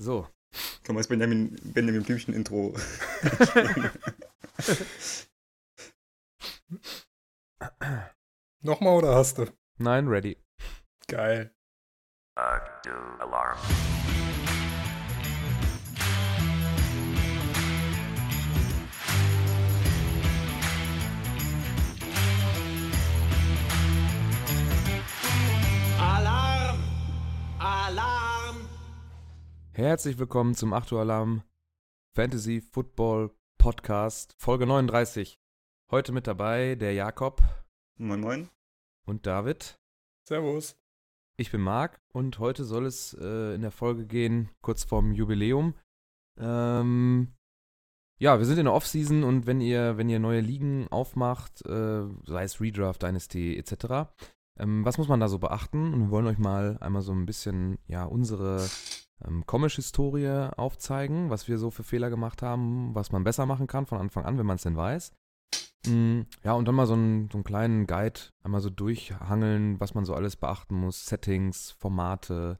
[0.00, 0.26] So.
[0.88, 2.74] Man das Benjamin, Benjamin Blümchen-Intro
[8.62, 9.46] Nochmal oder hast du?
[9.76, 10.38] Nein, ready.
[11.06, 11.54] Geil.
[12.34, 13.20] Alarm.
[13.20, 13.58] Alarm!
[29.72, 31.44] Herzlich willkommen zum 8 Uhr Alarm
[32.16, 35.38] Fantasy Football Podcast, Folge 39.
[35.92, 37.40] Heute mit dabei der Jakob
[37.96, 38.48] Moin Moin.
[39.06, 39.78] und David.
[40.26, 40.76] Servus.
[41.36, 45.74] Ich bin Marc und heute soll es äh, in der Folge gehen, kurz vorm Jubiläum.
[46.36, 47.36] Ähm,
[48.18, 52.08] ja, wir sind in der Offseason und wenn ihr, wenn ihr neue Ligen aufmacht, äh,
[52.24, 54.10] sei es Redraft, Dynasty etc.,
[54.58, 55.94] ähm, was muss man da so beachten?
[55.94, 58.68] Und wir wollen euch mal einmal so ein bisschen, ja, unsere
[59.26, 63.86] ähm, Comic-Historie aufzeigen, was wir so für Fehler gemacht haben, was man besser machen kann
[63.86, 65.12] von Anfang an, wenn man es denn weiß.
[65.86, 69.94] Mm, Ja, und dann mal so einen, so einen kleinen Guide einmal so durchhangeln, was
[69.94, 71.06] man so alles beachten muss.
[71.06, 72.58] Settings, Formate,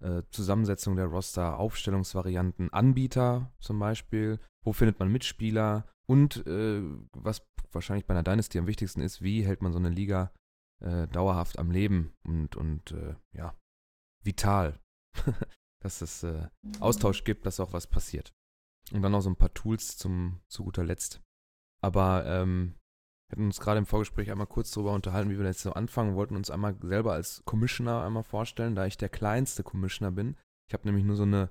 [0.00, 7.46] äh, Zusammensetzung der Roster, Aufstellungsvarianten, Anbieter zum Beispiel, wo findet man Mitspieler und äh, was
[7.72, 10.32] wahrscheinlich bei einer Dynasty am wichtigsten ist, wie hält man so eine Liga
[10.80, 13.54] äh, dauerhaft am Leben und, und äh, ja,
[14.22, 14.78] vital.
[15.88, 16.46] dass es äh,
[16.80, 18.34] Austausch gibt, dass auch was passiert.
[18.92, 21.22] Und dann noch so ein paar Tools zum, zu guter Letzt.
[21.82, 22.74] Aber ähm,
[23.28, 26.14] wir hatten uns gerade im Vorgespräch einmal kurz darüber unterhalten, wie wir jetzt so anfangen,
[26.14, 30.36] wollten uns einmal selber als Commissioner einmal vorstellen, da ich der kleinste Commissioner bin.
[30.68, 31.50] Ich habe nämlich nur so eine,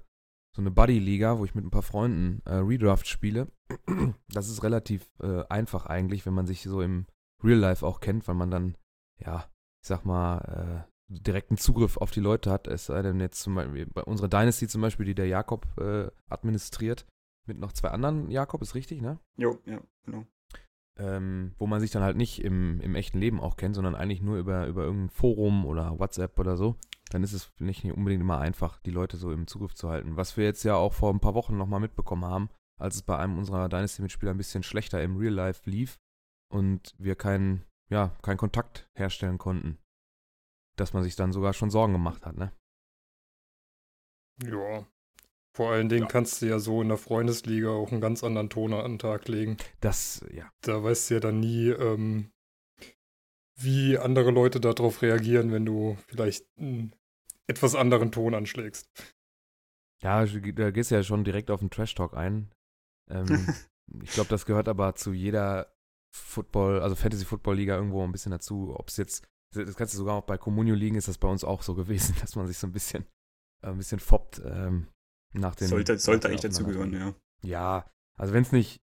[0.56, 3.52] so eine Buddy-Liga, wo ich mit ein paar Freunden äh, Redraft spiele.
[4.30, 7.08] Das ist relativ äh, einfach eigentlich, wenn man sich so im
[7.44, 8.78] Real Life auch kennt, weil man dann,
[9.20, 9.50] ja,
[9.82, 12.68] ich sag mal, äh, direkten Zugriff auf die Leute hat.
[12.68, 16.10] Es sei denn jetzt zum Beispiel bei unserer Dynasty zum Beispiel, die der Jakob äh,
[16.30, 17.06] administriert,
[17.48, 19.20] mit noch zwei anderen Jakob, ist richtig, ne?
[19.38, 20.26] Jo, ja, genau.
[21.00, 24.22] ähm, wo man sich dann halt nicht im, im echten Leben auch kennt, sondern eigentlich
[24.22, 26.76] nur über, über irgendein Forum oder WhatsApp oder so,
[27.10, 30.18] dann ist es nicht unbedingt immer einfach, die Leute so im Zugriff zu halten.
[30.18, 32.50] Was wir jetzt ja auch vor ein paar Wochen nochmal mitbekommen haben,
[32.80, 35.98] als es bei einem unserer Dynasty-Mitspieler ein bisschen schlechter im Real Life lief
[36.54, 39.78] und wir keinen, ja, keinen Kontakt herstellen konnten.
[40.78, 42.54] Dass man sich dann sogar schon Sorgen gemacht hat, ne?
[44.44, 44.86] Ja.
[45.56, 48.74] Vor allen Dingen kannst du ja so in der Freundesliga auch einen ganz anderen Ton
[48.74, 49.58] an den Tag legen.
[49.82, 52.32] Das, ja, Da weißt du ja dann nie, ähm,
[53.60, 56.96] wie andere Leute darauf reagieren, wenn du vielleicht einen
[57.48, 58.88] etwas anderen Ton anschlägst.
[60.04, 62.52] Ja, da gehst du ja schon direkt auf den Trash-Talk ein.
[63.10, 63.28] Ähm,
[64.04, 65.74] ich glaube, das gehört aber zu jeder
[66.14, 68.76] Football, also Fantasy-Football-Liga irgendwo ein bisschen dazu.
[68.78, 71.44] Ob es jetzt, das kannst du sogar auch bei Communio liegen, ist das bei uns
[71.44, 73.06] auch so gewesen, dass man sich so ein bisschen,
[73.64, 74.88] äh, ein bisschen foppt ähm,
[75.34, 75.68] nach den.
[75.68, 77.16] Sollte, sollte eigentlich dazugehören, ja.
[77.44, 78.82] Ja, also wenn es nicht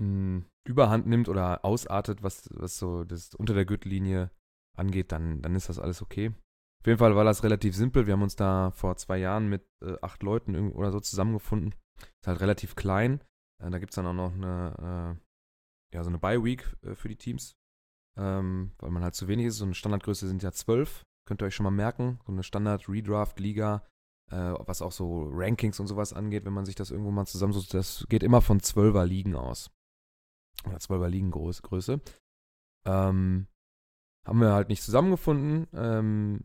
[0.00, 4.30] mh, Überhand nimmt oder ausartet, was, was so das unter der Gürtellinie
[4.76, 6.32] angeht, dann, dann ist das alles okay.
[6.80, 8.06] Auf jeden Fall war das relativ simpel.
[8.06, 11.74] Wir haben uns da vor zwei Jahren mit äh, acht Leuten oder so zusammengefunden.
[11.98, 13.22] Ist halt relativ klein.
[13.62, 15.18] Äh, da gibt es dann auch noch eine,
[15.92, 17.56] äh, ja, so eine Bye-Week äh, für die Teams,
[18.16, 19.56] ähm, weil man halt zu wenig ist.
[19.56, 21.04] So eine Standardgröße sind ja zwölf.
[21.26, 22.20] Könnt ihr euch schon mal merken.
[22.26, 23.86] So eine Standard-Redraft-Liga,
[24.30, 27.72] äh, was auch so Rankings und sowas angeht, wenn man sich das irgendwo mal zusammensucht,
[27.74, 29.70] das geht immer von zwölfer Ligen aus.
[30.66, 32.00] Oder zwölfer Ligen Groß, Größe.
[32.86, 33.46] Ähm,
[34.26, 36.40] haben wir halt nicht zusammengefunden, ähm,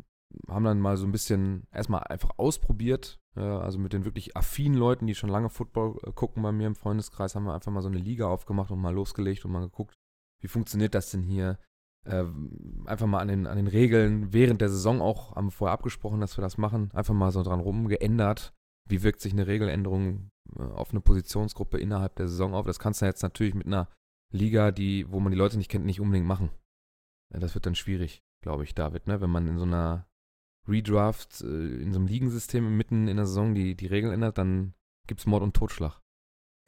[0.48, 3.20] haben dann mal so ein bisschen erstmal einfach ausprobiert.
[3.36, 6.76] Also mit den wirklich affinen Leuten, die schon lange Football äh, gucken bei mir im
[6.76, 9.96] Freundeskreis, haben wir einfach mal so eine Liga aufgemacht und mal losgelegt und mal geguckt,
[10.40, 11.60] wie funktioniert das denn hier?
[12.06, 12.26] Äh,
[12.86, 16.22] einfach mal an den, an den Regeln während der Saison auch, haben wir vorher abgesprochen,
[16.22, 18.54] dass wir das machen, einfach mal so dran rumgeändert.
[18.88, 22.66] Wie wirkt sich eine Regeländerung äh, auf eine Positionsgruppe innerhalb der Saison auf?
[22.66, 23.90] Das kannst du jetzt natürlich mit einer
[24.32, 26.50] Liga, die, wo man die Leute nicht kennt, nicht unbedingt machen.
[27.34, 29.22] Ja, das wird dann schwierig, glaube ich, David, ne?
[29.22, 30.08] Wenn man in so einer
[30.68, 34.74] Redraft, äh, in so einem Ligensystem mitten in der Saison die, die Regeln ändert, dann
[35.08, 36.02] gibt es Mord und Totschlag.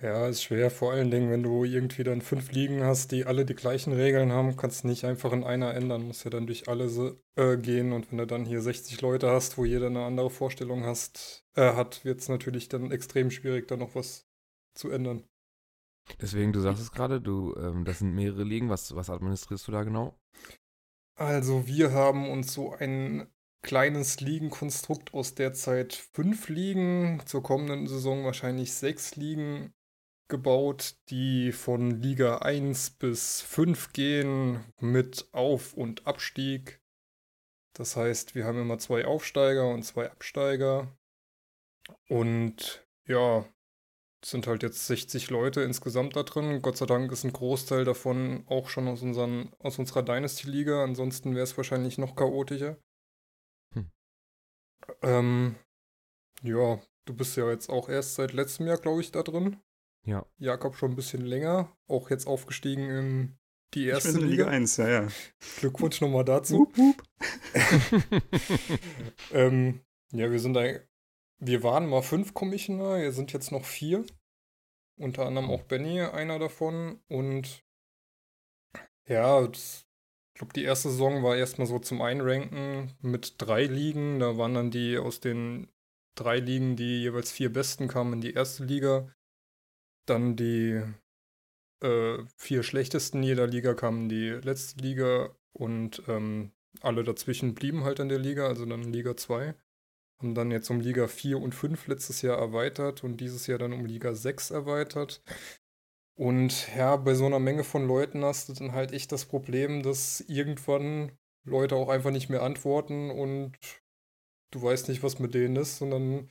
[0.01, 3.45] Ja, ist schwer, vor allen Dingen, wenn du irgendwie dann fünf Ligen hast, die alle
[3.45, 6.67] die gleichen Regeln haben, kannst du nicht einfach in einer ändern, musst ja dann durch
[6.67, 10.03] alle so, äh, gehen und wenn du dann hier 60 Leute hast, wo jeder eine
[10.03, 14.27] andere Vorstellung hast, äh, hat, wird es natürlich dann extrem schwierig, da noch was
[14.73, 15.23] zu ändern.
[16.19, 18.69] Deswegen, du sagst es gerade, du, ähm, das sind mehrere Ligen.
[18.69, 20.17] Was, was administrierst du da genau?
[21.15, 23.27] Also wir haben uns so ein
[23.61, 29.73] kleines Ligenkonstrukt aus derzeit fünf Ligen, zur kommenden Saison wahrscheinlich sechs Ligen
[30.31, 36.81] gebaut, die von Liga 1 bis 5 gehen mit Auf- und Abstieg.
[37.73, 40.97] Das heißt, wir haben immer zwei Aufsteiger und zwei Absteiger.
[42.07, 43.45] Und ja,
[44.23, 46.61] es sind halt jetzt 60 Leute insgesamt da drin.
[46.61, 50.83] Gott sei Dank ist ein Großteil davon auch schon aus, unseren, aus unserer Dynasty-Liga.
[50.83, 52.77] Ansonsten wäre es wahrscheinlich noch chaotischer.
[53.73, 53.91] Hm.
[55.01, 55.55] Ähm,
[56.41, 59.61] ja, du bist ja jetzt auch erst seit letztem Jahr, glaube ich, da drin.
[60.03, 60.25] Ja.
[60.37, 63.37] Jakob schon ein bisschen länger, auch jetzt aufgestiegen in
[63.73, 64.43] die Ich erste bin in Liga.
[64.45, 65.07] Liga 1, ja, ja.
[65.59, 66.59] Glückwunsch nochmal dazu.
[66.59, 67.03] Wup, wup.
[69.33, 69.81] Ähm,
[70.11, 70.63] ja, wir sind da,
[71.39, 74.05] wir waren mal fünf Commissioner, wir sind jetzt noch vier.
[74.97, 76.99] Unter anderem auch Benny, einer davon.
[77.07, 77.63] Und
[79.07, 79.85] ja, das,
[80.33, 84.19] ich glaube, die erste Saison war erstmal so zum Einranken mit drei Ligen.
[84.19, 85.71] Da waren dann die aus den
[86.15, 89.11] drei Ligen, die jeweils vier Besten kamen in die erste Liga.
[90.11, 90.83] Dann die
[91.81, 97.99] äh, vier schlechtesten jeder Liga kamen die letzte Liga und ähm, alle dazwischen blieben halt
[97.99, 99.55] in der Liga, also dann Liga 2.
[100.19, 103.71] Haben dann jetzt um Liga 4 und 5 letztes Jahr erweitert und dieses Jahr dann
[103.71, 105.23] um Liga 6 erweitert.
[106.15, 109.81] Und ja, bei so einer Menge von Leuten hast du dann halt echt das Problem,
[109.81, 113.57] dass irgendwann Leute auch einfach nicht mehr antworten und
[114.51, 115.81] du weißt nicht, was mit denen ist.
[115.81, 116.29] Dann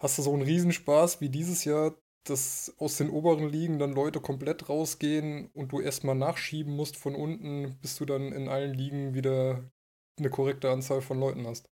[0.00, 1.94] hast du so einen Riesenspaß wie dieses Jahr,
[2.24, 7.14] dass aus den oberen Ligen dann Leute komplett rausgehen und du erstmal nachschieben musst von
[7.14, 9.70] unten, bis du dann in allen Ligen wieder
[10.18, 11.70] eine korrekte Anzahl von Leuten hast.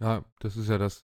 [0.00, 1.04] Ja, das ist ja das.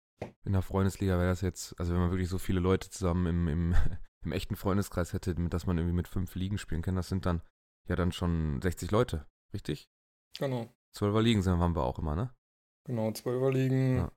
[0.45, 3.49] In der Freundesliga wäre das jetzt, also wenn man wirklich so viele Leute zusammen im,
[3.49, 3.75] im,
[4.25, 7.43] im echten Freundeskreis hätte, dass man irgendwie mit fünf Ligen spielen kann, das sind dann
[7.89, 9.91] ja dann schon 60 Leute, richtig?
[10.39, 10.73] Genau.
[10.93, 12.35] Zwölfer Ligen sind, haben wir auch immer, ne?
[12.85, 13.97] Genau, Zwölferligen.
[13.97, 14.13] Ja.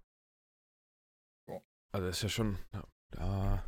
[1.92, 3.64] Also das ist ja schon, ja, da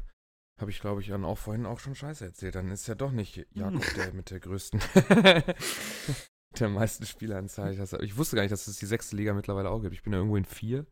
[0.59, 2.55] habe ich, glaube ich, dann auch vorhin auch schon Scheiße erzählt.
[2.55, 4.81] Dann ist ja doch nicht Jakob der mit der größten,
[6.59, 7.73] der meisten Spielanzahl.
[7.73, 9.93] Ich, ich wusste gar nicht, dass es die sechste Liga mittlerweile auch gibt.
[9.93, 10.85] Ich bin ja irgendwo in vier.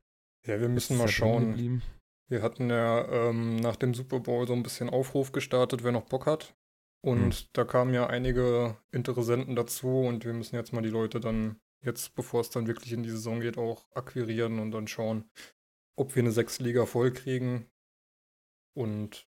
[0.46, 1.82] Ja, wir müssen mal schauen.
[2.30, 6.06] Wir hatten ja ähm, nach dem Super Bowl so ein bisschen Aufruf gestartet, wer noch
[6.06, 6.56] Bock hat.
[7.02, 7.48] Und Hm.
[7.54, 12.16] da kamen ja einige Interessenten dazu und wir müssen jetzt mal die Leute dann, jetzt
[12.16, 15.30] bevor es dann wirklich in die Saison geht, auch akquirieren und dann schauen,
[15.96, 17.70] ob wir eine sechste Liga voll kriegen
[18.78, 19.28] und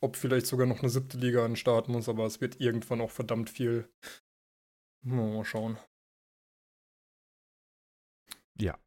[0.00, 1.56] ob vielleicht sogar noch eine siebte Liga an den
[1.92, 3.92] muss, aber es wird irgendwann auch verdammt viel.
[5.02, 5.78] Mal schauen.
[8.58, 8.78] Ja.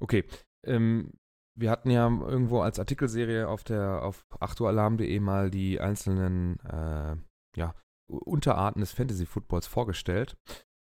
[0.00, 0.24] Okay.
[0.64, 1.12] Ähm,
[1.56, 7.16] wir hatten ja irgendwo als Artikelserie auf der auf achtualarm.de mal die einzelnen äh,
[7.56, 7.74] ja,
[8.08, 10.36] Unterarten des Fantasy Footballs vorgestellt.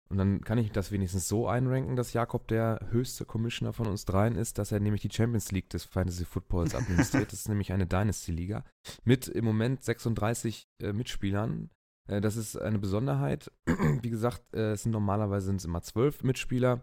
[0.10, 4.06] Und dann kann ich das wenigstens so einranken, dass Jakob der höchste Commissioner von uns
[4.06, 7.32] dreien ist, dass er nämlich die Champions League des Fantasy Footballs administriert.
[7.32, 8.64] das ist nämlich eine Dynasty-Liga
[9.04, 11.70] mit im Moment 36 äh, Mitspielern.
[12.10, 13.52] Äh, das ist eine Besonderheit.
[13.66, 16.82] Wie gesagt, äh, es sind normalerweise sind es immer zwölf Mitspieler.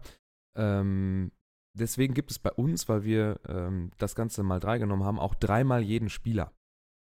[0.55, 1.31] Ähm,
[1.73, 5.33] deswegen gibt es bei uns, weil wir ähm, das Ganze mal drei genommen haben, auch
[5.33, 6.53] dreimal jeden Spieler.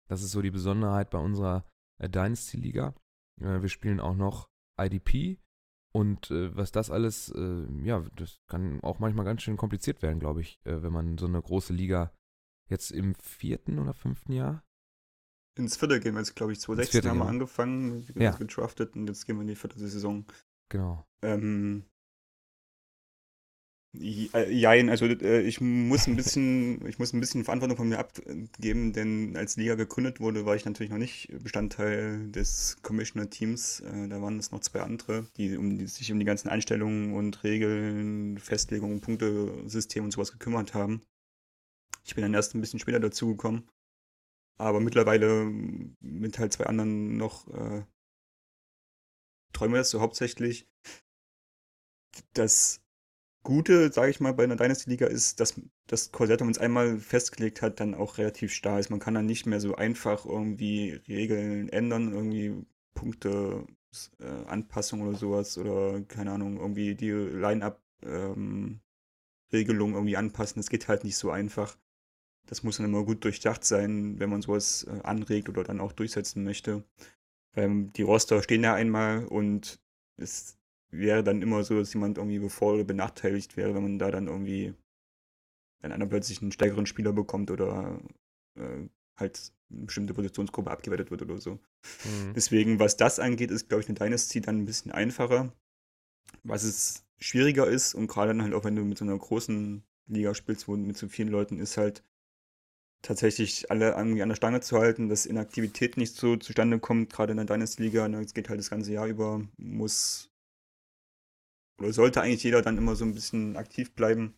[0.10, 1.64] Das ist so die Besonderheit bei unserer
[1.98, 2.94] äh, Dynasty-Liga.
[3.40, 5.40] Äh, wir spielen auch noch IDP
[5.92, 10.20] und äh, was das alles, äh, ja, das kann auch manchmal ganz schön kompliziert werden,
[10.20, 12.12] glaube ich, äh, wenn man so eine große Liga
[12.70, 14.64] jetzt im vierten oder fünften Jahr.
[15.58, 18.32] Ins vierte gehen wir jetzt, glaube ich, 2016 vierte haben wir angefangen, wir Ja.
[18.32, 20.26] gedraftet und jetzt gehen wir in die vierte Saison.
[20.70, 21.04] Genau.
[21.24, 21.89] Ähm, äh,
[23.94, 28.94] jein, also äh, ich muss ein bisschen, ich muss ein bisschen Verantwortung von mir abgeben,
[28.94, 33.82] denn als Liga gegründet wurde, war ich natürlich noch nicht Bestandteil des Commissioner-Teams.
[33.82, 37.14] Äh, da waren es noch zwei andere, die, um die sich um die ganzen Einstellungen
[37.14, 41.02] und Regeln, Festlegungen, Punktesystem und sowas gekümmert haben.
[42.06, 43.70] Ich bin dann erst ein bisschen später dazugekommen,
[44.58, 47.84] aber mittlerweile mit halt zwei anderen noch äh,
[49.54, 50.68] träumen wir das so hauptsächlich.
[52.34, 52.82] Das
[53.44, 57.00] Gute, sage ich mal, bei einer Dynasty-Liga ist, dass das Korsett, wenn man es einmal
[57.00, 58.90] festgelegt hat, dann auch relativ starr ist.
[58.90, 63.66] Man kann dann nicht mehr so einfach irgendwie Regeln ändern, irgendwie Punkte,
[64.20, 68.82] äh, Anpassung oder sowas oder keine Ahnung, irgendwie die Line-Up-Regelung
[69.94, 70.60] irgendwie anpassen.
[70.60, 71.78] Das geht halt nicht so einfach.
[72.46, 75.94] Das muss dann immer gut durchdacht sein, wenn man sowas äh, anregt oder dann auch
[75.94, 76.84] durchsetzen möchte.
[77.54, 79.80] Weil die Roster stehen ja einmal und
[80.18, 80.59] es
[80.92, 84.28] wäre dann immer so, dass jemand irgendwie bevor oder benachteiligt wäre, wenn man da dann
[84.28, 84.74] irgendwie,
[85.82, 88.00] wenn einer plötzlich einen stärkeren Spieler bekommt oder
[88.56, 91.60] äh, halt eine bestimmte Positionsgruppe abgewertet wird oder so.
[92.04, 92.34] Mhm.
[92.36, 95.54] Deswegen, was das angeht, ist, glaube ich, eine Dynasty dann ein bisschen einfacher.
[96.44, 99.84] Was es schwieriger ist und gerade dann halt auch, wenn du mit so einer großen
[100.08, 102.04] Liga spielst, wo mit so vielen Leuten ist halt
[103.02, 107.32] tatsächlich alle irgendwie an der Stange zu halten, dass Inaktivität nicht so zustande kommt, gerade
[107.32, 108.08] in der Dynasty-Liga.
[108.08, 110.29] ne, Es geht halt das ganze Jahr über, muss
[111.80, 114.36] oder sollte eigentlich jeder dann immer so ein bisschen aktiv bleiben.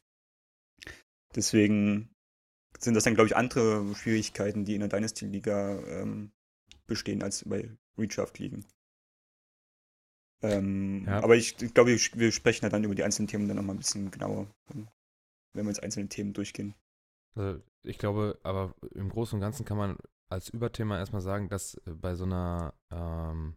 [1.36, 2.13] Deswegen
[2.79, 6.31] sind das dann, glaube ich, andere Schwierigkeiten, die in der Dynasty-Liga ähm,
[6.88, 8.65] bestehen, als bei Redraft-Ligen.
[10.41, 11.24] Ähm, Ja.
[11.24, 13.79] Aber ich, ich glaube, wir sprechen ja dann über die einzelnen Themen dann nochmal ein
[13.79, 16.74] bisschen genauer, wenn wir jetzt einzelne Themen durchgehen.
[17.36, 19.98] Also ich glaube, aber im Großen und Ganzen kann man
[20.29, 23.55] als Überthema erstmal sagen, dass äh, bei so einer ähm,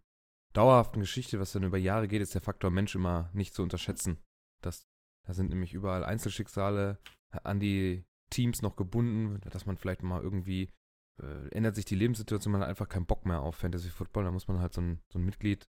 [0.55, 4.19] dauerhaften Geschichte, was dann über Jahre geht, ist der Faktor Mensch immer nicht zu unterschätzen.
[4.63, 4.87] Das,
[5.27, 6.99] da sind nämlich überall Einzelschicksale
[7.31, 10.71] an die Teams noch gebunden, dass man vielleicht mal irgendwie
[11.21, 14.31] äh, ändert sich die Lebenssituation, man hat einfach keinen Bock mehr auf Fantasy Football, da
[14.31, 15.69] muss man halt so ein, so ein Mitglied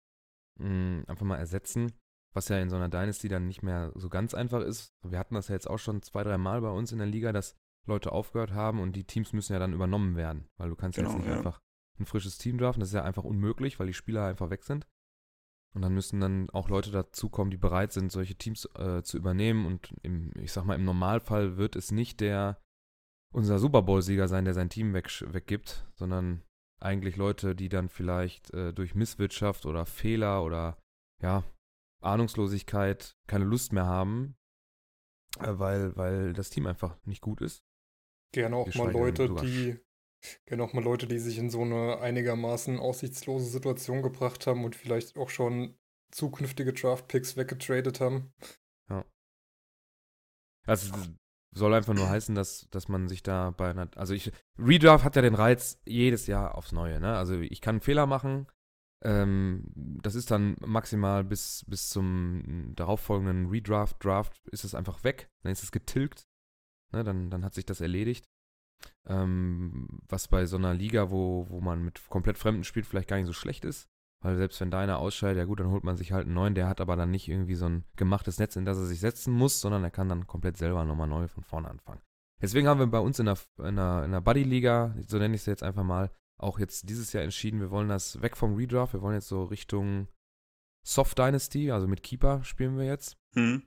[0.60, 1.92] mh, einfach mal ersetzen,
[2.34, 4.94] was ja in so einer Dynasty dann nicht mehr so ganz einfach ist.
[5.02, 7.32] Wir hatten das ja jetzt auch schon zwei, drei Mal bei uns in der Liga,
[7.32, 10.98] dass Leute aufgehört haben und die Teams müssen ja dann übernommen werden, weil du kannst
[10.98, 11.38] ja Genau, jetzt nicht ja.
[11.38, 11.62] einfach
[12.00, 14.88] ein frisches Team draften, das ist ja einfach unmöglich, weil die Spieler einfach weg sind.
[15.76, 19.66] Und dann müssen dann auch Leute dazukommen, die bereit sind, solche Teams äh, zu übernehmen.
[19.66, 22.62] Und im, ich sag mal, im Normalfall wird es nicht der
[23.34, 26.44] unser Super Bowl-Sieger sein, der sein Team weg, weggibt, sondern
[26.80, 30.78] eigentlich Leute, die dann vielleicht äh, durch Misswirtschaft oder Fehler oder
[31.22, 31.44] ja,
[32.02, 34.36] Ahnungslosigkeit keine Lust mehr haben,
[35.40, 37.64] äh, weil, weil das Team einfach nicht gut ist.
[38.34, 39.80] Gerne auch mal Leute, die
[40.46, 44.76] gerne auch mal Leute, die sich in so eine einigermaßen aussichtslose Situation gebracht haben und
[44.76, 45.76] vielleicht auch schon
[46.12, 48.34] zukünftige Draft-Picks weggetradet haben.
[50.66, 51.10] Also es
[51.60, 55.16] soll einfach nur heißen, dass, dass man sich da bei einer, also ich, Redraft hat
[55.16, 57.16] ja den Reiz jedes Jahr aufs Neue, ne?
[57.16, 58.48] Also ich kann Fehler machen,
[59.04, 65.30] ähm, das ist dann maximal bis, bis zum darauffolgenden Redraft, Draft ist es einfach weg,
[65.44, 66.28] dann ist es getilgt,
[66.92, 67.04] ne?
[67.04, 68.26] Dann, dann hat sich das erledigt.
[69.06, 73.18] Ähm, was bei so einer Liga, wo, wo man mit komplett Fremden spielt, vielleicht gar
[73.18, 73.90] nicht so schlecht ist.
[74.22, 76.70] Weil selbst wenn deiner ausscheidet, ja gut, dann holt man sich halt einen neuen, der
[76.70, 79.60] hat aber dann nicht irgendwie so ein gemachtes Netz, in das er sich setzen muss,
[79.60, 82.02] sondern er kann dann komplett selber nochmal neu von vorne anfangen.
[82.42, 85.42] Deswegen haben wir bei uns in der, in der, in der Buddy-Liga, so nenne ich
[85.42, 88.94] es jetzt einfach mal, auch jetzt dieses Jahr entschieden, wir wollen das weg vom Redraft,
[88.94, 90.08] wir wollen jetzt so Richtung
[90.86, 93.18] Soft Dynasty, also mit Keeper spielen wir jetzt.
[93.36, 93.64] Hm.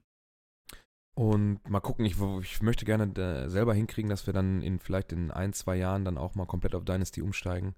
[1.18, 5.30] Und mal gucken, ich, ich möchte gerne selber hinkriegen, dass wir dann in vielleicht in
[5.30, 7.74] ein, zwei Jahren dann auch mal komplett auf Dynasty umsteigen.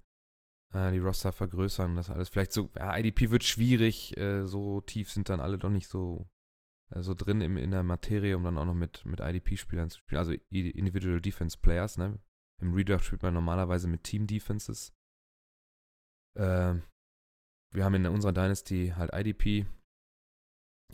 [0.75, 2.28] Äh, die Roster vergrößern, das alles.
[2.28, 6.28] Vielleicht so, ja, IDP wird schwierig, äh, so tief sind dann alle doch nicht so,
[6.90, 9.99] äh, so drin im, in der Materie, um dann auch noch mit, mit IDP-Spielern zu
[10.00, 10.18] spielen.
[10.18, 12.18] Also Individual Defense Players, ne?
[12.61, 14.92] Im Redraft spielt man normalerweise mit Team Defenses.
[16.35, 16.75] Äh,
[17.73, 19.66] wir haben in unserer Dynasty halt IDP,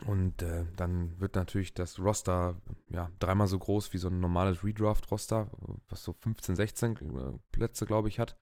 [0.06, 2.60] und äh, dann wird natürlich das Roster
[2.90, 5.50] ja dreimal so groß wie so ein normales Redraft-Roster,
[5.88, 8.36] was so 15, 16 äh, Plätze, glaube ich, hat.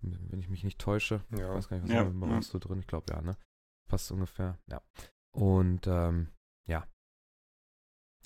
[0.00, 1.24] Wenn ich mich nicht täusche.
[1.32, 1.52] Ich Ja.
[1.52, 2.36] weiß gar nicht, was Ja, haben wir bei ja.
[2.36, 2.78] uns so drin?
[2.78, 3.36] Ich glaube ja, ne?
[3.88, 4.80] Passt ungefähr, ja.
[5.32, 6.28] Und ähm,
[6.68, 6.86] ja.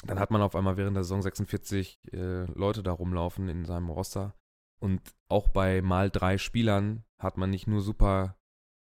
[0.05, 3.89] Dann hat man auf einmal während der Saison 46 äh, Leute da rumlaufen in seinem
[3.89, 4.35] Roster.
[4.81, 8.37] Und auch bei mal drei Spielern hat man nicht nur super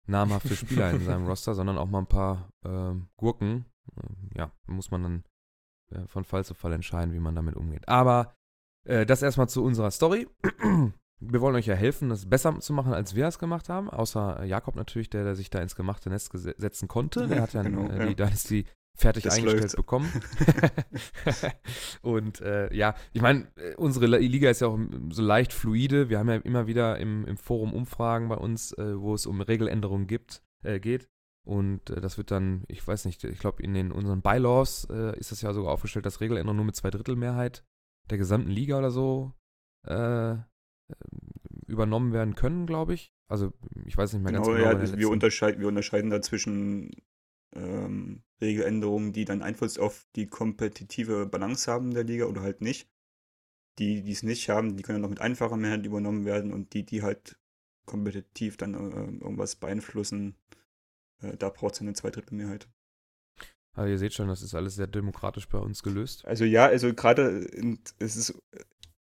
[0.08, 3.66] namhafte Spieler in seinem Roster, sondern auch mal ein paar ähm, Gurken.
[3.98, 5.24] Ähm, ja, muss man dann
[5.92, 7.88] äh, von Fall zu Fall entscheiden, wie man damit umgeht.
[7.88, 8.34] Aber
[8.86, 10.28] äh, das erstmal zu unserer Story.
[11.24, 13.92] Wir wollen euch ja helfen, das besser zu machen, als wir es gemacht haben.
[13.92, 17.28] Außer äh, Jakob natürlich, der, der sich da ins gemachte Nest setzen konnte.
[17.28, 18.06] Der hat ja Genau, äh, ja.
[18.08, 18.66] die Dynasty
[18.98, 19.76] fertig Das eingestellt läuft.
[19.76, 20.12] bekommen.
[22.02, 24.80] Und äh, ja, ich meine, äh, unsere Liga ist ja auch
[25.10, 26.10] so leicht fluide.
[26.10, 29.42] Wir haben ja immer wieder im, im Forum Umfragen bei uns, äh, wo es um
[29.42, 31.10] Regeländerungen gibt, äh, geht.
[31.44, 35.18] Und äh, das wird dann, ich weiß nicht, ich glaube, in den unseren Bylaws äh,
[35.18, 37.64] ist das ja sogar aufgestellt, dass Regeländerungen nur mit Zweidrittelmehrheit
[38.10, 39.34] der gesamten Liga oder so
[41.66, 43.14] übernommen werden können, glaube ich.
[43.28, 43.54] Also
[43.86, 44.72] ich weiß nicht mehr ganz Genau, genau.
[44.72, 46.92] ja, wir, unterscheiden, wir unterscheiden da zwischen
[47.56, 52.90] ähm, Regeländerungen, die dann Einfluss auf die kompetitive Balance haben der Liga oder halt nicht.
[53.80, 56.74] Die, die es nicht haben, die können dann noch mit einfacher Mehrheit übernommen werden und
[56.74, 57.38] die, die halt
[57.86, 60.36] kompetitiv dann äh, irgendwas beeinflussen,
[61.22, 62.70] äh, da braucht es eine Zweidrittelmehrheit.
[63.74, 66.26] Also ihr seht schon, das ist alles sehr demokratisch bei uns gelöst.
[66.26, 68.34] Also ja, also gerade in- es ist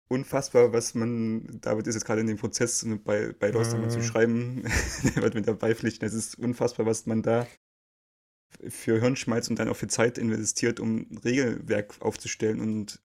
[0.09, 3.89] unfassbar, was man, David ist jetzt gerade in dem Prozess bei, bei Lost Mhm.
[3.89, 4.63] zu schreiben,
[5.15, 6.05] der wird mit dabei pflichten.
[6.05, 7.47] Es ist unfassbar, was man da
[8.69, 13.01] für Hirnschmalz und dann auch für Zeit investiert, um ein Regelwerk aufzustellen und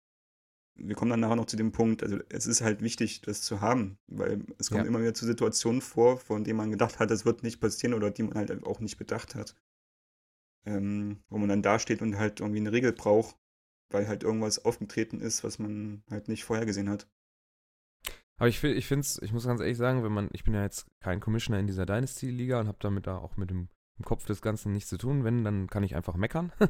[0.76, 3.60] wir kommen dann nachher noch zu dem Punkt, also es ist halt wichtig, das zu
[3.60, 4.88] haben, weil es kommt Ja.
[4.88, 8.10] immer wieder zu Situationen vor, von denen man gedacht hat, das wird nicht passieren oder
[8.10, 9.54] die man halt auch nicht bedacht hat.
[10.66, 13.36] Ähm, wo man dann dasteht und halt irgendwie eine Regel braucht,
[13.90, 17.06] weil halt irgendwas aufgetreten ist, was man halt nicht vorhergesehen hat.
[18.36, 20.62] Aber ich, ich finde es, ich muss ganz ehrlich sagen, wenn man, ich bin ja
[20.62, 24.26] jetzt kein Commissioner in dieser Dynasty-Liga und habe damit da auch mit dem im Kopf
[24.26, 25.24] des Ganzen nichts zu tun.
[25.24, 26.52] Wenn, dann kann ich einfach meckern.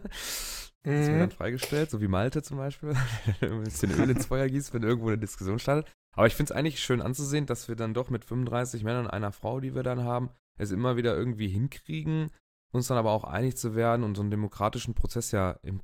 [0.87, 1.33] Das ist mir dann Mhm.
[1.33, 2.91] freigestellt, so wie Malte zum Beispiel,
[3.41, 5.91] ein bisschen Öl ins Feuer gießt, wenn irgendwo eine Diskussion startet.
[6.15, 9.11] Aber ich finde es eigentlich schön anzusehen, dass wir dann doch mit 35 Männern und
[9.11, 10.29] einer Frau, die wir dann haben,
[10.59, 12.31] es immer wieder irgendwie hinkriegen,
[12.71, 15.81] uns dann aber auch einig zu werden und so einen demokratischen Prozess ja im,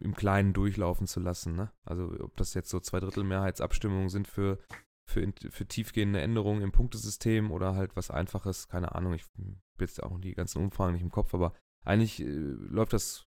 [0.00, 1.54] im Kleinen durchlaufen zu lassen.
[1.54, 1.70] Ne?
[1.84, 4.58] Also ob das jetzt so Zweidrittel-Mehrheitsabstimmungen sind für,
[5.08, 10.02] für, für tiefgehende Änderungen im Punktesystem oder halt was Einfaches, keine Ahnung, ich habe jetzt
[10.02, 13.26] auch die ganzen Umfragen nicht im Kopf, aber eigentlich äh, läuft das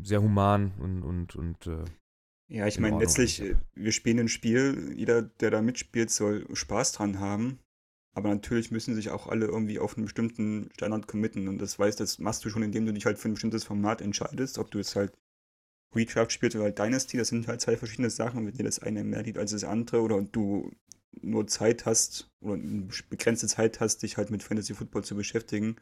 [0.00, 1.84] sehr human und, und, und äh,
[2.48, 6.46] Ja, ich In meine, letztlich, äh, wir spielen ein Spiel, jeder, der da mitspielt, soll
[6.54, 7.58] Spaß dran haben.
[8.16, 11.48] Aber natürlich müssen sich auch alle irgendwie auf einen bestimmten Standard committen.
[11.48, 14.00] Und das weißt, das machst du schon, indem du dich halt für ein bestimmtes Format
[14.00, 14.58] entscheidest.
[14.58, 15.12] Ob du jetzt halt
[15.94, 18.46] Redraft spielst oder halt Dynasty, das sind halt zwei verschiedene Sachen.
[18.46, 20.72] Wenn dir das eine mehr liegt als das andere oder du
[21.20, 25.76] nur Zeit hast oder eine begrenzte Zeit hast, dich halt mit Fantasy Football zu beschäftigen,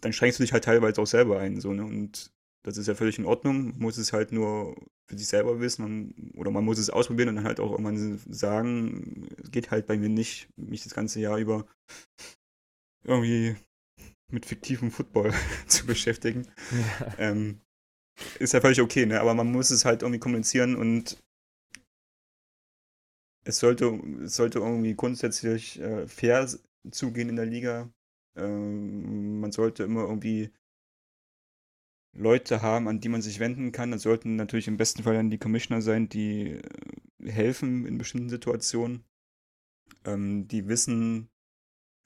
[0.00, 1.60] dann schränkst du dich halt teilweise auch selber ein.
[1.60, 1.84] So, ne?
[1.84, 2.32] Und
[2.64, 3.68] das ist ja völlig in Ordnung.
[3.68, 4.76] Man muss es halt nur
[5.08, 8.18] für sich selber wissen man, oder man muss es ausprobieren und dann halt auch irgendwann
[8.28, 11.66] sagen, es geht halt bei mir nicht, mich das ganze Jahr über
[13.04, 13.56] irgendwie
[14.32, 15.32] mit fiktivem Football
[15.68, 16.48] zu beschäftigen.
[17.18, 17.60] Ähm,
[18.38, 19.20] ist ja völlig okay, ne?
[19.20, 21.22] aber man muss es halt irgendwie kommunizieren und
[23.44, 23.86] es sollte,
[24.24, 26.48] es sollte irgendwie grundsätzlich äh, fair
[26.90, 27.90] zugehen in der Liga.
[28.36, 30.50] Ähm, man sollte immer irgendwie
[32.12, 33.92] Leute haben, an die man sich wenden kann.
[33.92, 38.30] Das sollten natürlich im besten Fall dann die Commissioner sein, die äh, helfen in bestimmten
[38.30, 39.04] Situationen,
[40.04, 41.28] ähm, die wissen,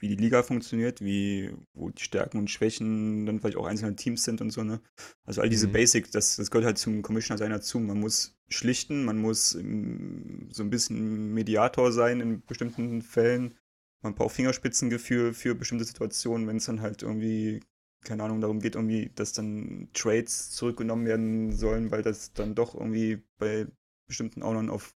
[0.01, 4.25] wie die Liga funktioniert, wie, wo die Stärken und Schwächen dann vielleicht auch einzelne Teams
[4.25, 4.81] sind und so, ne?
[5.25, 5.73] Also all diese Mhm.
[5.73, 7.79] Basics, das, das gehört halt zum Commissioner sein dazu.
[7.79, 13.55] Man muss schlichten, man muss ähm, so ein bisschen Mediator sein in bestimmten Fällen.
[14.03, 17.61] Man braucht Fingerspitzengefühl für bestimmte Situationen, wenn es dann halt irgendwie,
[18.05, 22.75] keine Ahnung, darum geht, irgendwie, dass dann Trades zurückgenommen werden sollen, weil das dann doch
[22.75, 23.67] irgendwie bei
[24.09, 24.95] bestimmten Ownern auf,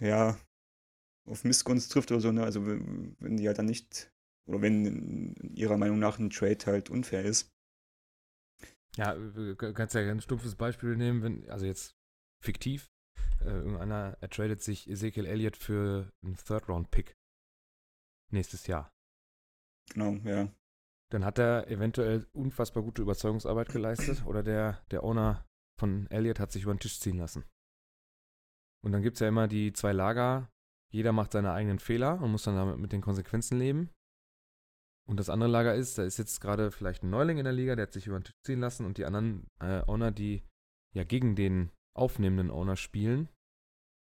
[0.00, 0.36] ja,
[1.26, 2.42] auf Missgunst trifft oder so, ne?
[2.44, 4.12] Also wenn die halt dann nicht,
[4.46, 7.52] oder wenn ihrer Meinung nach ein Trade halt unfair ist.
[8.96, 11.96] Ja, du kannst ja ein stumpfes Beispiel nehmen, wenn, also jetzt
[12.42, 12.90] fiktiv,
[13.40, 17.14] äh, irgendeiner ertradet sich Ezekiel Elliott für einen Third-Round-Pick
[18.32, 18.90] nächstes Jahr.
[19.92, 20.48] Genau, ja.
[21.12, 25.46] Dann hat er eventuell unfassbar gute Überzeugungsarbeit geleistet oder der, der Owner
[25.78, 27.44] von Elliott hat sich über den Tisch ziehen lassen.
[28.82, 30.50] Und dann gibt es ja immer die zwei Lager,
[30.92, 33.90] jeder macht seine eigenen Fehler und muss dann damit mit den Konsequenzen leben.
[35.08, 37.76] Und das andere Lager ist, da ist jetzt gerade vielleicht ein Neuling in der Liga,
[37.76, 40.42] der hat sich über den Tisch ziehen lassen und die anderen äh, Owner, die
[40.94, 43.28] ja gegen den aufnehmenden Owner spielen,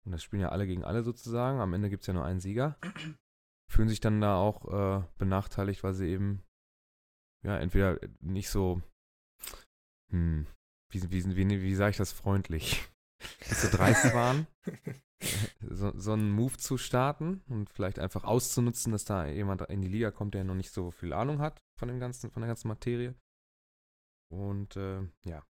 [0.05, 2.39] und das spielen ja alle gegen alle sozusagen, am Ende gibt es ja nur einen
[2.39, 2.77] Sieger,
[3.71, 6.43] fühlen sich dann da auch äh, benachteiligt, weil sie eben
[7.43, 8.81] ja entweder nicht so,
[10.11, 10.45] hm,
[10.91, 12.87] wie, wie, wie, wie sage ich das freundlich,
[13.39, 14.47] nicht so dreist waren,
[15.69, 19.87] so, so einen Move zu starten und vielleicht einfach auszunutzen, dass da jemand in die
[19.87, 22.67] Liga kommt, der noch nicht so viel Ahnung hat von dem ganzen, von der ganzen
[22.67, 23.15] Materie.
[24.31, 25.43] Und äh, ja,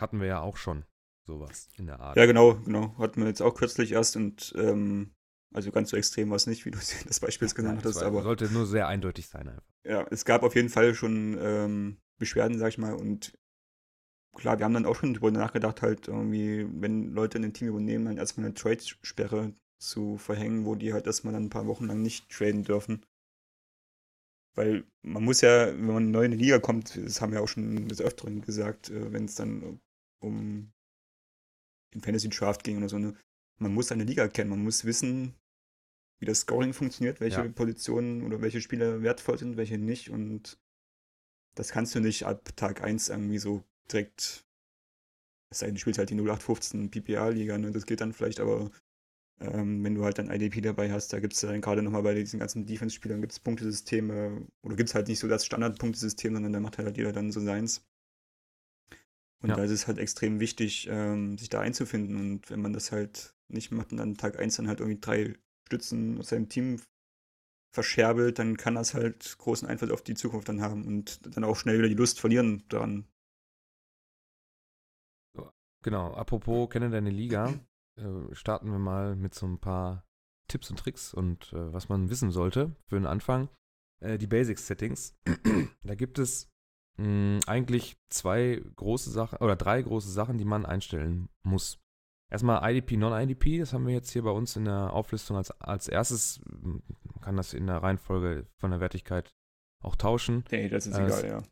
[0.00, 0.84] hatten wir ja auch schon
[1.26, 2.16] sowas in der Art.
[2.16, 2.96] Ja, genau, genau.
[2.98, 5.14] Hatten wir jetzt auch kürzlich erst und ähm,
[5.54, 8.02] also ganz so extrem war es nicht, wie du das Beispiel jetzt genannt Ja, war-
[8.04, 9.62] aber sollte nur sehr eindeutig sein einfach.
[9.84, 13.38] ja, es gab auf jeden Fall schon ähm, Beschwerden, sag ich mal, und
[14.34, 17.68] klar, wir haben dann auch schon drüber nachgedacht, halt irgendwie, wenn Leute in ein Team
[17.68, 21.86] übernehmen, dann erstmal eine Trade-Sperre zu verhängen, wo die halt erstmal dann ein paar Wochen
[21.86, 23.04] lang nicht traden dürfen.
[24.54, 27.48] Weil man muss ja, wenn man neu in die Liga kommt, das haben wir auch
[27.48, 29.80] schon des Öfteren gesagt, äh, wenn es dann
[30.20, 30.72] um
[31.94, 33.14] den Fantasy Draft ging oder so, ne,
[33.58, 35.34] man muss eine Liga kennen, man muss wissen,
[36.20, 37.48] wie das Scoring funktioniert, welche Ja.
[37.48, 40.58] Positionen oder welche Spieler wertvoll sind, welche nicht und
[41.54, 44.46] das kannst du nicht ab Tag 1 irgendwie so direkt,
[45.50, 48.70] es sei denn, du spielst halt die 0815 PPA-Liga, ne, das geht dann vielleicht, aber
[49.40, 52.14] ähm, wenn du halt dann IDP dabei hast, da gibt es dann gerade nochmal bei
[52.14, 56.52] diesen ganzen Defense-Spielern gibt es Punktesysteme oder gibt es halt nicht so das Standard-Punktesystem, sondern
[56.54, 57.84] da macht halt jeder dann so seins.
[59.42, 59.56] Und Ja.
[59.56, 62.16] da ist es halt extrem wichtig, ähm, sich da einzufinden.
[62.16, 65.34] Und wenn man das halt nicht macht und an Tag 1 dann halt irgendwie drei
[65.66, 66.80] Stützen aus seinem Team
[67.74, 71.56] verscherbelt, dann kann das halt großen Einfluss auf die Zukunft dann haben und dann auch
[71.56, 73.06] schnell wieder die Lust verlieren daran.
[75.82, 77.52] Genau, apropos kenne deine Liga,
[77.96, 80.04] äh, starten wir mal mit so ein paar
[80.48, 83.48] Tipps und Tricks und äh, was man wissen sollte für den Anfang.
[84.00, 85.16] Äh, die Basics-Settings.
[85.82, 86.48] da gibt es
[86.98, 91.78] mh, eigentlich zwei große Sachen oder drei große Sachen, die man einstellen muss.
[92.30, 95.86] Erstmal IDP, Non-IDP, das haben wir jetzt hier bei uns in der Auflistung als, als
[95.88, 96.40] erstes.
[96.46, 96.82] Man
[97.20, 99.34] kann das in der Reihenfolge von der Wertigkeit
[99.82, 100.44] auch tauschen.
[100.50, 101.42] Nee, das ist Äh, egal, ja.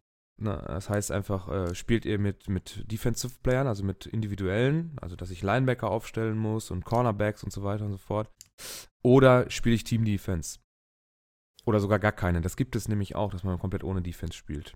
[0.42, 5.14] Na, das heißt einfach, äh, spielt ihr mit, mit Defensive Playern, also mit individuellen, also
[5.14, 8.30] dass ich Linebacker aufstellen muss und Cornerbacks und so weiter und so fort.
[9.02, 10.58] Oder spiele ich Team Defense?
[11.66, 12.40] Oder sogar gar keine.
[12.40, 14.74] Das gibt es nämlich auch, dass man komplett ohne Defense spielt.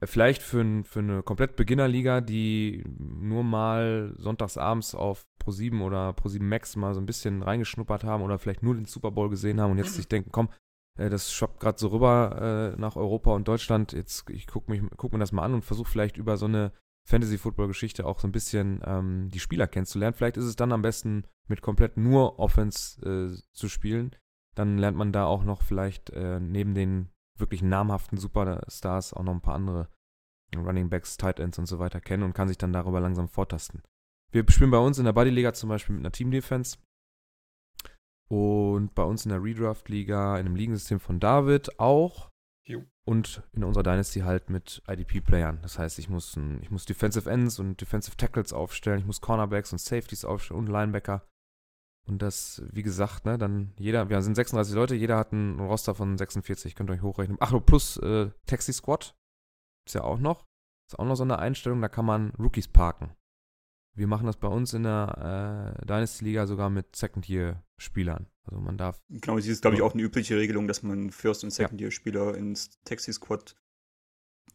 [0.00, 6.42] Äh, Vielleicht für, für eine komplett Beginnerliga, die nur mal sonntagsabends auf Pro7 oder Pro7
[6.42, 9.70] Max mal so ein bisschen reingeschnuppert haben oder vielleicht nur den Super Bowl gesehen haben
[9.70, 10.48] und jetzt sich denken, komm,
[10.96, 13.92] das schwappt gerade so rüber äh, nach Europa und Deutschland.
[13.92, 16.72] Jetzt, ich gucke mich, guck mir das mal an und versuche vielleicht über so eine
[17.06, 20.14] Fantasy-Football-Geschichte auch so ein bisschen ähm, die Spieler kennenzulernen.
[20.14, 24.16] Vielleicht ist es dann am besten, mit komplett nur Offense äh, zu spielen.
[24.54, 29.34] Dann lernt man da auch noch vielleicht äh, neben den wirklich namhaften Superstars auch noch
[29.34, 29.88] ein paar andere
[30.54, 33.82] Running Backs, Tight Ends und so weiter kennen und kann sich dann darüber langsam vortasten.
[34.30, 36.78] Wir spielen bei uns in der Buddy-Liga zum Beispiel mit einer Team-Defense.
[38.28, 42.30] Und bei uns in der Redraft-Liga, in einem Ligensystem von David auch.
[42.64, 42.82] Jo.
[43.04, 45.58] Und in unserer Dynasty halt mit IDP-Playern.
[45.60, 49.72] Das heißt, ich muss, ich muss Defensive Ends und Defensive Tackles aufstellen, ich muss Cornerbacks
[49.72, 51.26] und Safeties aufstellen und Linebacker.
[52.06, 55.94] Und das, wie gesagt, ne, dann jeder, wir sind 36 Leute, jeder hat einen Roster
[55.94, 57.38] von 46, könnt ihr euch hochrechnen.
[57.40, 59.14] Ach, plus äh, Taxi Squad
[59.86, 60.46] ist ja auch noch.
[60.86, 63.14] Ist auch noch so eine Einstellung, da kann man Rookies parken.
[63.96, 68.26] Wir machen das bei uns in der äh, Dynasty-Liga sogar mit Second-Year-Spielern.
[68.44, 69.86] Also man darf Genau, das ist, glaube ich, Ja.
[69.86, 73.56] auch eine übliche Regelung, dass man First- und Second-Year-Spieler ins Taxi-Squad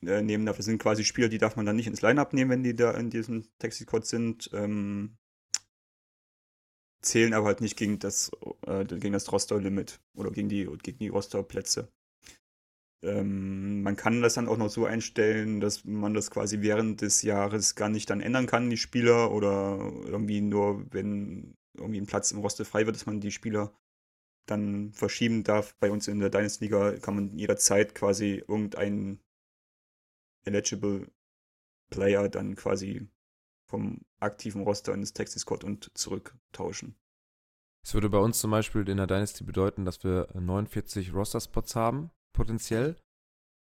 [0.01, 0.57] äh, nehmen darf.
[0.57, 2.91] Das sind quasi Spieler, die darf man dann nicht ins Line-Up nehmen, wenn die da
[2.91, 4.49] in diesem Taxi-Squad sind.
[4.53, 5.17] Ähm,
[7.01, 8.31] zählen aber halt nicht gegen das,
[8.67, 11.87] äh, gegen das Roster-Limit oder gegen die, gegen die Roster-Plätze.
[13.01, 17.21] Ähm, man kann das dann auch noch so einstellen, dass man das quasi während des
[17.21, 22.31] Jahres gar nicht dann ändern kann, die Spieler, oder irgendwie nur, wenn irgendwie ein Platz
[22.31, 23.73] im Roster frei wird, dass man die Spieler
[24.45, 25.75] dann verschieben darf.
[25.79, 29.21] Bei uns in der Dynasty-Liga kann man jederzeit quasi irgendeinen
[30.45, 31.07] eligible
[31.89, 33.07] Player dann quasi
[33.69, 36.95] vom aktiven Roster ins Taxi Squad und zurücktauschen.
[37.83, 42.11] Es würde bei uns zum Beispiel in der Dynasty bedeuten, dass wir 49 Roster-Spots haben,
[42.39, 42.95] potenziell.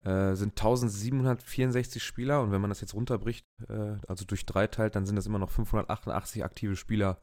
[0.05, 4.95] Äh, sind 1764 Spieler und wenn man das jetzt runterbricht, äh, also durch drei teilt,
[4.95, 7.21] dann sind das immer noch 588 aktive Spieler,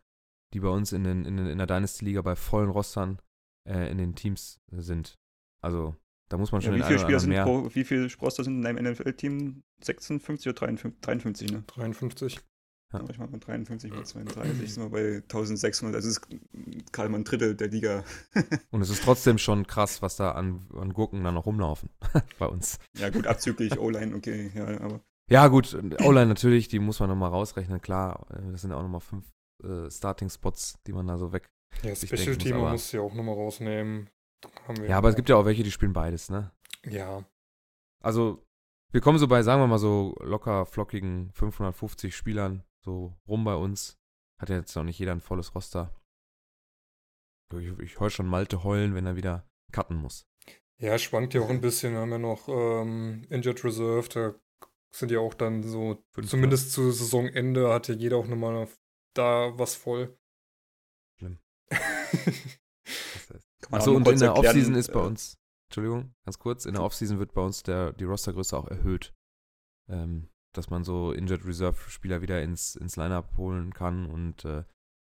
[0.54, 3.20] die bei uns in, den, in, den, in der Dynasty-Liga bei vollen Rostern
[3.70, 5.16] äh, in den Teams sind.
[5.64, 5.96] Also
[6.30, 7.46] da muss man Ja, schon wie den viele Spieler sind mehr.
[7.46, 9.64] pro, wie viele Roster sind in einem NFL-Team?
[9.82, 11.64] 56 oder 53, 53 ne?
[11.68, 12.40] 53.
[12.94, 13.00] Ja.
[13.00, 13.06] Ja.
[13.10, 15.96] Ich mal 53 mal 32 sind wir bei 1600.
[15.96, 16.22] Also ist
[16.92, 18.04] gerade mal ein Drittel der Liga.
[18.72, 21.90] Und es ist trotzdem schon krass, was da an, an Gurken dann noch rumlaufen
[22.40, 22.80] bei uns.
[22.98, 27.30] ja, gut, abzüglich O-Line, okay, ja, aber Ja, gut, O-Line natürlich, die muss man nochmal
[27.32, 28.26] rausrechnen, klar.
[28.30, 29.26] äh, Das sind ja auch nochmal fünf
[29.64, 31.50] äh, Starting-Spots, die man da so weg.
[31.82, 34.10] Ja, Ich Special denke, muss muss ja auch nochmal rausnehmen.
[34.68, 36.52] Haben wir Ja, aber es gibt ja auch welche, die spielen beides, ne?
[36.86, 37.24] Ja,
[38.04, 38.44] Also,
[38.92, 43.56] wir kommen so bei, sagen wir mal, so locker flockigen 550 Spielern so rum bei
[43.56, 43.98] uns.
[44.40, 45.94] Hat ja jetzt noch nicht jeder ein volles Roster.
[47.54, 50.26] Ich, ich höre schon Malte heulen, wenn er wieder cutten muss.
[50.80, 51.94] Ja, schwankt ja auch ein bisschen.
[51.94, 54.34] Wir haben ja noch ähm, Injured Reserve, da
[54.94, 58.68] sind ja auch dann so, Fünf zumindest zu Saisonende hat ja jeder auch nochmal
[59.14, 60.18] da was voll.
[61.18, 61.40] Schlimm.
[63.72, 66.84] Achso, und in der erklären, Offseason ist bei äh, uns, Entschuldigung, ganz kurz, in der
[66.84, 69.14] Offseason wird bei uns der, die Rostergröße auch erhöht.
[69.88, 74.64] Ähm, dass man so Injured Reserve-Spieler wieder ins, ins Lineup holen kann und äh,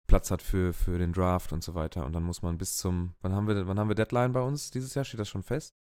[0.07, 2.07] Platz hat für, für den Draft und so weiter.
[2.07, 4.71] Und dann muss man bis zum, wann haben wir, wann haben wir Deadline bei uns
[4.71, 5.05] dieses Jahr?
[5.05, 5.75] Steht das schon fest?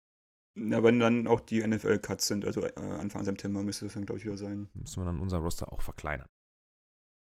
[0.57, 4.18] Ja, wenn dann auch die NFL-Cuts sind, also äh, Anfang September müsste das dann, glaube
[4.18, 4.68] ich, wieder sein.
[4.74, 6.29] Müssen wir dann unser Roster auch verkleinern.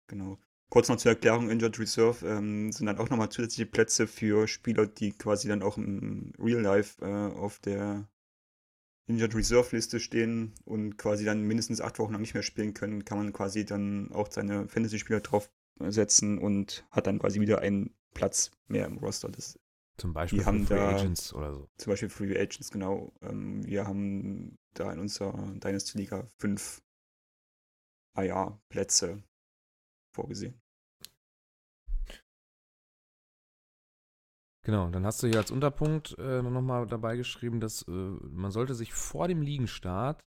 [0.08, 0.40] Genau.
[0.70, 4.86] Kurz noch zur Erklärung, Injured Reserve ähm, sind dann auch nochmal zusätzliche Plätze für Spieler,
[4.86, 8.08] die quasi dann auch im Real Life äh, auf der
[9.10, 13.04] Injured Reserve Liste stehen und quasi dann mindestens acht Wochen lang nicht mehr spielen können,
[13.06, 18.52] kann man quasi dann auch seine Fantasy-Spieler draufsetzen und hat dann quasi wieder einen Platz
[18.68, 19.30] mehr im Roster.
[19.30, 19.58] Das
[19.98, 21.68] Zum Beispiel Free da- Agents oder so.
[21.78, 23.12] zum Beispiel Free Agents, genau.
[23.22, 26.82] Ähm, wir haben da in unserer Dynasty-Liga fünf
[28.16, 29.24] IR-Plätze
[30.14, 30.62] vorgesehen.
[34.66, 38.76] Genau, dann hast du hier als Unterpunkt äh, nochmal dabei geschrieben, dass äh, man sollte
[38.76, 40.22] sich vor dem Ligenstart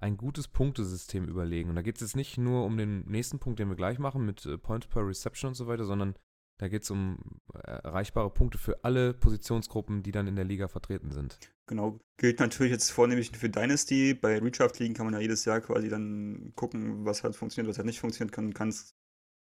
[0.00, 1.70] ein gutes Punktesystem überlegen.
[1.70, 4.24] Und da geht es jetzt nicht nur um den nächsten Punkt, den wir gleich machen,
[4.24, 6.14] mit äh, Points per Reception und so weiter, sondern
[6.58, 7.18] da geht es um
[7.54, 11.38] äh, erreichbare Punkte für alle Positionsgruppen, die dann in der Liga vertreten sind.
[11.66, 14.14] Genau, gilt natürlich jetzt vornehmlich für Dynasty.
[14.14, 17.86] Bei Redraft-Ligen kann man ja jedes Jahr quasi dann gucken, was hat funktioniert, was hat
[17.86, 18.34] nicht funktioniert.
[18.34, 18.94] Kann, kann's,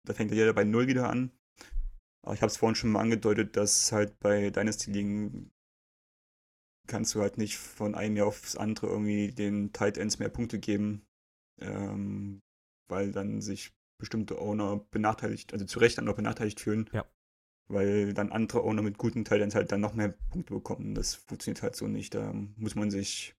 [0.06, 1.32] da fängt ja jeder bei Null wieder an.
[2.24, 5.52] Aber ich habe es vorhin schon mal angedeutet, dass halt bei Dynasty-Ligen
[6.88, 10.60] kannst du halt nicht von einem Jahr aufs andere irgendwie den Tight Ends mehr Punkte
[10.60, 11.06] geben,
[11.60, 12.42] ähm,
[12.90, 16.90] weil dann sich bestimmte Owner benachteiligt, also zu Recht dann noch benachteiligt fühlen.
[16.92, 17.06] Ja.
[17.70, 20.94] Weil dann andere Owner mit guten Tight Ends halt dann noch mehr Punkte bekommen.
[20.94, 22.14] Das funktioniert halt so nicht.
[22.14, 23.36] Da muss man sich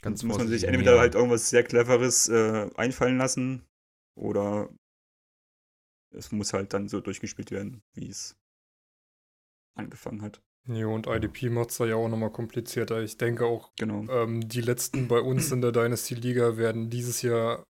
[0.00, 3.64] Ganz muss man sich entweder halt irgendwas sehr Cleveres äh, einfallen lassen
[4.16, 4.68] oder
[6.14, 8.36] es muss halt dann so durchgespielt werden, wie es
[9.74, 10.42] angefangen hat.
[10.66, 13.02] Ja, und IDP macht es da ja auch nochmal komplizierter.
[13.02, 14.10] Ich denke auch, Genau.
[14.12, 17.64] ähm, die letzten bei uns in der Dynasty-Liga werden dieses Jahr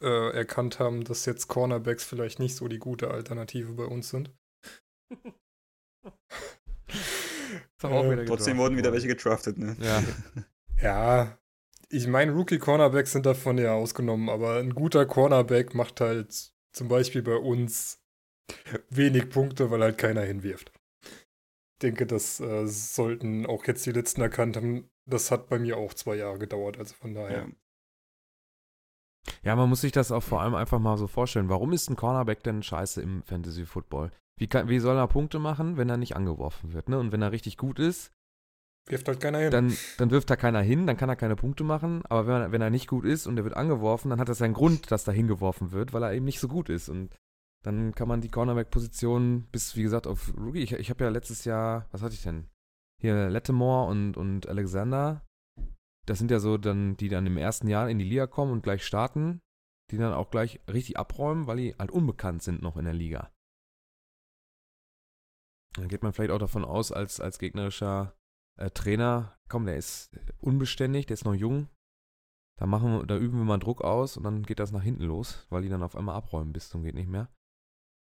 [0.00, 4.30] äh, erkannt haben, dass jetzt Cornerbacks vielleicht nicht so die gute Alternative bei uns sind.
[7.82, 9.76] Äh, Trotzdem wurden wieder welche gedraftet, ne?
[9.80, 10.02] Ja,
[10.82, 11.38] Ja,
[11.88, 17.22] ich meine, Rookie-Cornerbacks sind davon ja ausgenommen, aber ein guter Cornerback macht halt zum Beispiel
[17.22, 18.02] bei uns
[18.90, 20.72] wenig Punkte, weil halt keiner hinwirft.
[21.02, 24.90] Ich denke, das äh, sollten auch jetzt die letzten erkannt haben.
[25.06, 27.48] Das hat bei mir auch zwei Jahre gedauert, also von daher.
[27.48, 27.48] Ja.
[29.42, 31.48] Ja, man muss sich das auch vor allem einfach mal so vorstellen.
[31.48, 34.12] Warum ist ein Cornerback denn scheiße im Fantasy Football?
[34.38, 36.88] Wie, kann, wie soll er Punkte machen, wenn er nicht angeworfen wird?
[36.88, 36.98] Ne?
[36.98, 38.12] Und wenn er richtig gut ist,
[38.86, 39.50] Wirft halt keiner hin.
[39.50, 42.02] dann, dann wirft da keiner hin, dann kann er keine Punkte machen.
[42.06, 44.38] Aber wenn er, wenn er nicht gut ist und er wird angeworfen, dann hat das
[44.38, 46.88] seinen Grund, dass da hingeworfen wird, weil er eben nicht so gut ist.
[46.88, 47.14] Und
[47.62, 50.62] dann kann man die Cornerback-Position bis, wie gesagt, auf Rookie.
[50.62, 52.48] Ich, ich habe ja letztes Jahr, was hatte ich denn?
[53.00, 55.24] Hier Lattimore und, und Alexander.
[56.06, 58.62] Das sind ja so dann, die dann im ersten Jahr in die Liga kommen und
[58.62, 59.40] gleich starten,
[59.90, 63.30] die dann auch gleich richtig abräumen, weil die halt unbekannt sind noch in der Liga.
[65.74, 68.16] Dann geht man vielleicht auch davon aus, als, als gegnerischer
[68.60, 71.68] äh, Trainer, komm, der ist unbeständig, der ist noch jung.
[72.58, 75.04] Da, machen, wir- da üben wir mal Druck aus und dann geht das nach hinten
[75.04, 77.28] los, weil die dann auf einmal abräumen bis zum geht nicht mehr.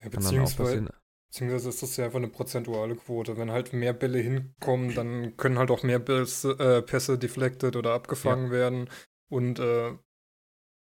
[0.01, 0.93] Ja, beziehungsweise,
[1.29, 3.37] beziehungsweise ist das ja einfach eine prozentuale Quote.
[3.37, 7.93] Wenn halt mehr Bälle hinkommen, dann können halt auch mehr Pässe, äh, Pässe deflected oder
[7.93, 8.89] abgefangen werden.
[9.29, 9.97] Und äh,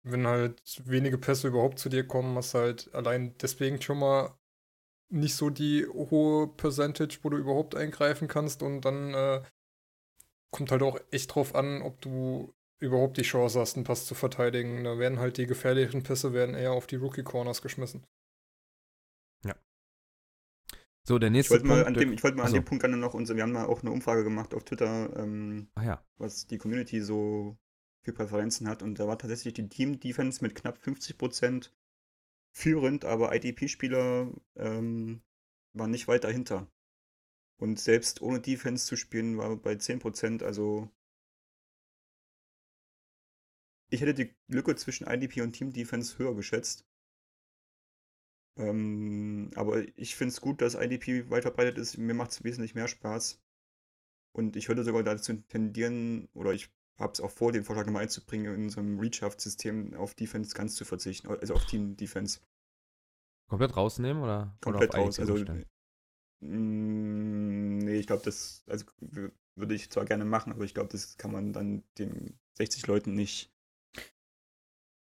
[0.04, 4.38] wenn halt wenige Pässe überhaupt zu dir kommen, hast du halt allein deswegen schon mal
[5.10, 8.62] nicht so die hohe Percentage, wo du überhaupt eingreifen kannst.
[8.64, 9.42] Und dann äh,
[10.52, 14.16] kommt halt auch echt drauf an, ob du überhaupt die Chance hast, einen Pass zu
[14.16, 14.84] verteidigen.
[14.84, 18.06] Da werden halt die gefährlichen Pässe werden eher auf die Rookie-Corners geschmissen.
[21.08, 21.88] So, der Ich nächste wollte mal Punkt.
[21.88, 22.58] an dem, ich wollte mal an Achso.
[22.58, 25.70] dem Punkt gerne noch, unser, wir haben mal auch eine Umfrage gemacht auf Twitter, ähm,
[25.82, 27.56] ja, was die Community so
[28.04, 28.84] für Präferenzen hat.
[28.84, 31.72] Und da war tatsächlich die Team-Defense mit knapp 50%
[32.58, 35.22] führend, aber IDP-Spieler ähm,
[35.74, 36.68] waren nicht weit dahinter.
[37.58, 40.90] Und selbst ohne Defense zu spielen war bei 10%, also
[43.90, 46.86] ich hätte die Lücke zwischen IDP und Team-Defense höher geschätzt.
[48.58, 51.98] Ähm, aber ich finde es gut, dass IDP weit verbreitet ist.
[51.98, 53.40] Mir macht es wesentlich mehr Spaß.
[54.34, 58.04] Und ich würde sogar dazu tendieren, oder ich habe es auch vor, den Vorschlag nochmal
[58.04, 62.40] einzubringen, in unserem Redraft-System auf Defense ganz zu verzichten, also auf Team-Defense.
[63.48, 64.58] komplett rausnehmen oder?
[64.62, 65.20] Komplett oder raus.
[65.20, 65.64] Also, mh,
[66.42, 68.86] nee, ich glaube, das also,
[69.56, 73.14] würde ich zwar gerne machen, aber ich glaube, das kann man dann den 60 Leuten
[73.14, 73.54] nicht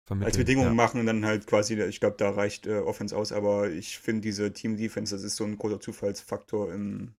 [0.09, 0.73] als Bedingung ja.
[0.73, 4.21] machen und dann halt quasi, ich glaube, da reicht äh, Offense aus, aber ich finde
[4.21, 7.15] diese Team-Defense, das ist so ein großer Zufallsfaktor im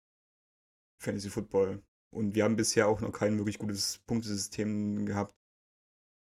[0.98, 1.82] Fantasy Football.
[2.14, 5.34] Und wir haben bisher auch noch kein wirklich gutes Punktesystem gehabt.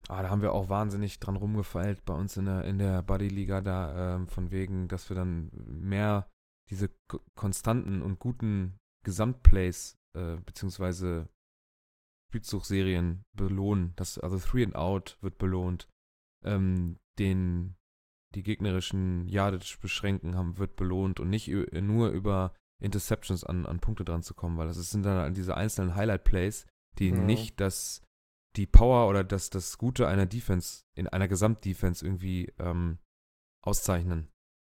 [0.09, 3.61] Ah, da haben wir auch wahnsinnig dran rumgefeilt bei uns in der, in der Buddy-Liga
[3.61, 6.29] da, ähm, von wegen, dass wir dann mehr
[6.71, 11.29] diese ko- konstanten und guten Gesamtplays, äh, beziehungsweise
[12.31, 13.93] Spielzugserien belohnen.
[13.97, 15.89] Das, also Three and Out wird belohnt.
[16.45, 17.77] Ähm, den,
[18.35, 24.05] die gegnerischen Yardage beschränken haben, wird belohnt und nicht nur über Interceptions an, an Punkte
[24.05, 26.67] dran zu kommen, weil das sind dann diese einzelnen Highlight-Plays,
[26.99, 27.17] die Ja.
[27.17, 28.03] nicht das
[28.57, 32.99] die Power oder das, das Gute einer Defense, in einer Gesamtdefense irgendwie ähm,
[33.65, 34.29] auszeichnen.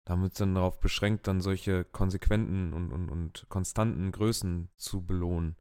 [0.06, 5.04] Da wird es dann darauf beschränkt, dann solche konsequenten und, und, und konstanten Größen zu
[5.04, 5.56] belohnen.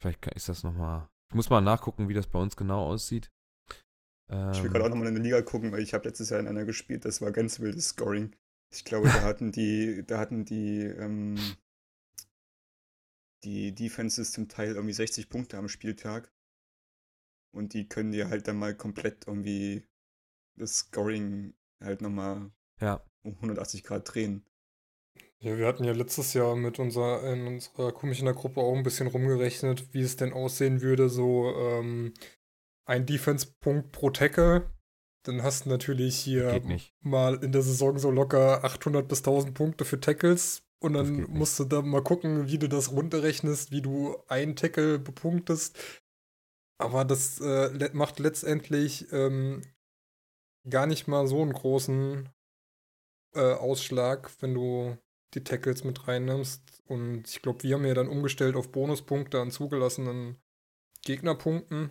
[0.00, 1.08] Vielleicht ist das nochmal.
[1.30, 3.28] Ich muss mal nachgucken, wie das bei uns genau aussieht.
[4.30, 6.38] Ähm, Ich will gerade auch nochmal in der Liga gucken, weil ich habe letztes Jahr
[6.38, 8.36] in einer gespielt, das war ganz wildes Scoring.
[8.70, 11.36] Ich glaube, da hatten die, da hatten die, ähm,
[13.44, 16.32] die Defenses zum Teil irgendwie 60 Punkte am Spieltag.
[17.52, 19.86] Und die können dir halt dann mal komplett irgendwie
[20.56, 24.44] das Scoring halt nochmal ja, um 180 Grad drehen.
[25.40, 29.06] Ja, wir hatten ja letztes Jahr mit unserer, in unserer komischen Gruppe auch ein bisschen
[29.06, 32.12] rumgerechnet, wie es denn aussehen würde, so ähm,
[32.84, 34.68] ein Defense-Punkt pro Tackle.
[35.24, 36.60] Dann hast du natürlich hier
[37.00, 41.58] mal in der Saison so locker 800 bis 1000 Punkte für Tackles Und dann musst
[41.58, 45.76] du da mal gucken, wie du das runterrechnest, wie du einen Tackle bepunktest.
[46.80, 49.62] Aber das äh, macht letztendlich ähm,
[50.68, 52.28] gar nicht mal so einen großen
[53.34, 54.96] äh, Ausschlag, wenn du
[55.34, 56.82] die Tackles mit reinnimmst.
[56.86, 60.38] Und ich glaube, wir haben ja dann umgestellt auf Bonuspunkte an zugelassenen
[61.02, 61.90] Gegnerpunkten.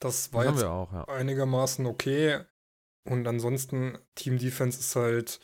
[0.00, 1.04] Das war Das jetzt auch, ja.
[1.04, 2.44] einigermaßen okay.
[3.06, 5.40] Und ansonsten, Team Defense ist halt,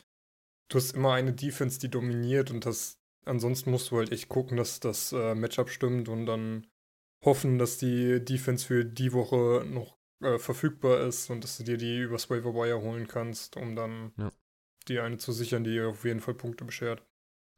[0.73, 4.57] du hast immer eine Defense, die dominiert und das, ansonsten musst du halt echt gucken,
[4.57, 6.67] dass das äh, Matchup stimmt und dann
[7.23, 11.77] hoffen, dass die Defense für die Woche noch äh, verfügbar ist und dass du dir
[11.77, 14.31] die übers Waiver Wire holen kannst, um dann Ja.
[14.87, 17.03] die eine zu sichern, die auf jeden Fall Punkte beschert.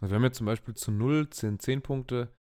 [0.01, 2.33] Also wir haben jetzt zum Beispiel zu 0 10, 10 Punkte.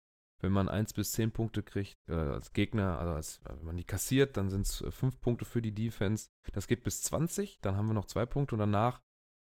[0.43, 3.77] Wenn man 1 bis 10 Punkte kriegt, äh, als Gegner, also als, äh, wenn man
[3.77, 6.29] die kassiert, dann sind es 5 Punkte für die Defense.
[6.53, 9.03] Das geht bis 20, dann haben wir noch 2 Punkte und danach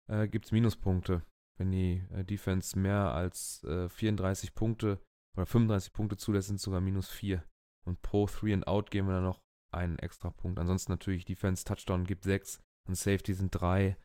[0.08, 1.22] äh, gibt es Minuspunkte.
[1.58, 5.00] Wenn die äh, Defense mehr als äh, 34 Punkte
[5.36, 7.42] oder 35 Punkte zulässt, sind sogar minus 4.
[7.86, 9.40] Und pro 3 and Out geben wir dann noch
[9.72, 10.58] einen extra Punkt.
[10.58, 13.96] Ansonsten natürlich Defense Touchdown gibt 6 und Safety sind 3.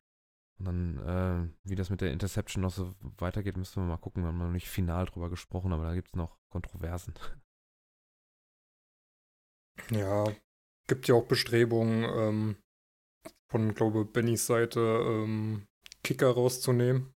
[0.60, 4.24] Und dann, äh, wie das mit der Interception noch so weitergeht, müssen wir mal gucken.
[4.24, 7.14] Wir haben noch nicht final drüber gesprochen, aber da gibt es noch Kontroversen.
[9.90, 10.26] Ja,
[10.88, 12.56] gibt ja auch Bestrebungen ähm,
[13.50, 15.66] von, glaube Bennys Seite, ähm,
[16.04, 17.14] Kicker rauszunehmen.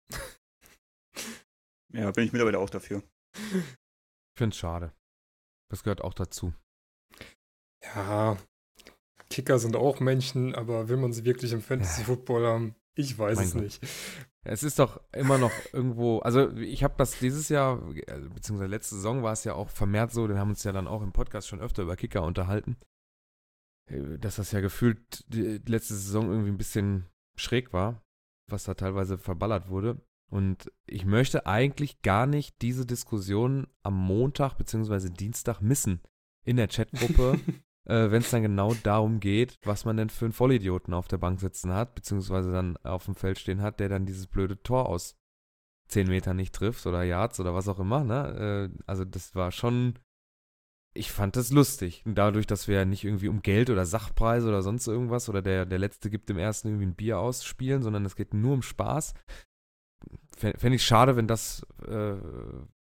[1.93, 3.03] Ja, bin ich mittlerweile auch dafür.
[3.33, 4.93] Ich finde es schade.
[5.69, 6.53] Das gehört auch dazu.
[7.83, 8.37] Ja,
[9.29, 12.75] Kicker sind auch Menschen, aber will man sie wirklich im Fantasy Football haben?
[12.95, 13.61] Ich weiß Mein es Gott.
[13.63, 13.87] nicht.
[14.47, 18.95] Es ist doch immer noch irgendwo, also ich habe das dieses Jahr, äh, beziehungsweise letzte
[18.95, 21.47] Saison war es ja auch vermehrt so, wir haben uns ja dann auch im Podcast
[21.47, 22.77] schon öfter über Kicker unterhalten,
[23.89, 28.04] äh, dass das ja gefühlt die letzte Saison irgendwie ein bisschen schräg war,
[28.47, 30.01] was da teilweise verballert wurde.
[30.29, 36.01] Und ich möchte eigentlich gar nicht diese Diskussion am Montag beziehungsweise Dienstag missen
[36.43, 37.39] in der Chatgruppe,
[37.85, 41.17] äh, wenn es dann genau darum geht, was man denn für einen Vollidioten auf der
[41.17, 44.89] Bank sitzen hat, beziehungsweise dann auf dem Feld stehen hat, der dann dieses blöde Tor
[44.89, 45.15] aus
[45.87, 48.03] 10 Metern nicht trifft oder Yards oder was auch immer.
[48.03, 48.71] Ne?
[48.73, 49.99] Äh, also das war schon,
[50.95, 52.03] ich fand das lustig.
[52.05, 55.65] Und dadurch, dass wir nicht irgendwie um Geld oder Sachpreise oder sonst irgendwas oder der,
[55.65, 59.13] der Letzte gibt dem Ersten irgendwie ein Bier ausspielen, sondern es geht nur um Spaß.
[60.37, 62.15] Fände ich schade, wenn das äh,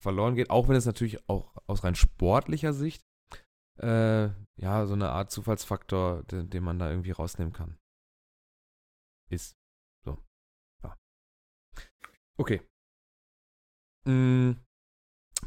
[0.01, 3.05] verloren geht, auch wenn es natürlich auch aus rein sportlicher Sicht
[3.79, 7.79] äh, ja, so eine Art Zufallsfaktor, den, den man da irgendwie rausnehmen kann.
[9.31, 9.57] Ist.
[10.05, 10.19] So.
[10.83, 10.97] Ja.
[12.37, 12.63] Okay.
[14.05, 14.53] Mm,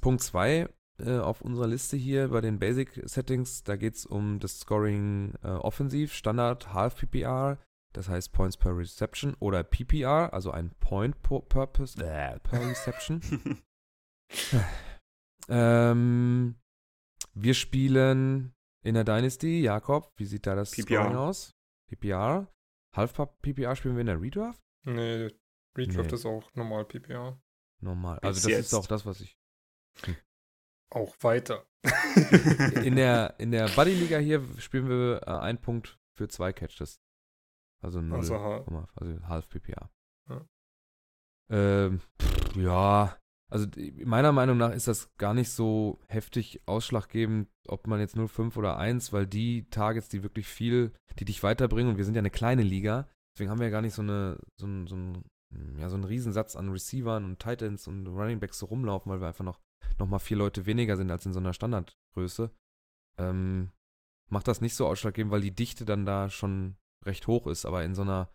[0.02, 0.68] Punkt 2
[1.00, 5.34] äh, auf unserer Liste hier bei den Basic Settings, da geht es um das Scoring
[5.44, 7.58] äh, offensiv, Standard Half PPR,
[7.94, 13.22] das heißt Points per Reception oder PPR, also ein Point per Purpose äh, per Reception.
[15.50, 16.56] ähm,
[17.34, 19.62] wir spielen in der Dynasty.
[19.62, 20.84] Jakob, wie sieht da das PPR.
[21.02, 21.56] Scoring aus?
[21.90, 22.48] PPR.
[22.96, 24.62] Half PPR spielen wir in der Redraft?
[24.84, 25.30] Nee,
[25.78, 26.16] Redraft Nee.
[26.16, 27.40] ist auch normal PPA.
[27.82, 28.20] Normal.
[28.22, 28.66] Bis Also das jetzt.
[28.68, 29.38] ist auch das, was ich.
[30.90, 31.66] Auch weiter.
[32.84, 37.00] In der, in der Buddy-Liga hier spielen wir äh, einen Punkt für zwei Catches.
[37.82, 39.90] Also 0, Also, ha- also half PPA.
[40.30, 40.46] Ja.
[41.50, 43.18] Ähm, pff, ja,
[43.50, 43.68] also
[44.04, 48.78] meiner Meinung nach ist das gar nicht so heftig ausschlaggebend, ob man jetzt 0,5 oder
[48.78, 52.30] 1, weil die Targets, die wirklich viel, die dich weiterbringen, und wir sind ja eine
[52.32, 55.24] kleine Liga, deswegen haben wir ja gar nicht so eine, so ein, so ein,
[55.78, 59.28] ja, so einen Riesensatz an Receivern und Titans und Running Backs so rumlaufen, weil wir
[59.28, 59.62] einfach noch,
[60.00, 62.52] noch mal vier Leute weniger sind als in so einer Standardgröße.
[63.20, 63.72] Ähm,
[64.30, 67.84] macht das nicht so ausschlaggebend, weil die Dichte dann da schon recht hoch ist, aber
[67.84, 68.30] in so einer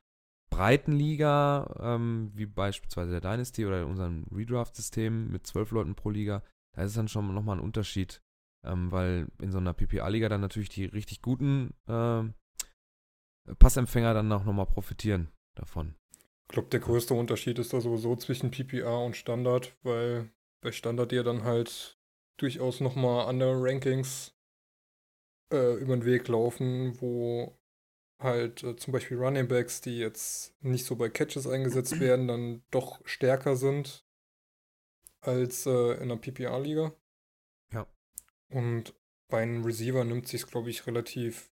[0.51, 6.43] breiten Liga, ähm, wie beispielsweise der Dynasty oder unserem Redraft-System mit zwölf Leuten pro Liga,
[6.75, 8.23] da ist es dann schon nochmal ein Unterschied,
[8.65, 12.35] ähm, weil in so einer PPA-Liga dann natürlich die richtig guten ähm,
[13.59, 15.95] Passempfänger dann auch nochmal profitieren davon.
[16.49, 20.31] Ich glaube, der größte Unterschied ist da sowieso zwischen PPA und Standard, weil
[20.63, 21.99] bei Standard dir dann halt
[22.39, 24.35] durchaus nochmal andere Rankings
[25.53, 27.59] äh, über den Weg laufen, wo
[28.19, 32.63] halt äh, zum Beispiel Running Backs, die jetzt nicht so bei Catches eingesetzt werden, dann
[32.71, 34.07] doch stärker sind
[35.21, 36.95] als äh, in der PPA-Liga.
[37.73, 37.87] Ja.
[38.49, 38.95] Und
[39.29, 41.51] bei einem Receiver nimmt sich glaube ich, relativ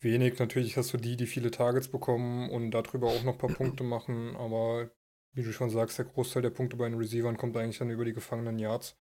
[0.00, 0.38] wenig.
[0.38, 3.84] Natürlich hast du die, die viele Targets bekommen und darüber auch noch ein paar Punkte
[3.84, 4.90] machen, aber
[5.38, 8.04] wie du schon sagst, der Großteil der Punkte bei den Receivern kommt eigentlich dann über
[8.04, 8.98] die gefangenen Yards.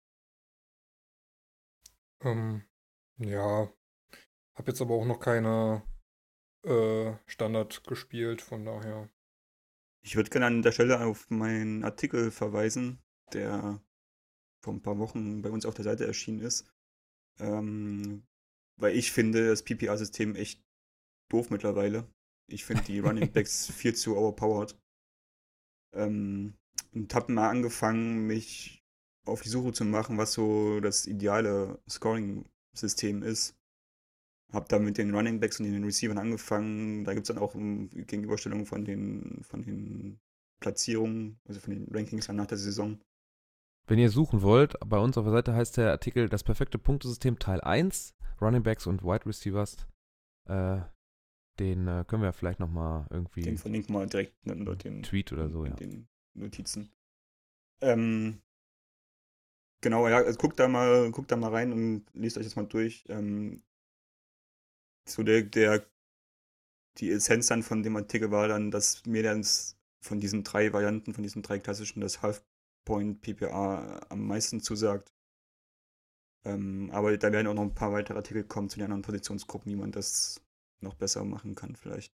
[2.22, 2.64] Ähm,
[3.18, 3.70] ja,
[4.54, 5.82] hab jetzt aber auch noch keine
[6.64, 9.10] äh, Standard gespielt, von daher.
[10.02, 13.02] Ich würde gerne an der Stelle auf meinen Artikel verweisen,
[13.34, 13.82] der
[14.62, 16.66] vor ein paar Wochen bei uns auf der Seite erschienen ist.
[17.40, 18.26] Ähm,
[18.76, 20.64] weil ich finde das PPR-System echt
[21.28, 22.10] doof mittlerweile.
[22.46, 24.81] Ich finde die Running Backs viel zu overpowered.
[25.94, 26.54] Ähm,
[26.92, 28.82] und habe mal angefangen, mich
[29.24, 33.56] auf die Suche zu machen, was so das ideale Scoring-System ist.
[34.52, 37.04] Hab da mit den Running Backs und den Receivern angefangen.
[37.04, 40.20] Da gibt es dann auch um, Gegenüberstellungen von den, von den
[40.60, 42.98] Platzierungen, also von den Rankings dann nach der Saison.
[43.86, 47.38] Wenn ihr suchen wollt, bei uns auf der Seite heißt der Artikel Das perfekte Punktesystem
[47.38, 49.76] Teil 1, Running Backs und Wide Receivers.
[50.48, 50.80] Äh,
[51.62, 53.42] den äh, können wir vielleicht nochmal irgendwie.
[53.42, 55.76] Den verlinken wir direkt unter den Tweet oder so, in ja.
[55.76, 56.90] den Notizen.
[57.80, 58.40] Ähm,
[59.80, 62.66] genau, ja, also guckt da mal, guckt da mal rein und liest euch das mal
[62.66, 63.04] durch.
[63.08, 63.62] Ähm,
[65.08, 65.84] so der, der,
[66.98, 69.44] die Essenz dann von dem Artikel war dann, dass mir dann
[70.00, 75.12] von diesen drei Varianten, von diesen drei klassischen, das Half-Point PPA am meisten zusagt.
[76.44, 79.70] Ähm, aber da werden auch noch ein paar weitere Artikel kommen zu den anderen Positionsgruppen,
[79.70, 80.41] wie man das
[80.82, 82.12] noch besser machen kann, vielleicht.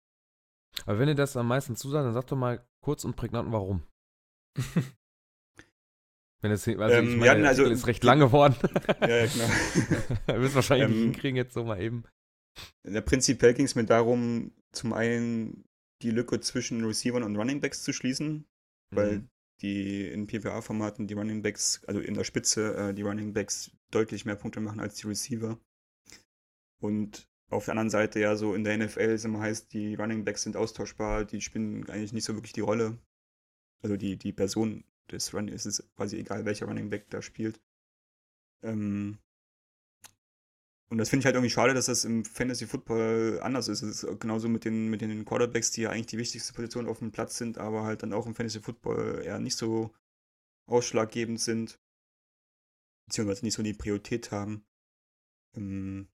[0.86, 3.84] Aber wenn ihr das am meisten zusagt, dann sagt doch mal kurz und prägnant warum.
[6.42, 8.56] Wenn es, also Ähm, ich meine, hatten also- ist recht lang geworden.
[9.02, 9.48] Ja, genau.
[10.28, 12.04] Wir müssen wahrscheinlich Ähm, hinkriegen jetzt so mal eben.
[13.06, 15.64] Prinzipiell ging es mir darum, zum einen
[16.04, 18.46] die Lücke zwischen Receivern und Running Backs zu schließen,
[18.92, 19.30] weil Mhm.
[19.62, 24.26] die in PPA-Formaten die Running Backs, also in der Spitze äh, die Running Backs deutlich
[24.26, 25.60] mehr Punkte machen als die Receiver.
[26.80, 30.26] Und auf der anderen Seite ja so in der NFL es immer heißt, die Running
[30.26, 32.98] Backs sind austauschbar, die spielen eigentlich nicht so wirklich die Rolle.
[33.82, 37.62] Also die, die Person des Running, es ist quasi egal, welcher Running Back da spielt.
[38.64, 39.20] Ähm,
[40.90, 43.82] und das finde ich halt irgendwie schade, dass das im Fantasy Football anders ist.
[43.82, 47.00] Es ist genauso mit den, mit den Quarterbacks, die ja eigentlich die wichtigste Position auf
[47.00, 49.94] dem Platz sind, aber halt dann auch im Fantasy Football eher nicht so
[50.66, 51.80] ausschlaggebend sind.
[53.06, 54.66] Beziehungsweise nicht so die Priorität haben.
[55.56, 56.08] Ähm,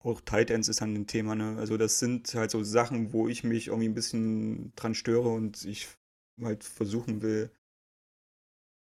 [0.00, 1.56] auch Tight Ends ist dann ein Thema, ne?
[1.58, 5.64] Also das sind halt so Sachen, wo ich mich irgendwie ein bisschen dran störe und
[5.64, 5.88] ich
[6.40, 7.50] halt versuchen will,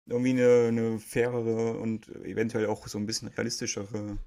[0.08, 4.18] irgendwie eine, eine fairere und eventuell auch so ein bisschen realistischere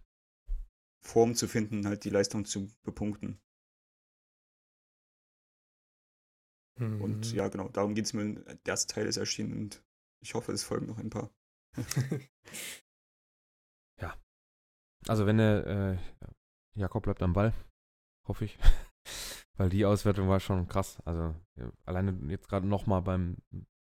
[1.03, 3.41] Form zu finden, halt die Leistung zu bepunkten.
[6.79, 7.37] Und Mhm.
[7.37, 8.35] ja, genau, darum geht es mir.
[8.35, 9.85] Der erste Teil ist erschienen und
[10.23, 11.31] ich hoffe, es folgen noch ein paar.
[15.07, 15.99] Also wenn der äh,
[16.75, 17.53] Jakob bleibt am Ball,
[18.27, 18.59] hoffe ich.
[19.57, 21.01] Weil die Auswertung war schon krass.
[21.05, 21.35] Also
[21.85, 23.37] alleine jetzt gerade nochmal beim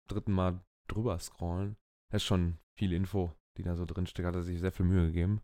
[0.08, 1.76] dritten Mal drüber scrollen,
[2.10, 4.26] das ist schon viel Info, die da so drin steckt.
[4.26, 5.40] Hat er sich sehr viel Mühe gegeben.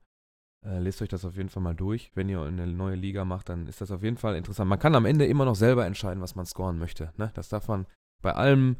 [0.64, 2.10] Äh, lest euch das auf jeden Fall mal durch.
[2.14, 4.68] Wenn ihr eine neue Liga macht, dann ist das auf jeden Fall interessant.
[4.68, 7.12] Man kann am Ende immer noch selber entscheiden, was man scoren möchte.
[7.16, 7.30] Ne?
[7.34, 7.86] Das darf man
[8.20, 8.76] bei allem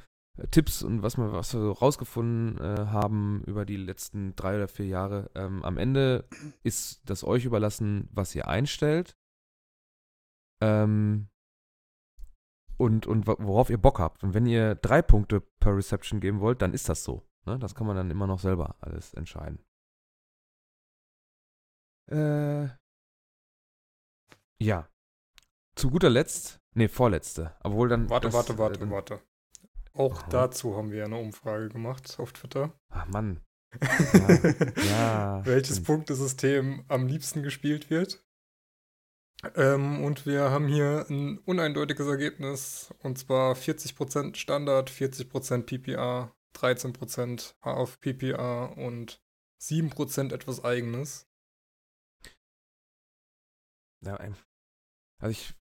[0.51, 4.69] Tipps und was wir, was wir so rausgefunden äh, haben über die letzten drei oder
[4.69, 5.31] vier Jahre.
[5.35, 6.29] Ähm, am Ende
[6.63, 9.17] ist das euch überlassen, was ihr einstellt.
[10.63, 11.29] Ähm,
[12.79, 14.25] und, und wo- worauf ihr Bock habt.
[14.25, 17.27] Und wenn ihr drei Punkte per Reception geben wollt, dann ist das so.
[17.45, 17.59] Ne?
[17.59, 19.63] Das kann man dann immer noch selber alles entscheiden.
[22.11, 22.69] Äh,
[24.59, 24.89] ja.
[25.77, 27.55] Zu guter Letzt, nee, vorletzte.
[27.63, 28.09] Obwohl dann.
[28.11, 29.21] Warte, das, warte, äh, warte, dann, warte.
[29.93, 30.29] Auch Aha.
[30.31, 32.73] dazu haben wir eine Umfrage gemacht auf Twitter.
[32.91, 33.41] Ach Mann.
[33.81, 35.87] Ja, ja, Welches stimmt.
[35.87, 38.25] Punktesystem am liebsten gespielt wird.
[39.55, 42.93] Ähm, und wir haben hier ein uneindeutiges Ergebnis.
[43.03, 49.23] Und zwar 40% Standard, 40% PPA, 13% auf PPA und
[49.61, 51.29] 7% etwas Eigenes.
[54.03, 55.55] Ja, also ich.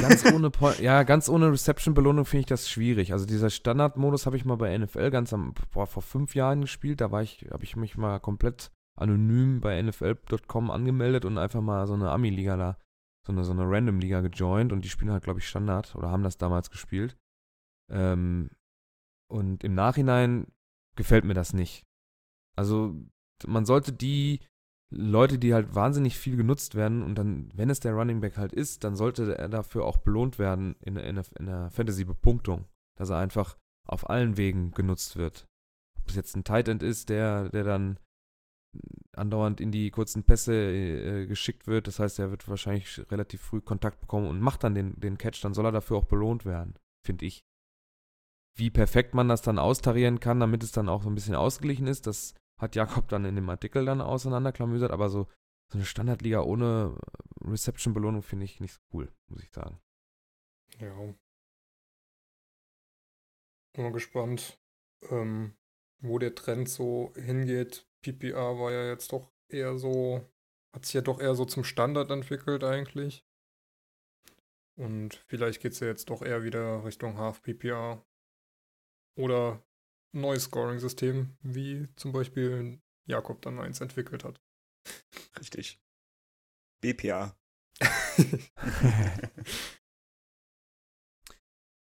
[0.00, 3.12] Ganz ohne Po- ja, ganz ohne Reception-Belohnung finde ich das schwierig.
[3.12, 7.00] Also dieser Standardmodus habe ich mal bei NFL ganz am, boah, vor fünf Jahren gespielt.
[7.00, 11.86] Da war ich, habe ich mich mal komplett anonym bei NFL.com angemeldet und einfach mal
[11.86, 12.78] so eine Ami-Liga da,
[13.24, 16.24] so eine, so eine Random-Liga gejoint und die spielen halt, glaube ich, Standard oder haben
[16.24, 17.16] das damals gespielt.
[17.90, 18.50] Ähm,
[19.30, 20.48] und im Nachhinein
[20.96, 21.86] gefällt mir das nicht.
[22.56, 22.96] Also
[23.46, 24.40] man sollte die
[24.90, 28.52] Leute, die halt wahnsinnig viel genutzt werden und dann, wenn es der Running Back halt
[28.52, 32.64] ist, dann sollte er dafür auch belohnt werden in, in, in der Fantasy-Bepunktung,
[32.98, 35.46] dass er einfach auf allen Wegen genutzt wird.
[36.00, 37.98] Ob es jetzt ein Tight End ist, der, der dann
[39.14, 43.60] andauernd in die kurzen Pässe äh, geschickt wird, das heißt, er wird wahrscheinlich relativ früh
[43.60, 46.74] Kontakt bekommen und macht dann den, den Catch, dann soll er dafür auch belohnt werden,
[47.04, 47.42] finde ich.
[48.56, 51.86] Wie perfekt man das dann austarieren kann, damit es dann auch so ein bisschen ausgeglichen
[51.86, 55.28] ist, das hat Jakob dann in dem Artikel dann auseinanderklamüsert, aber so,
[55.70, 56.98] so eine Standardliga ohne
[57.40, 59.80] Reception-Belohnung finde ich nicht so cool, muss ich sagen.
[60.78, 60.94] Ja.
[63.72, 64.58] Bin mal gespannt,
[65.10, 65.56] ähm,
[66.00, 67.86] wo der Trend so hingeht.
[68.02, 70.24] PPR war ja jetzt doch eher so,
[70.72, 73.24] hat sich ja doch eher so zum Standard entwickelt eigentlich.
[74.76, 78.04] Und vielleicht geht es ja jetzt doch eher wieder Richtung Half PPR.
[79.16, 79.60] Oder
[80.12, 84.40] neues Scoring-System, wie zum Beispiel Jakob dann eins entwickelt hat.
[85.38, 85.80] Richtig.
[86.80, 87.36] BPA.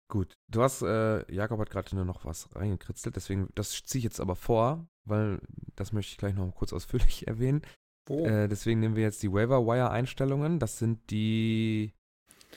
[0.09, 4.03] Gut, du hast, äh, Jakob hat gerade nur noch was reingekritzelt, deswegen, das ziehe ich
[4.03, 5.39] jetzt aber vor, weil
[5.77, 7.61] das möchte ich gleich noch kurz ausführlich erwähnen.
[8.07, 8.25] Wo?
[8.25, 10.59] Äh, deswegen nehmen wir jetzt die Waiver-Wire-Einstellungen.
[10.59, 11.93] Das sind die,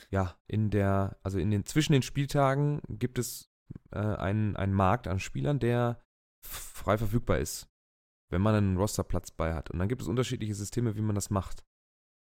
[0.09, 3.49] ja, in der, also in den, zwischen den Spieltagen gibt es
[3.91, 6.01] äh, einen, einen Markt an Spielern, der
[6.45, 7.67] frei verfügbar ist,
[8.29, 9.71] wenn man einen Rosterplatz bei hat.
[9.71, 11.63] Und dann gibt es unterschiedliche Systeme, wie man das macht.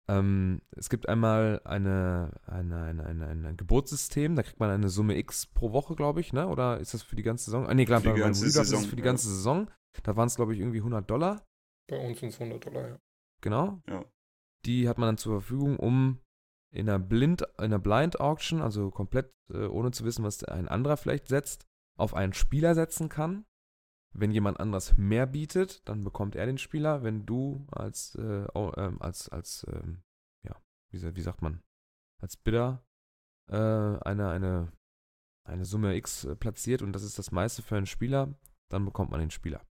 [0.10, 5.16] Ähm, es gibt einmal eine, eine, eine, eine, ein Geburtssystem, da kriegt man eine Summe
[5.18, 6.48] X pro Woche, glaube ich, ne?
[6.48, 7.68] Oder ist das für die ganze Saison?
[7.68, 9.06] Ah, nee, klar, Für die bei Redraft ist es Saison, für die ja.
[9.06, 9.70] ganze Saison.
[10.04, 11.46] Da waren es, glaube ich, irgendwie 100 Dollar.
[11.88, 13.00] Bei uns sind es 100 Dollar, ja.
[13.42, 13.82] Genau.
[13.88, 14.04] Ja.
[14.66, 16.20] Die hat man dann zur Verfügung, um
[16.74, 20.68] in einer Blind, in einer Blind Auction, also komplett äh, ohne zu wissen, was ein
[20.68, 21.66] anderer vielleicht setzt,
[21.98, 23.46] auf einen Spieler setzen kann.
[24.14, 27.04] Wenn jemand anderes mehr bietet, dann bekommt er den Spieler.
[27.04, 30.04] Wenn du als, äh, ähm, als, als, ähm,
[30.44, 30.56] ja,
[30.92, 31.62] wie, wie sagt man,
[32.22, 32.84] als Bidder
[33.50, 34.72] äh, eine, eine,
[35.48, 38.34] eine Summe X äh, platziert und das ist das meiste für einen Spieler,
[38.70, 39.66] dann bekommt man den Spieler.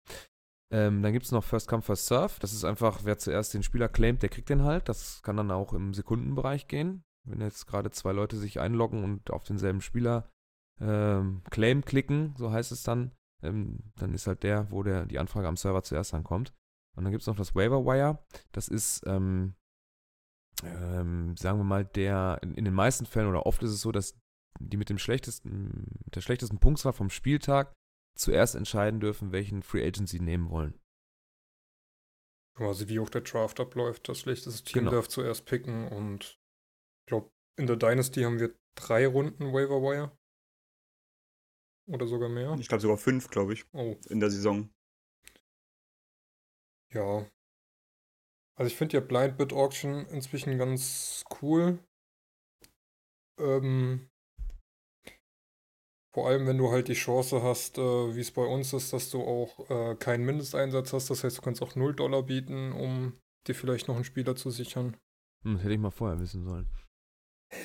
[0.70, 2.34] Ähm, dann gibt es noch First Come, First Serve.
[2.40, 4.88] Das ist einfach, wer zuerst den Spieler claimt, der kriegt den halt.
[4.88, 7.04] Das kann dann auch im Sekundenbereich gehen.
[7.24, 10.28] Wenn jetzt gerade zwei Leute sich einloggen und auf denselben Spieler
[10.80, 13.12] ähm, Claim klicken, so heißt es dann,
[13.42, 16.52] ähm, dann ist halt der, wo der, die Anfrage am Server zuerst ankommt.
[16.96, 18.18] Und dann gibt es noch das Waiver Wire.
[18.52, 19.54] Das ist, ähm,
[20.64, 23.92] ähm, sagen wir mal, der, in, in den meisten Fällen oder oft ist es so,
[23.92, 24.18] dass
[24.60, 27.72] die mit dem schlechtesten, mit der schlechtesten Punktzahl vom Spieltag
[28.18, 30.78] zuerst entscheiden dürfen, welchen Free Agent sie nehmen wollen.
[32.56, 34.08] Quasi wie auch der Draft abläuft.
[34.08, 34.90] Das schlechteste Team Genau.
[34.92, 36.38] darf zuerst picken und
[37.00, 40.16] ich glaube, in der Dynasty haben wir drei Runden Waiver Wire.
[41.86, 42.54] Oder sogar mehr.
[42.60, 44.70] Ich glaube sogar fünf, glaube ich, Oh, in der Saison.
[46.92, 47.26] ja.
[48.56, 51.78] Also ich finde ja Blind Bid Auction inzwischen ganz cool.
[53.38, 54.10] Ähm,
[56.14, 57.80] vor allem, wenn du halt die Chance hast, äh,
[58.16, 61.10] wie es bei uns ist, dass du auch äh, keinen Mindesteinsatz hast.
[61.10, 63.12] Das heißt, du kannst auch 0 Dollar bieten, um
[63.46, 64.96] dir vielleicht noch einen Spieler zu sichern.
[65.44, 66.66] Hm, das hätte ich mal vorher wissen sollen.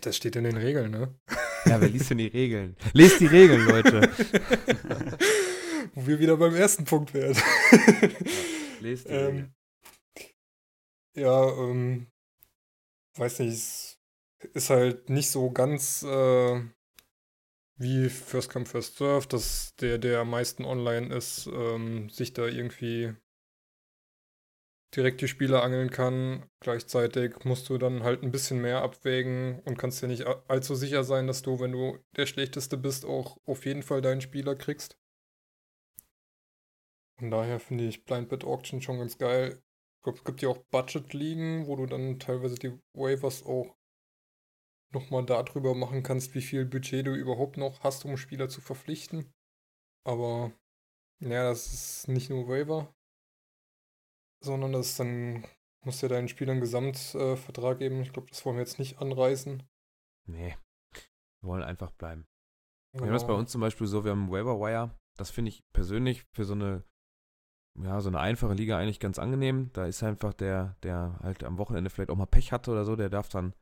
[0.02, 1.16] Das steht in den Regeln, ne?
[1.66, 2.76] Ja, wer liest denn die Regeln?
[2.92, 4.02] Lest die Regeln, Leute.
[5.94, 7.38] Wo wir wieder beim ersten Punkt wären.
[8.82, 9.56] Lest die ähm, Regeln.
[11.16, 12.08] ja, ähm,
[13.16, 13.98] weiß nicht, es
[14.54, 16.62] ist halt nicht so ganz äh,
[17.84, 22.48] wie First Come, First Serve, dass der, der am meisten online ist, ähm, sich da
[22.48, 23.14] irgendwie
[24.96, 26.50] direkt die Spieler angeln kann.
[26.60, 31.04] Gleichzeitig musst du dann halt ein bisschen mehr abwägen und kannst dir nicht allzu sicher
[31.04, 34.98] sein, dass du, wenn du der Schlechteste bist, auch auf jeden Fall deinen Spieler kriegst.
[37.20, 39.62] Von daher finde ich Blind Bid Auction schon ganz geil.
[39.98, 43.76] Ich glaube, es gibt ja auch Budget-Ligen, wo du dann teilweise die Waivers auch
[44.94, 49.32] nochmal darüber machen kannst, wie viel Budget du überhaupt noch hast, um Spieler zu verpflichten.
[50.06, 50.52] Aber,
[51.20, 52.94] ja, das ist nicht nur Waiver,
[54.44, 55.46] sondern das ist dann,
[55.86, 58.02] musst du ja deinen Spielern Gesamtvertrag äh, geben.
[58.02, 59.64] Ich glaube, das wollen wir jetzt nicht anreißen.
[60.28, 60.58] Nee.
[61.42, 62.26] Wir wollen einfach bleiben.
[62.94, 63.40] Wir haben das bei Genau.
[63.40, 64.98] uns zum Beispiel so, wir haben Waiver Wire.
[65.18, 66.84] Das finde ich persönlich für so eine,
[67.80, 69.72] ja, so eine einfache Liga eigentlich ganz angenehm.
[69.74, 72.96] Da ist einfach der, der halt am Wochenende vielleicht auch mal Pech hatte oder so,
[72.96, 73.54] der darf dann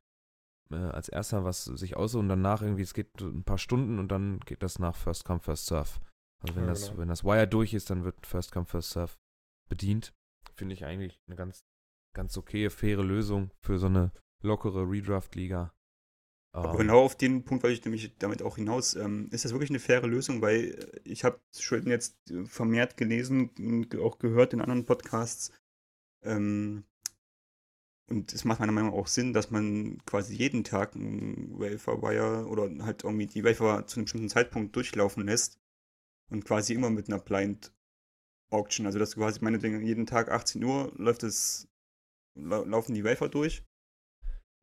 [0.74, 4.10] äh, als erster was sich aussuchen und danach irgendwie, es geht ein paar Stunden und
[4.10, 5.90] dann geht das nach First Come, First Serve.
[6.42, 6.98] Also wenn Ja, das, genau.
[6.98, 9.14] wenn das Wire durch ist, dann wird First Come, First Serve
[9.70, 10.14] bedient.
[10.56, 11.64] Finde ich eigentlich eine ganz,
[12.16, 14.12] ganz okay, faire Lösung für so eine
[14.44, 15.74] lockere Redraft-Liga.
[16.54, 18.96] Aber Ähm, genau auf den Punkt wollte ich nämlich damit auch hinaus.
[18.96, 20.42] Ähm, ist das wirklich eine faire Lösung?
[20.42, 25.52] Weil äh, ich habe schon jetzt vermehrt gelesen und auch gehört in anderen Podcasts.
[26.24, 26.84] Ähm,
[28.12, 32.02] und es macht meiner Meinung nach auch Sinn, dass man quasi jeden Tag einen Wafer
[32.02, 35.58] Wire oder halt irgendwie die Wafer zu einem bestimmten Zeitpunkt durchlaufen lässt
[36.32, 37.74] und quasi immer mit einer Blind
[38.52, 41.68] Auction, also dass du quasi meinetwegen jeden Tag 18 Uhr läuft es,
[42.38, 43.64] lau- laufen die Wafer durch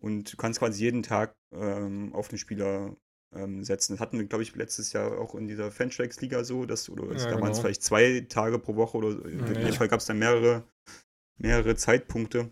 [0.01, 2.95] und du kannst quasi jeden Tag ähm, auf den Spieler
[3.35, 3.95] ähm, setzen.
[3.95, 7.25] Das hatten wir, glaube ich, letztes Jahr auch in dieser Fantracks-Liga so, dass, oder es-
[7.25, 7.63] Ja, da waren es genau.
[7.63, 9.59] vielleicht zwei Tage pro Woche oder in Nee.
[9.59, 10.69] jedem Fall gab es dann mehrere,
[11.39, 12.51] mehrere Zeitpunkte,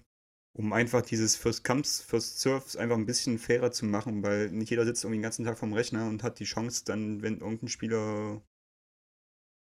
[0.56, 4.70] um einfach dieses First Comes, First Serves einfach ein bisschen fairer zu machen, weil nicht
[4.70, 7.68] jeder sitzt irgendwie den ganzen Tag vorm Rechner und hat die Chance dann, wenn irgendein
[7.68, 8.42] Spieler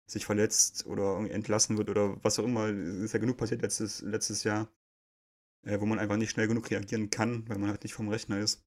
[0.10, 2.68] sich verletzt oder irgendwie entlassen wird oder was auch immer.
[2.70, 4.74] Ist ja genug passiert letztes, letztes Jahr,
[5.66, 8.40] äh, wo man einfach nicht schnell genug reagieren kann, weil man halt nicht vom Rechner
[8.40, 8.64] ist.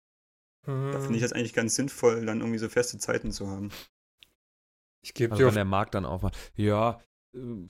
[0.65, 3.73] Da finde ich das eigentlich ganz sinnvoll, dann irgendwie so feste Zeiten zu haben.
[5.03, 6.37] Ich gebe Also dir wenn der Markt dann aufmacht.
[6.55, 7.01] Ja,
[7.35, 7.69] äh,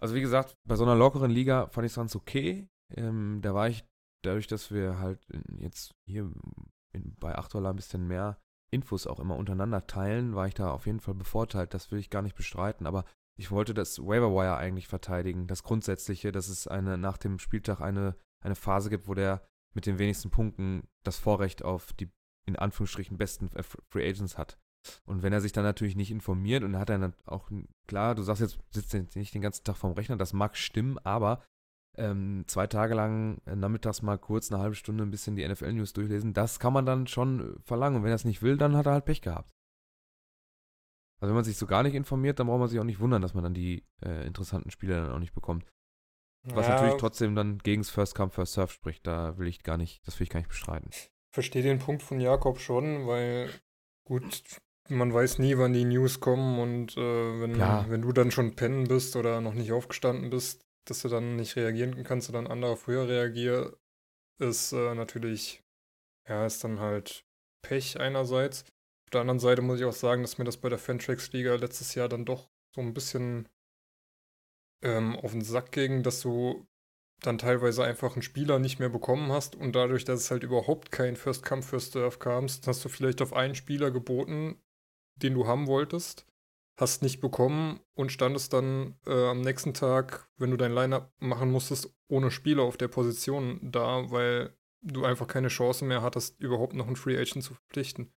[0.00, 2.68] also wie gesagt, bei so einer lockeren Liga fand ich es ganz okay.
[2.94, 3.84] Ähm, da war ich,
[4.22, 5.26] dadurch, dass wir halt
[5.58, 6.32] jetzt hier
[6.92, 8.38] in, bei 8 Dollar ein bisschen mehr
[8.70, 11.72] Infos auch immer untereinander teilen, war ich da auf jeden Fall bevorteilt.
[11.72, 12.86] Das will ich gar nicht bestreiten.
[12.86, 13.04] Aber
[13.38, 15.46] ich wollte das Waiver Wire eigentlich verteidigen.
[15.46, 19.86] Das Grundsätzliche, dass es eine nach dem Spieltag eine, eine Phase gibt, wo der mit
[19.86, 22.10] den wenigsten Punkten das Vorrecht auf die
[22.46, 23.50] in Anführungsstrichen besten
[23.90, 24.58] Free Agents hat.
[25.04, 27.50] Und wenn er sich dann natürlich nicht informiert und er hat dann auch,
[27.88, 31.42] klar, du sagst jetzt, sitzt nicht den ganzen Tag vorm Rechner, das mag stimmen, aber
[31.96, 35.92] ähm, zwei Tage lang äh, nachmittags mal kurz eine halbe Stunde ein bisschen die NFL-News
[35.92, 37.98] durchlesen, das kann man dann schon äh, verlangen.
[37.98, 39.50] Und wenn er es nicht will, dann hat er halt Pech gehabt.
[41.18, 43.22] Also wenn man sich so gar nicht informiert, dann braucht man sich auch nicht wundern,
[43.22, 45.64] dass man dann die äh, interessanten Spiele dann auch nicht bekommt.
[46.44, 49.06] Was Ja, natürlich trotzdem dann gegen das First Come, First Serve spricht.
[49.06, 50.90] Da will ich gar nicht, das will ich gar nicht bestreiten.
[51.32, 53.50] verstehe den Punkt von Jakob schon, weil
[54.04, 54.42] gut,
[54.88, 57.86] man weiß nie, wann die News kommen und äh, wenn, Klar.
[57.88, 61.56] wenn du dann schon pennen bist oder noch nicht aufgestanden bist, dass du dann nicht
[61.56, 63.76] reagieren kannst oder ein anderer früher reagiert,
[64.38, 65.62] ist äh, natürlich,
[66.28, 67.24] ja, ist dann halt
[67.62, 68.62] Pech einerseits.
[69.06, 71.94] Auf der anderen Seite muss ich auch sagen, dass mir das bei der Fantrax-Liga letztes
[71.94, 73.48] Jahr dann doch so ein bisschen
[74.82, 76.66] ähm, auf den Sack ging, dass du
[77.22, 80.92] dann teilweise einfach einen Spieler nicht mehr bekommen hast und dadurch, dass es halt überhaupt
[80.92, 84.60] kein First Come, First Serve kamst, hast du vielleicht auf einen Spieler geboten,
[85.16, 86.26] den du haben wolltest,
[86.76, 91.50] hast nicht bekommen und standest dann äh, am nächsten Tag, wenn du dein Lineup machen
[91.50, 96.74] musstest, ohne Spieler auf der Position da, weil du einfach keine Chance mehr hattest, überhaupt
[96.74, 98.12] noch einen Free Agent zu verpflichten.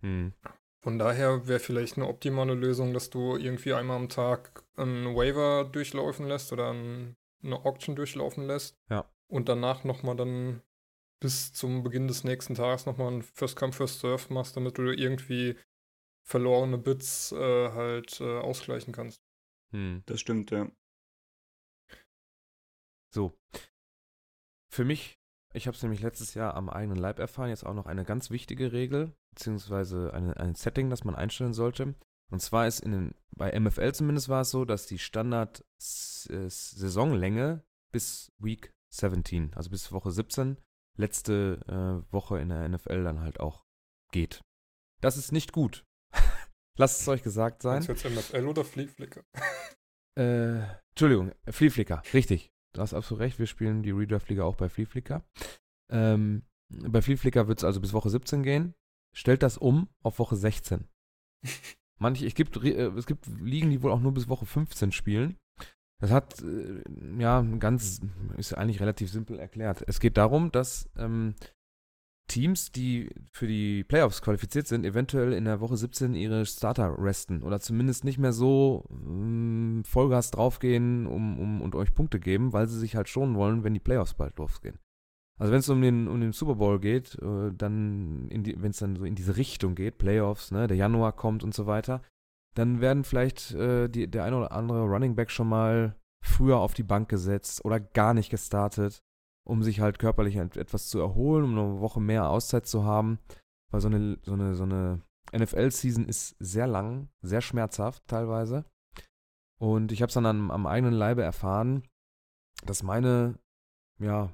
[0.00, 0.32] Hm.
[0.80, 5.64] Von daher wäre vielleicht eine optimale Lösung, dass du irgendwie einmal am Tag einen Waiver
[5.64, 8.78] durchlaufen lässt oder ein, eine Auction durchlaufen lässt.
[8.88, 9.10] Ja.
[9.26, 10.62] Und danach nochmal dann
[11.18, 14.82] bis zum Beginn des nächsten Tages nochmal ein First Come, First Serve machst, damit du
[14.82, 15.56] irgendwie
[16.26, 19.22] verlorene Bits äh, halt äh, ausgleichen kannst.
[19.70, 20.02] Hm.
[20.06, 20.70] Das stimmt, ja.
[23.14, 23.32] So.
[24.68, 25.18] Für mich,
[25.54, 28.30] ich habe es nämlich letztes Jahr am eigenen Leib erfahren, jetzt auch noch eine ganz
[28.30, 31.94] wichtige Regel, beziehungsweise eine, ein Setting, das man einstellen sollte.
[32.30, 37.62] Und zwar ist in den, bei MFL zumindest war es so, dass die Standard-Saisonlänge
[37.92, 40.56] bis Week 17, also bis Woche 17,
[40.96, 43.64] letzte äh, Woche in der NFL dann halt auch
[44.10, 44.42] geht.
[45.00, 45.85] Das ist nicht gut.
[46.76, 47.82] Lasst es euch gesagt sein.
[47.82, 49.22] Du jetzt MFL oder Flea Flicker?
[50.18, 50.60] Äh,
[50.90, 52.50] Entschuldigung, Flea Flicker, richtig.
[52.74, 55.24] Du hast absolut recht, wir spielen die Redraft-Liga auch bei Flea Flicker.
[55.90, 58.74] Ähm, bei Flea Flicker wird es also bis Woche 17 gehen.
[59.14, 60.86] Stellt das um auf Woche 16.
[61.98, 65.38] Manche, es gibt, äh, es gibt Ligen, die wohl auch nur bis Woche 15 spielen.
[65.98, 66.82] Das hat, äh,
[67.18, 68.02] ja, ganz,
[68.36, 69.82] ist eigentlich relativ simpel erklärt.
[69.86, 71.34] Es geht darum, dass ähm,
[72.26, 77.42] Teams, die für die Playoffs qualifiziert sind, eventuell in der Woche 17 ihre Starter resten
[77.42, 82.68] oder zumindest nicht mehr so ähm, Vollgas draufgehen um, um, und euch Punkte geben, weil
[82.68, 84.78] sie sich halt schonen wollen, wenn die Playoffs bald losgehen.
[85.38, 88.96] Also wenn es um den, um den Super Bowl geht, äh, dann, wenn es dann
[88.96, 92.02] so in diese Richtung geht, Playoffs, ne, der Januar kommt und so weiter,
[92.54, 96.74] dann werden vielleicht äh, die, der eine oder andere Running Back schon mal früher auf
[96.74, 99.02] die Bank gesetzt oder gar nicht gestartet,
[99.46, 103.18] um sich halt körperlich et- etwas zu erholen, um eine Woche mehr Auszeit zu haben.
[103.70, 108.64] Weil so eine, so eine, so eine NFL-Season ist sehr lang, sehr schmerzhaft teilweise.
[109.58, 111.82] Und ich habe es dann am, am eigenen Leibe erfahren,
[112.64, 113.38] dass meine,
[113.98, 114.32] ja,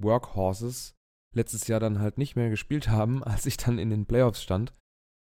[0.00, 0.94] Workhorses
[1.34, 4.72] letztes Jahr dann halt nicht mehr gespielt haben, als ich dann in den Playoffs stand.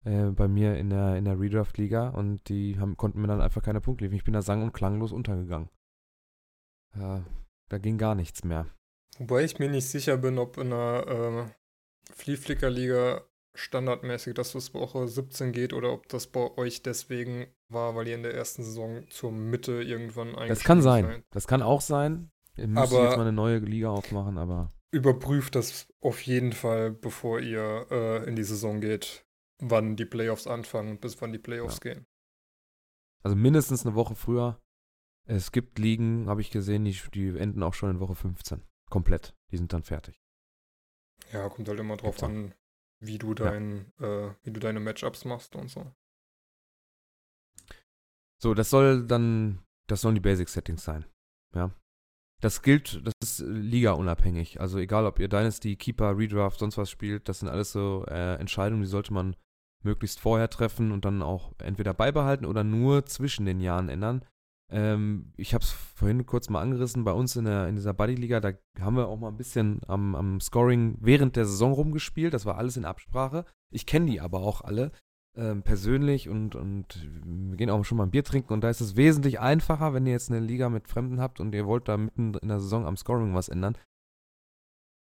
[0.06, 3.62] Äh, bei mir in der, in der Redraft-Liga und die haben, konnten mir dann einfach
[3.62, 4.18] keine Punkte liefern.
[4.18, 5.70] Ich bin da sang- und klanglos untergegangen.
[6.96, 7.24] Ja,
[7.70, 8.66] da ging gar nichts mehr.
[9.20, 13.22] Wobei ich mir nicht sicher bin, ob in einer äh, Flea Flicker Liga
[13.56, 18.16] standardmäßig das bis Woche 17 geht oder ob das bei euch deswegen war, weil ihr
[18.16, 21.06] in der ersten Saison zur Mitte irgendwann Das kann sein.
[21.06, 21.24] seid.
[21.32, 22.32] Das kann auch sein.
[22.56, 26.90] Ihr müsst Aber- jetzt mal eine neue Liga aufmachen, aber Überprüft das auf jeden Fall,
[26.92, 29.24] bevor ihr äh, in die Saison geht,
[29.60, 32.08] wann die Playoffs anfangen und bis wann die Playoffs gehen.
[33.24, 34.60] also mindestens eine Woche früher.
[35.26, 38.64] Es gibt Ligen, habe ich gesehen, die, die enden auch schon in Woche 15.
[38.90, 39.36] Komplett.
[39.52, 40.22] Die sind dann fertig.
[41.32, 42.54] Ja, kommt halt immer drauf an,
[43.00, 45.92] wie du dein, äh, wie du deine Matchups machst und so.
[48.42, 51.06] So, das soll dann, das sollen die Basic Settings sein.
[51.54, 51.72] Ja.
[52.42, 54.62] Das gilt, das ist Liga-unabhängig.
[54.62, 58.36] Also egal, ob ihr Dynasty, Keeper, Redraft, sonst was spielt, das sind alles so äh,
[58.36, 59.36] Entscheidungen, die sollte man
[59.84, 64.26] möglichst vorher treffen und dann auch entweder beibehalten oder nur zwischen den Jahren ändern.
[64.72, 68.40] Ähm, ich habe es vorhin kurz mal angerissen, bei uns in, der, in dieser Buddy-Liga,
[68.40, 72.34] da haben wir auch mal ein bisschen am, am Scoring während der Saison rumgespielt.
[72.34, 73.46] Das war alles in Absprache.
[73.72, 74.92] Ich kenne die aber auch alle
[75.36, 78.82] ähm, persönlich und, und wir gehen auch schon mal ein Bier trinken und da ist
[78.82, 81.98] es wesentlich einfacher, wenn ihr jetzt eine Liga mit Fremden habt und ihr wollt da
[81.98, 83.78] mitten in der Saison am Scoring was ändern.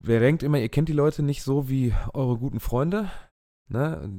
[0.02, 3.12] Wer denkt immer, ihr kennt die Leute nicht so wie eure guten Freunde.
[3.68, 4.10] Ne?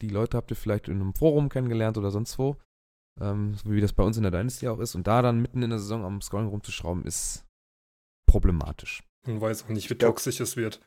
[0.00, 2.56] Die Leute habt ihr vielleicht in einem Forum kennengelernt oder sonst wo.
[3.20, 4.94] Ähm, so wie das bei uns in der Dynasty auch ist.
[4.94, 7.44] Und da dann mitten in der Saison am Scoring rumzuschrauben, ist
[8.26, 9.04] problematisch.
[9.26, 10.80] Man weiß auch nicht, wie toxisch es wird.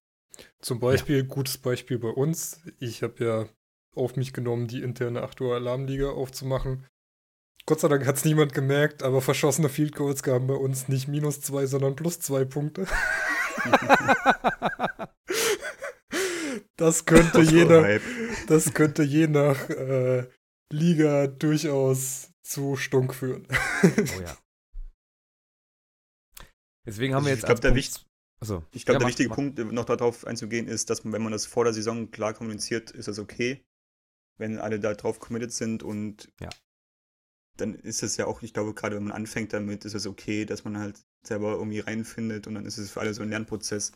[0.60, 2.62] Zum Beispiel, gutes Beispiel bei uns.
[2.80, 3.46] Ich habe ja
[3.96, 6.86] auf mich genommen, die interne 8 Uhr Alarmliga aufzumachen.
[7.66, 11.08] Gott sei Dank hat es niemand gemerkt, aber verschossene Field Goals gaben bei uns nicht
[11.08, 12.88] minus zwei, sondern plus zwei Punkte.
[16.78, 18.02] das könnte jeder, Hype.
[18.48, 20.30] das könnte je nach äh,
[20.72, 23.48] Liga durchaus zu Stunk führen.
[23.84, 24.38] Oh ja.
[26.86, 28.06] Deswegen haben wir Ich jetzt glaub, als der Punkt-
[28.40, 28.64] Achso.
[28.72, 29.36] Ich glaube, Ja, der mach- wichtige mach.
[29.36, 32.92] Punkt, noch darauf einzugehen, ist, dass man, wenn man das vor der Saison klar kommuniziert,
[32.92, 33.66] ist das okay.
[34.38, 36.50] Wenn alle da drauf committed sind und Ja.
[37.58, 40.46] dann ist es ja auch, ich glaube, gerade wenn man anfängt damit, ist es okay,
[40.46, 43.92] dass man halt selber irgendwie reinfindet und dann ist es für alle so ein Lernprozess.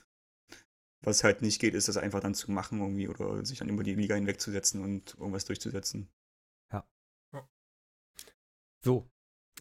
[1.03, 3.84] Was halt nicht geht, ist das einfach dann zu machen irgendwie oder sich dann über
[3.84, 6.09] die Liga hinwegzusetzen und irgendwas durchzusetzen.
[8.84, 9.10] So,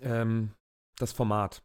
[0.03, 0.55] ähm,
[0.97, 1.63] das Format.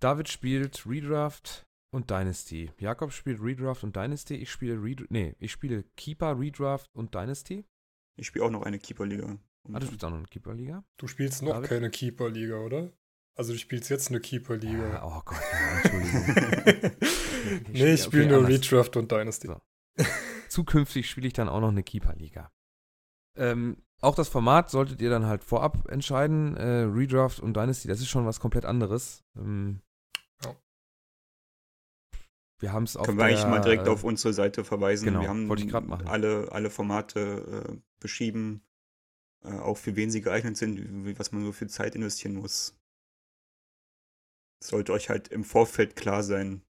[0.00, 2.72] David spielt Redraft und Dynasty.
[2.78, 4.34] Jakob spielt Redraft und Dynasty.
[4.34, 7.64] Ich spiele Red nee, ich spiele Keeper, Redraft und Dynasty.
[8.16, 9.38] Ich spiele auch noch eine Keeper-Liga.
[9.72, 10.84] Ah, du spielst auch noch eine Keeper-Liga?
[10.96, 11.68] Du spielst noch David?
[11.68, 12.92] keine Keeper-Liga, oder?
[13.36, 14.88] Also du spielst jetzt eine Keeper-Liga.
[14.88, 16.92] Ja, oh Gott, ja, Entschuldigung.
[17.72, 18.50] nee, ich spiele Okay, nur anders.
[18.50, 19.46] Redraft und Dynasty.
[19.46, 19.60] So.
[20.48, 22.52] Zukünftig spiele ich dann auch noch eine Keeper-Liga.
[23.36, 26.56] Ähm, auch das Format solltet ihr dann halt vorab entscheiden.
[26.56, 29.24] Äh, Redraft und Dynasty, das ist schon was komplett anderes.
[29.36, 29.80] Ähm,
[30.44, 30.54] Ja.
[32.58, 35.06] Wir haben es auf Können wir eigentlich der, mal direkt äh, auf unsere Seite verweisen.
[35.06, 36.06] genau, wir haben wollte ich grad machen.
[36.06, 38.62] alle, alle Formate äh, beschrieben,
[39.44, 42.76] äh, auch für wen sie geeignet sind, wie, was man so viel Zeit investieren muss.
[44.62, 46.62] Sollte euch halt im Vorfeld klar sein,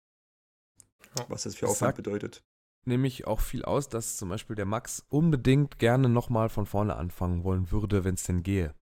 [1.19, 1.27] Ja.
[1.29, 2.43] was das für Das Aufwand sagt- bedeutet.
[2.87, 7.45] Nämlich auch viel aus, dass zum Beispiel der Max unbedingt gerne nochmal von vorne anfangen
[7.45, 8.75] wollen würde, wenn es denn gehe.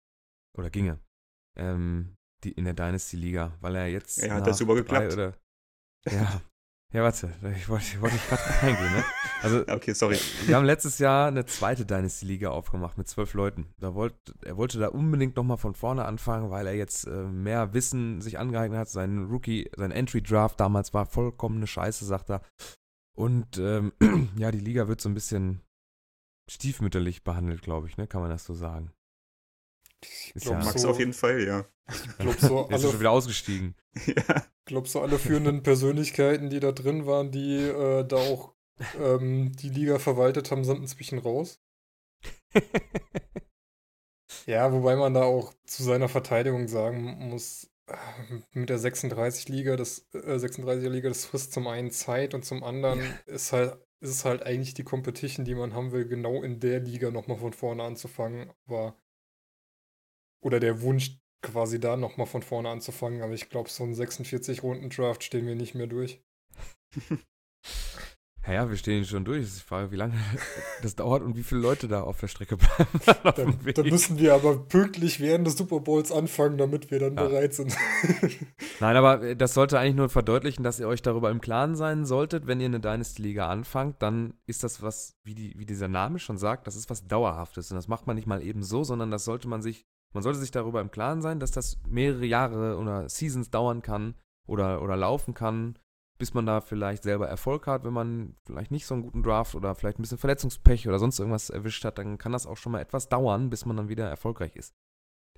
[0.56, 0.98] Oder ginge.
[1.56, 4.22] Ähm, die, in der Dynasty-Liga, weil er jetzt.
[4.22, 5.12] Ja, hat das super geklappt.
[5.12, 5.34] Oder,
[6.08, 6.40] ja.
[6.90, 9.04] Ja, warte, ich wollte ich wollte nicht gerade drauf eingehen, ne?
[9.42, 10.18] Also, Okay, sorry.
[10.46, 13.66] wir haben letztes Jahr eine zweite Dynasty-Liga aufgemacht mit zwölf Leuten.
[13.78, 17.74] Da wollt, er wollte da unbedingt nochmal von vorne anfangen, weil er jetzt äh, mehr
[17.74, 18.88] Wissen sich angeeignet hat.
[18.88, 22.40] Sein Rookie, sein Entry-Draft damals war vollkommene Scheiße, sagt er.
[23.18, 23.92] Und ähm,
[24.38, 25.60] ja, die Liga wird so ein bisschen
[26.48, 28.06] stiefmütterlich behandelt, glaube ich, ne?
[28.06, 28.92] Kann man das so sagen?
[30.00, 31.66] Ich glaube ja- Max so, auf jeden Fall, ja.
[32.18, 33.74] glaub so, Er ist schon alle, wieder ausgestiegen.
[34.06, 34.46] ja.
[34.66, 38.54] glaub so alle führenden Persönlichkeiten, die da drin waren, die äh, da auch
[39.00, 41.60] ähm, die Liga verwaltet haben, sind inzwischen raus.
[44.46, 47.70] Ja, wobei man da auch zu seiner Verteidigung sagen muss,
[48.52, 52.62] mit der 36 Liga, das äh, 36er Liga, das frisst zum einen Zeit und zum
[52.62, 56.60] anderen ist halt ist es halt eigentlich die Competition, die man haben will, genau in
[56.60, 58.96] der Liga nochmal von vorne anzufangen, aber
[60.40, 64.62] oder der Wunsch quasi da nochmal von vorne anzufangen, aber ich glaube, so ein 46
[64.62, 66.22] Runden Draft stehen wir nicht mehr durch.
[68.46, 69.44] Ja, ja, wir stehen schon durch.
[69.44, 70.14] Die Frage, wie lange
[70.82, 72.88] das dauert und wie viele Leute da auf der Strecke bleiben.
[73.36, 77.26] Dann, dann müssen wir aber pünktlich während des Super Bowls anfangen, damit wir dann Ja.
[77.26, 77.76] bereit sind.
[78.80, 82.06] Nein, aber äh, das sollte eigentlich nur verdeutlichen, dass ihr euch darüber im Klaren sein
[82.06, 86.18] solltet, wenn ihr eine Dynasty-Liga anfangt, dann ist das was, wie, die, wie dieser Name
[86.18, 87.70] schon sagt, das ist was Dauerhaftes.
[87.70, 89.84] Und das macht man nicht mal eben so, sondern das sollte man sich,
[90.14, 94.14] man sollte sich darüber im Klaren sein, dass das mehrere Jahre oder Seasons dauern kann
[94.46, 95.78] oder, oder laufen kann,
[96.18, 99.54] bis man da vielleicht selber Erfolg hat, wenn man vielleicht nicht so einen guten Draft
[99.54, 102.72] oder vielleicht ein bisschen Verletzungspech oder sonst irgendwas erwischt hat, dann kann das auch schon
[102.72, 104.74] mal etwas dauern, bis man dann wieder erfolgreich ist.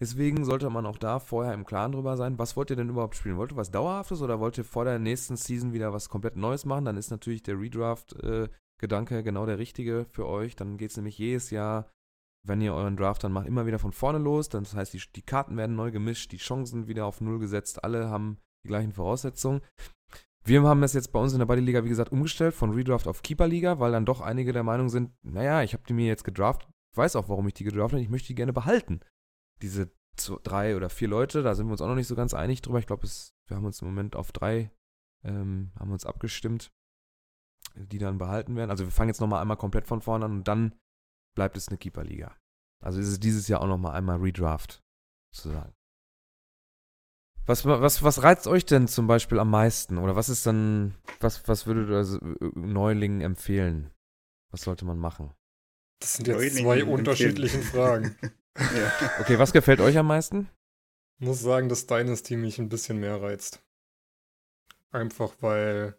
[0.01, 3.17] Deswegen sollte man auch da vorher im Klaren drüber sein, was wollt ihr denn überhaupt
[3.17, 3.37] spielen?
[3.37, 6.65] Wollt ihr was Dauerhaftes oder wollt ihr vor der nächsten Season wieder was komplett Neues
[6.65, 6.87] machen?
[6.87, 10.57] Dann ist natürlich der Redraft-Gedanke genau der richtige für euch.
[10.57, 11.91] Dann geht es nämlich jedes Jahr,
[12.47, 14.49] wenn ihr euren Draft dann macht, immer wieder von vorne los.
[14.49, 18.09] Das heißt, die, die Karten werden neu gemischt, die Chancen wieder auf Null gesetzt, alle
[18.09, 19.61] haben die gleichen Voraussetzungen.
[20.45, 23.23] Wir haben das jetzt bei uns in der Buddy-Liga, wie gesagt, umgestellt von Redraft auf
[23.23, 26.69] Keeper-Liga, weil dann doch einige der Meinung sind, naja, ich habe die mir jetzt gedraftet,
[26.97, 29.01] weiß auch, warum ich die gedraftet habe, ich möchte die gerne behalten
[29.63, 29.91] diese
[30.43, 32.79] drei oder vier Leute, da sind wir uns auch noch nicht so ganz einig drüber.
[32.79, 33.09] Ich glaube,
[33.47, 34.71] wir haben uns im Moment auf drei,
[35.25, 36.73] ähm, haben uns abgestimmt,
[37.75, 38.71] die dann behalten werden.
[38.71, 40.75] Also wir fangen jetzt nochmal einmal komplett von vorne an und dann
[41.35, 42.37] bleibt es eine Keeper-Liga.
[42.83, 44.83] Also ist es dieses Jahr auch nochmal einmal Redraft,
[45.35, 45.75] sozusagen.
[47.51, 49.99] Was, was, was reizt euch denn zum Beispiel am meisten?
[49.99, 52.17] Oder was ist dann, was, was würdet ihr also
[52.55, 53.91] Neulingen empfehlen?
[54.53, 55.35] Was sollte man machen?
[55.99, 58.17] Das sind jetzt Neulingen zwei unterschiedlichen Fragen.
[58.57, 59.11] ja.
[59.19, 60.49] Okay, was gefällt euch am meisten?
[61.19, 63.61] muss sagen, dass Dynasty mich ein bisschen mehr reizt.
[64.93, 65.99] Einfach weil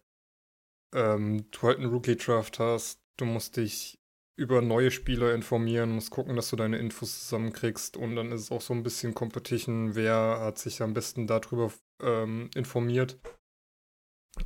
[0.95, 4.00] ähm, du halt einen Rookie-Draft hast, du musst dich
[4.35, 8.51] über neue Spieler informieren, musst gucken, dass du deine Infos zusammenkriegst und dann ist es
[8.51, 11.71] auch so ein bisschen Competition, wer hat sich am besten darüber
[12.01, 13.19] ähm, informiert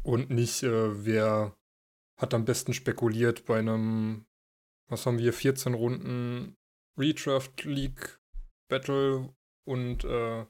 [0.04, 1.56] und nicht, äh, wer
[2.18, 4.26] hat am besten spekuliert bei einem,
[4.88, 6.58] was haben wir, 14 Runden
[6.98, 8.20] Redraft League
[8.68, 9.34] Battle
[9.66, 10.46] und äh,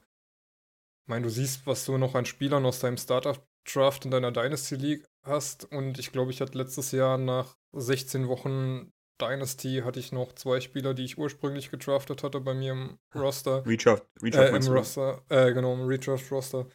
[1.06, 4.74] ich meine, du siehst, was du noch an Spielern aus deinem Startup-Draft in deiner Dynasty
[4.74, 5.64] League hast.
[5.64, 10.60] Und ich glaube, ich hatte letztes Jahr nach 16 Wochen Dynasty hatte ich noch zwei
[10.60, 13.64] Spieler, die ich ursprünglich gedraftet hatte bei mir im Roster.
[13.66, 14.72] Redraft, Redraft Äh, Im?
[14.72, 16.68] Roster, äh, genau, im Redraft-Roster.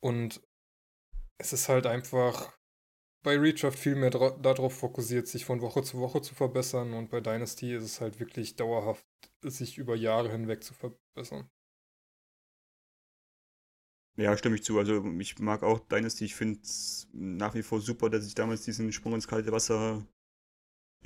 [0.00, 0.40] Und
[1.38, 2.52] es ist halt einfach
[3.22, 6.92] bei Redraft viel mehr darauf fokussiert, sich von Woche zu Woche zu verbessern.
[6.92, 9.06] Und bei Dynasty ist es halt wirklich dauerhaft,
[9.42, 11.50] sich über Jahre hinweg zu verbessern.
[14.18, 14.78] Ja, stimme ich zu.
[14.78, 16.24] Also ich mag auch Dynasty.
[16.24, 20.06] Ich finde es nach wie vor super, dass ich damals diesen Sprung ins kalte Wasser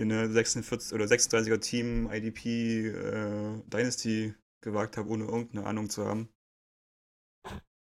[0.01, 6.05] in eine 46 oder 36er Team IDP äh, Dynasty gewagt habe, ohne irgendeine Ahnung zu
[6.07, 6.29] haben.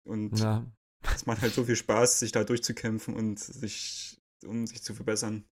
[0.05, 0.65] Und Ja,
[1.03, 5.45] es macht halt so viel Spaß, sich da durchzukämpfen und sich, um sich zu verbessern.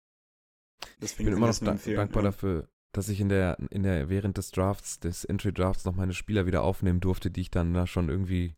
[0.82, 2.30] ich Deswegen bin kann immer noch dank- dankbar ja.
[2.30, 6.46] dafür, dass ich in der, in der, während des Drafts, des Entry-Drafts noch meine Spieler
[6.46, 8.56] wieder aufnehmen durfte, die ich dann da schon irgendwie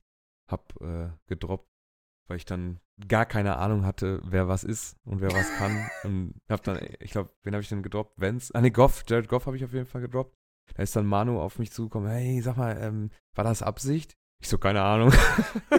[0.49, 1.69] hab äh, gedroppt,
[2.29, 5.91] weil ich dann gar keine Ahnung hatte, wer was ist und wer was kann.
[6.05, 8.21] und hab dann, ich glaube, wen habe ich denn gedroppt?
[8.21, 8.55] Vance?
[8.55, 10.37] Ah ne, Goff, Jared Goff habe ich auf jeden Fall gedroppt.
[10.75, 14.17] Da ist dann Manu auf mich zugekommen, hey, sag mal, ähm, war das Absicht?
[14.41, 15.11] Ich so, keine Ahnung.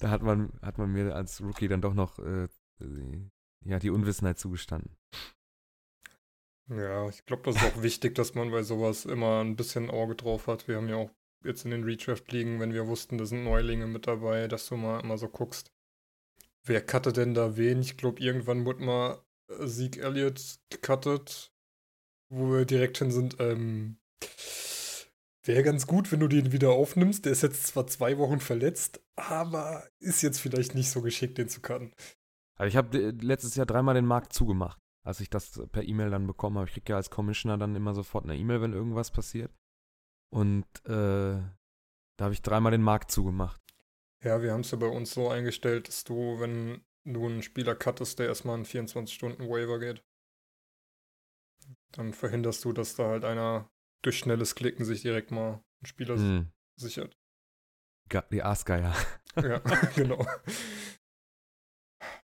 [0.00, 2.48] da hat man, hat man mir als Rookie dann doch noch äh,
[3.64, 4.96] ja, die Unwissenheit zugestanden.
[6.68, 10.14] Ja, ich glaube, das ist auch wichtig, dass man bei sowas immer ein bisschen Auge
[10.14, 10.68] drauf hat.
[10.68, 11.10] Wir haben ja auch
[11.44, 15.00] jetzt in den Redraft-Ligen, wenn wir wussten, da sind Neulinge mit dabei, dass du mal
[15.00, 15.72] immer so guckst,
[16.64, 17.80] wer cuttet denn da wen?
[17.80, 21.52] Ich glaube, irgendwann wurde mal äh, Zeke Elliott gecuttet,
[22.28, 23.36] wo wir direkt hin sind.
[23.40, 23.98] Ähm,
[25.42, 27.24] Wäre ganz gut, wenn du den wieder aufnimmst.
[27.24, 31.48] Der ist jetzt zwar zwei Wochen verletzt, aber ist jetzt vielleicht nicht so geschickt, den
[31.48, 31.92] zu cutten.
[32.56, 36.26] Also ich habe letztes Jahr dreimal den Markt zugemacht, als ich das per E-Mail dann
[36.26, 36.68] bekommen habe.
[36.68, 39.50] Ich kriege ja als Commissioner dann immer sofort eine E-Mail, wenn irgendwas passiert.
[40.32, 41.40] Und äh,
[42.16, 43.60] da habe ich dreimal den Markt zugemacht.
[44.22, 47.74] Ja, wir haben es ja bei uns so eingestellt, dass du, wenn du einen Spieler
[47.74, 50.04] cuttest, der erstmal einen 24-Stunden-Waiver geht,
[51.92, 53.70] dann verhinderst du, dass da halt einer
[54.02, 56.52] durch schnelles Klicken sich direkt mal einen Spieler Hm.
[56.76, 57.16] sichert.
[58.32, 58.94] Die Aasgeier.
[59.36, 59.58] Ja,
[59.94, 60.26] genau.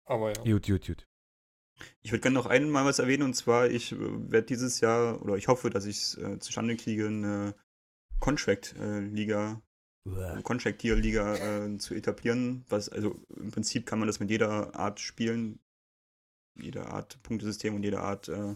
[0.05, 0.43] Aber ja.
[0.43, 1.07] Gut, gut, gut.
[2.01, 3.97] Ich würde gerne noch einmal was erwähnen und zwar, ich äh,
[4.31, 7.55] werde dieses Jahr, oder ich hoffe, dass ich es äh, zustande kriege, eine
[8.19, 9.61] Contract-Liga,
[10.43, 12.65] Contract-Tier-Liga äh, zu etablieren.
[12.69, 15.59] Was, also im Prinzip kann man das mit jeder Art spielen,
[16.55, 18.55] jeder Art Punktesystem und jeder Art äh,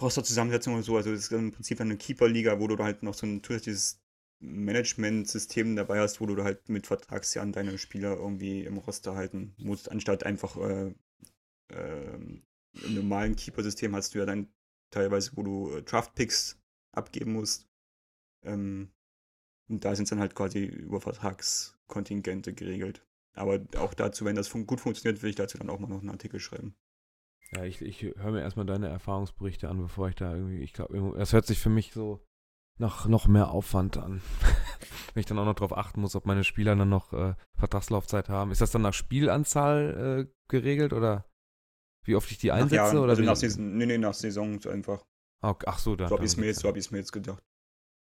[0.00, 0.96] Roster-Zusammensetzung und so.
[0.96, 4.00] Also das ist im Prinzip eine Keeper-Liga, wo du halt noch so ein zusätzliches
[4.40, 9.90] Management-System dabei hast, wo du halt mit Vertragsjahren deine Spieler irgendwie im Roster halten musst,
[9.90, 10.94] anstatt einfach äh,
[11.70, 12.44] ähm,
[12.84, 14.52] im normalen Keeper-System hast du ja dann
[14.90, 16.60] teilweise, wo du äh, Draft-Picks
[16.92, 17.67] abgeben musst.
[18.44, 18.92] Ähm,
[19.68, 23.04] und da sind es dann halt quasi über Vertragskontingente geregelt.
[23.34, 26.00] Aber auch dazu, wenn das fun gut funktioniert, will ich dazu dann auch mal noch
[26.00, 26.74] einen Artikel schreiben.
[27.52, 31.14] Ja, ich, ich höre mir erstmal deine Erfahrungsberichte an, bevor ich da irgendwie, ich glaube,
[31.18, 32.24] es hört sich für mich so
[32.78, 34.20] nach noch mehr Aufwand an.
[35.14, 38.28] Wenn ich dann auch noch darauf achten muss, ob meine Spieler dann noch äh, Vertragslaufzeit
[38.28, 38.50] haben.
[38.50, 41.24] Ist das dann nach Spielanzahl äh, geregelt oder
[42.04, 42.76] wie oft ich die einsetze?
[42.76, 45.04] Nach Jahren, oder also nach Saison, nee, nee, nach Saison so einfach.
[45.40, 45.66] Ah, okay.
[45.68, 46.08] Ach so, da.
[46.08, 46.72] So habe dann ich es mir, geht's jetzt- so ja.
[46.72, 47.42] hab ich's mir jetzt gedacht.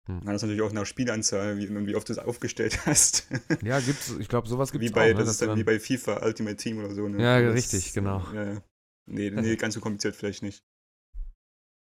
[0.09, 0.23] Hm.
[0.25, 3.29] Dann ist natürlich auch nach Spielanzahl, wie, und wie oft du es aufgestellt hast.
[3.63, 5.07] Ja, gibt's, ich glaube, sowas gibt es bei, auch.
[5.09, 7.07] Ne, das dass ist dann wie bei FIFA Ultimate Team oder so.
[7.09, 7.23] Ne?
[7.23, 8.27] Ja, Das- richtig, genau.
[8.33, 8.63] Ja, ja.
[9.11, 10.63] Nee, nee, ganz so kompliziert vielleicht nicht.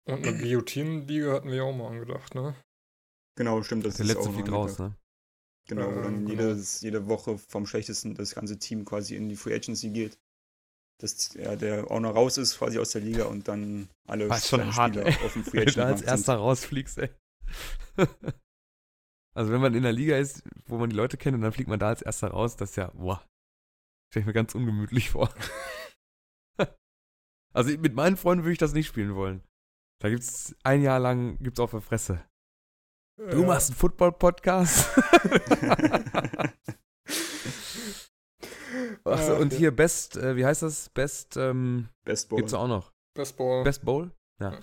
[0.07, 2.55] Und eine Guillotine-Liga hatten wir ja auch mal angedacht, ne?
[3.37, 3.85] Genau, stimmt.
[3.85, 4.95] Das der ist letzte auch fliegt raus, ne?
[5.67, 6.29] Genau, wo Äh, dann genau.
[6.43, 10.17] jedes, jede Woche vom schlechtesten das ganze Team quasi in die Free Agency geht.
[11.01, 14.39] Dass ja, der auch noch raus ist quasi aus der Liga und dann alle War
[14.39, 15.25] schon hart, Spieler ey.
[15.25, 17.09] auf dem Free Wenn du als erster rausfliegst, ey.
[19.35, 21.69] also wenn man in der Liga ist, wo man die Leute kennt und dann fliegt
[21.69, 23.23] man da als erster raus, das ist ja, boah.
[24.11, 25.29] Stell ich mir ganz ungemütlich vor.
[27.53, 29.41] Also mit meinen Freunden würde ich das nicht spielen wollen.
[30.01, 32.21] Da gibt's ein Jahr lang gibt's auf der Fresse.
[33.17, 33.47] Du Ja.
[33.47, 34.89] machst einen Football-Podcast.
[39.05, 39.57] Achso, Ah, und ja.
[39.59, 40.89] hier Best, äh, wie heißt das?
[40.89, 42.37] Best, ähm, Best Ball.
[42.39, 42.91] gibt's auch noch.
[43.15, 43.63] Best Ball.
[43.63, 44.11] Best Bowl?
[44.41, 44.51] Ja.
[44.53, 44.59] Ja.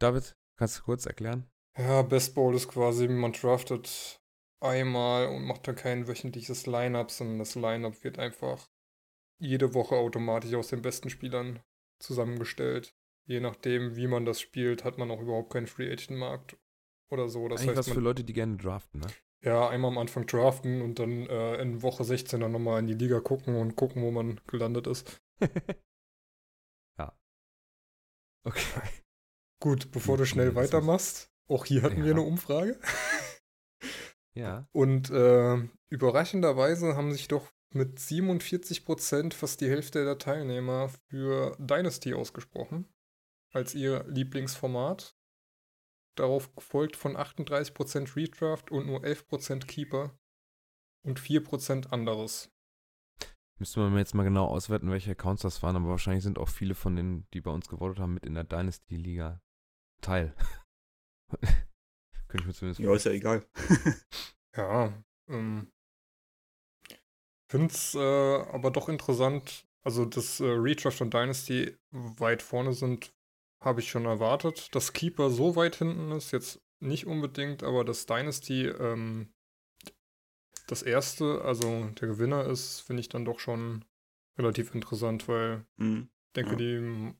[0.00, 1.48] David, kannst du kurz erklären?
[1.78, 4.20] Ja, Best Ball ist quasi, man draftet
[4.60, 8.70] einmal und macht dann kein wöchentliches Line-Up, sondern das Line-Up wird einfach
[9.38, 11.60] jede Woche automatisch aus den besten Spielern
[12.02, 12.94] zusammengestellt.
[13.26, 16.56] Je nachdem, wie man das spielt, hat man auch überhaupt keinen Free Agent Markt
[17.10, 17.48] oder so.
[17.48, 19.08] Das Eigentlich heißt, was für man, Leute, die gerne draften, ne?
[19.42, 22.94] ja, einmal am Anfang draften und dann äh, in Woche 16 dann nochmal in die
[22.94, 25.20] Liga gucken und gucken, wo man gelandet ist.
[26.98, 27.18] ja.
[28.44, 28.82] Okay.
[29.60, 32.10] Gut, bevor du schnell ist- weitermachst, auch hier hatten wir Ja.
[32.12, 32.78] eine Umfrage.
[34.34, 34.68] Ja.
[34.72, 35.56] Und äh,
[35.88, 42.86] überraschenderweise haben sich doch mit 47% fast die Hälfte der Teilnehmer für Dynasty ausgesprochen.
[43.54, 45.16] Als ihr Lieblingsformat.
[46.16, 50.14] Darauf gefolgt von 38% Redraft und nur 11% Keeper
[51.02, 52.50] und 4% anderes.
[53.58, 56.74] Müsste man jetzt mal genau auswerten, welche Accounts das waren, aber wahrscheinlich sind auch viele
[56.74, 59.40] von denen, die bei uns gewotet haben, mit in der Dynasty-Liga
[60.02, 60.34] Teil.
[62.28, 63.46] Könnte ich mir zumindest ja, ist ja egal.
[64.56, 64.90] Ja,
[65.28, 65.70] ähm,
[67.50, 69.66] finde es äh, aber doch interessant.
[69.84, 73.14] Also, dass äh, Redraft und Dynasty weit vorne sind,
[73.62, 74.74] habe ich schon erwartet.
[74.74, 79.32] Dass Keeper so weit hinten ist, jetzt nicht unbedingt, aber dass Dynasty ähm,
[80.66, 83.84] das erste, also der Gewinner ist, finde ich dann doch schon
[84.38, 86.08] relativ interessant, weil Mhm.
[86.28, 86.56] ich denke, Ja.
[86.56, 87.14] die,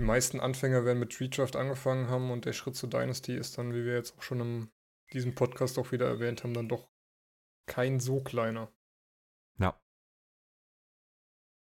[0.00, 3.74] die meisten Anfänger werden mit Redraft angefangen haben und der Schritt zu Dynasty ist dann,
[3.74, 4.70] wie wir jetzt auch schon in
[5.12, 6.88] diesem Podcast auch wieder erwähnt haben, dann doch
[7.66, 8.72] kein so kleiner.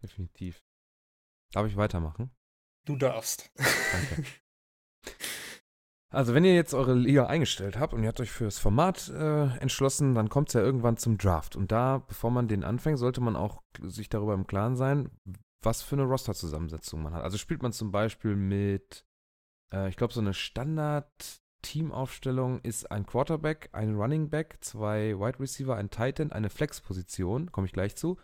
[0.03, 0.65] definitiv.
[1.53, 2.35] Darf ich weitermachen?
[2.85, 3.51] Du darfst.
[3.57, 4.25] Danke.
[6.11, 9.09] Also, wenn ihr jetzt eure Liga eingestellt habt und ihr habt euch für das Format
[9.09, 11.57] äh, entschlossen, dann kommt es ja irgendwann zum Draft.
[11.57, 15.11] Und da, bevor man den anfängt, sollte man auch sich darüber im Klaren sein,
[15.65, 17.23] was für eine Roster-Zusammensetzung man hat.
[17.23, 19.07] Also spielt man zum Beispiel mit,
[19.73, 25.77] äh, ich glaube, so eine Standard-Teamaufstellung ist ein Quarterback, ein Running Back, zwei Wide Receiver,
[25.77, 28.19] ein Tight End, eine Flex-Position, komme ich gleich zu,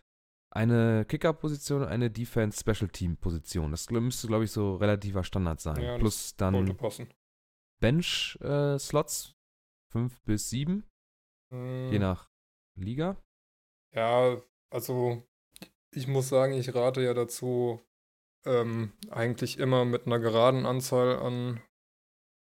[0.53, 3.71] eine Kicker-Position, eine Defense-Special-Team-Position.
[3.71, 5.81] Das müsste, glaube ich, so relativer Standard sein.
[5.81, 6.77] Ja, Plus dann.
[7.81, 9.35] Bench-Slots,
[9.91, 10.85] fünf bis sieben,
[11.53, 12.31] je Mm, nach
[12.77, 13.17] Liga.
[13.95, 15.27] Ja, also
[15.93, 17.81] ich muss sagen, ich rate ja dazu,
[18.45, 21.61] ähm, eigentlich immer mit einer geraden Anzahl an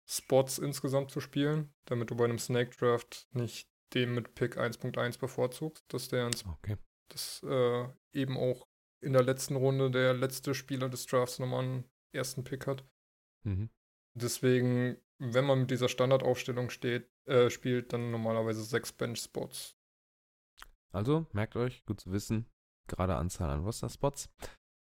[0.07, 5.19] Spots insgesamt zu spielen, damit du bei einem Snake Draft nicht den mit Pick 1.1
[5.19, 6.77] bevorzugst, dass der ins Okay.
[7.09, 8.67] dass äh, eben auch
[9.01, 12.83] in der letzten Runde der letzte Spieler des Drafts nochmal einen ersten Pick hat.
[13.43, 13.69] Mhm.
[14.15, 19.77] Deswegen, wenn man mit dieser Standardaufstellung steht, äh, spielt, dann normalerweise sechs Bench-Spots.
[20.91, 22.49] Also, merkt euch, gut zu wissen,
[22.87, 24.29] gerade Anzahl an Roster-Spots.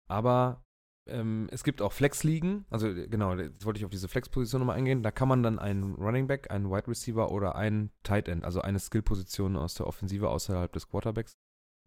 [0.09, 0.63] Aber
[1.07, 4.77] ähm, es gibt auch Flex-Ligen, also äh, genau, jetzt wollte ich auf diese Flex-Position nochmal
[4.77, 5.03] eingehen.
[5.03, 8.61] Da kann man dann einen Running Back, einen Wide Receiver oder einen Tight End, also
[8.61, 11.33] eine Skill-Position aus der Offensive außerhalb des Quarterbacks,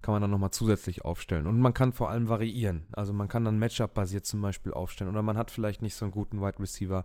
[0.03, 1.47] kann man dann nochmal zusätzlich aufstellen.
[1.47, 2.87] Und man kann vor allem variieren.
[2.93, 5.11] Also man kann dann Matchup-basiert zum Beispiel aufstellen.
[5.11, 7.05] Oder man hat vielleicht nicht so einen guten Wide Receiver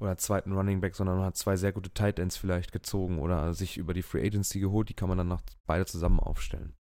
[0.00, 3.54] oder zweiten Running Back, sondern man hat zwei sehr gute Tight Ends vielleicht gezogen oder
[3.54, 4.88] sich über die Free Agency geholt.
[4.88, 6.74] Die kann man dann noch beide zusammen aufstellen.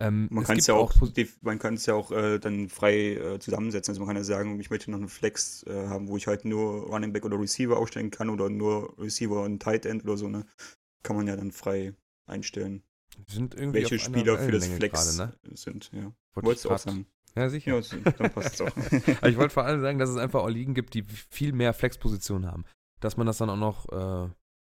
[0.00, 3.14] Ähm, Man kann es ja auch, def- man kann es ja auch äh, dann frei
[3.14, 3.90] äh, zusammensetzen.
[3.92, 6.44] Also man kann ja sagen, ich möchte noch eine Flex äh, haben, wo ich halt
[6.44, 10.28] nur Running Back oder Receiver aufstellen kann oder nur Receiver und Tight End oder so,
[10.28, 10.46] ne?
[11.02, 11.94] Kann man ja dann frei
[12.26, 12.82] einstellen,
[13.26, 15.56] sind irgendwie welche Spieler für das Flex gerade, ne?
[15.56, 16.12] sind, ja.
[16.34, 17.06] Wollte Wolltest du auch sagen.
[17.34, 17.78] Ja, sicher.
[17.80, 18.76] Ja, dann passt es auch.
[19.18, 21.72] Aber ich wollte vor allem sagen, dass es einfach auch Ligen gibt, die viel mehr
[21.72, 22.64] Flex-Positionen haben.
[23.00, 24.28] Dass man das dann auch noch, äh,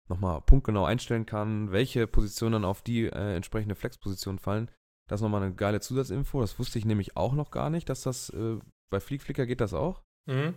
[0.09, 4.71] noch mal punktgenau einstellen kann, welche Positionen dann auf die äh, entsprechende Flex-Position fallen.
[5.09, 6.41] Das ist nochmal eine geile Zusatzinfo.
[6.41, 8.59] Das wusste ich nämlich auch noch gar nicht, dass das äh,
[8.91, 10.03] bei Fliegflicker geht das auch.
[10.27, 10.57] Mhm.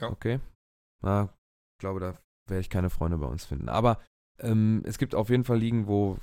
[0.00, 0.10] Ja.
[0.10, 0.40] Okay.
[1.02, 1.34] Na,
[1.76, 2.18] ich glaube, da
[2.48, 3.68] werde ich keine Freunde bei uns finden.
[3.68, 4.02] Aber
[4.40, 6.18] ähm, es gibt auf jeden Fall Ligen, wo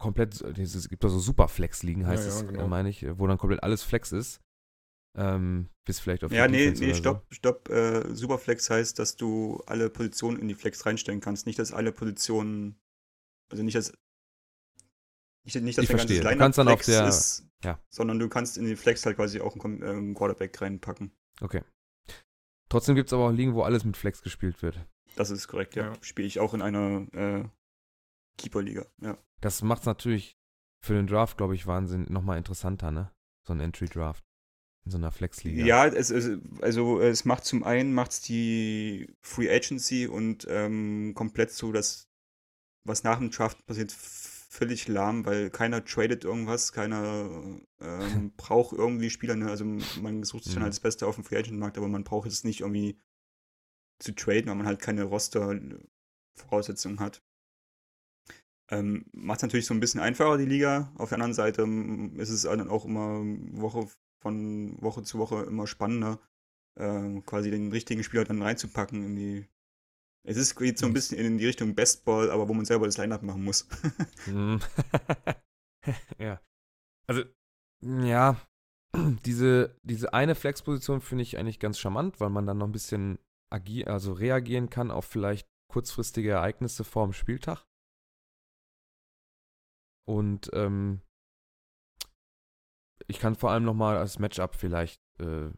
[0.00, 2.64] komplett, es gibt da so Superflex-Ligen, heißt Ja, ja, es, genau.
[2.64, 4.40] äh, meine ich, wo dann komplett alles Flex ist.
[5.16, 7.68] Ähm, bis vielleicht auf ja, nee, nee, stopp, stopp.
[7.68, 11.46] Äh, Superflex heißt, dass du alle Positionen in die Flex reinstellen kannst.
[11.46, 12.78] Nicht, dass alle Positionen,
[13.50, 13.92] also nicht, dass
[15.44, 16.20] nicht, nicht dass Ich dein verstehe.
[16.20, 17.78] Du kannst dann auf Flex der- ist, ja.
[17.88, 21.12] sondern du kannst in die Flex halt quasi auch einen, äh, einen Quarterback reinpacken.
[21.40, 21.62] Okay.
[22.68, 24.78] Trotzdem gibt es aber auch Ligen, wo alles mit Flex gespielt wird.
[25.16, 25.88] Das ist korrekt, ja.
[25.92, 26.02] Ja.
[26.02, 27.44] Spiele ich auch in einer äh,
[28.38, 29.18] Keeper-Liga, ja.
[29.40, 30.36] Das macht es natürlich
[30.84, 33.10] für den Draft, glaube ich, Wahnsinn nochmal interessanter, ne?
[33.46, 34.22] So ein Entry-Draft.
[34.84, 35.64] in so einer Flexliga.
[35.64, 41.50] Ja, es, es, also es macht zum einen macht's die Free Agency und ähm, komplett
[41.50, 42.08] so, dass
[42.84, 43.94] was nach dem Draft passiert,
[44.50, 49.36] völlig lahm, weil keiner tradet irgendwas, keiner ähm, braucht irgendwie Spieler.
[49.36, 49.48] Ne?
[49.50, 50.64] Also man sucht sich dann Mhm.
[50.64, 52.98] halt das Beste auf dem Free Agent Markt, aber man braucht es nicht irgendwie
[54.00, 57.22] zu traden, weil man halt keine Roster-Voraussetzungen hat.
[58.70, 60.92] Ähm, Macht es natürlich so ein bisschen einfacher, die Liga.
[60.96, 61.62] Auf der anderen Seite
[62.20, 63.20] ist es dann auch immer
[63.52, 63.88] Woche
[64.20, 66.20] von Woche zu Woche immer spannender,
[66.76, 69.46] ähm, quasi den richtigen Spieler dann reinzupacken in die.
[70.22, 72.86] Es ist geht so ein bisschen in die Richtung Best Ball, aber wo man selber
[72.86, 73.66] das Line-Up machen muss.
[74.26, 74.60] Mhm.
[76.18, 76.40] ja.
[77.06, 77.24] Also,
[77.82, 78.40] ja,
[79.24, 83.18] diese, diese eine Flexposition finde ich eigentlich ganz charmant, weil man dann noch ein bisschen
[83.50, 87.64] agi also reagieren kann auf vielleicht kurzfristige Ereignisse vor dem Spieltag.
[90.06, 91.00] Und ähm,
[93.06, 95.50] ich kann vor allem nochmal als Matchup vielleicht äh,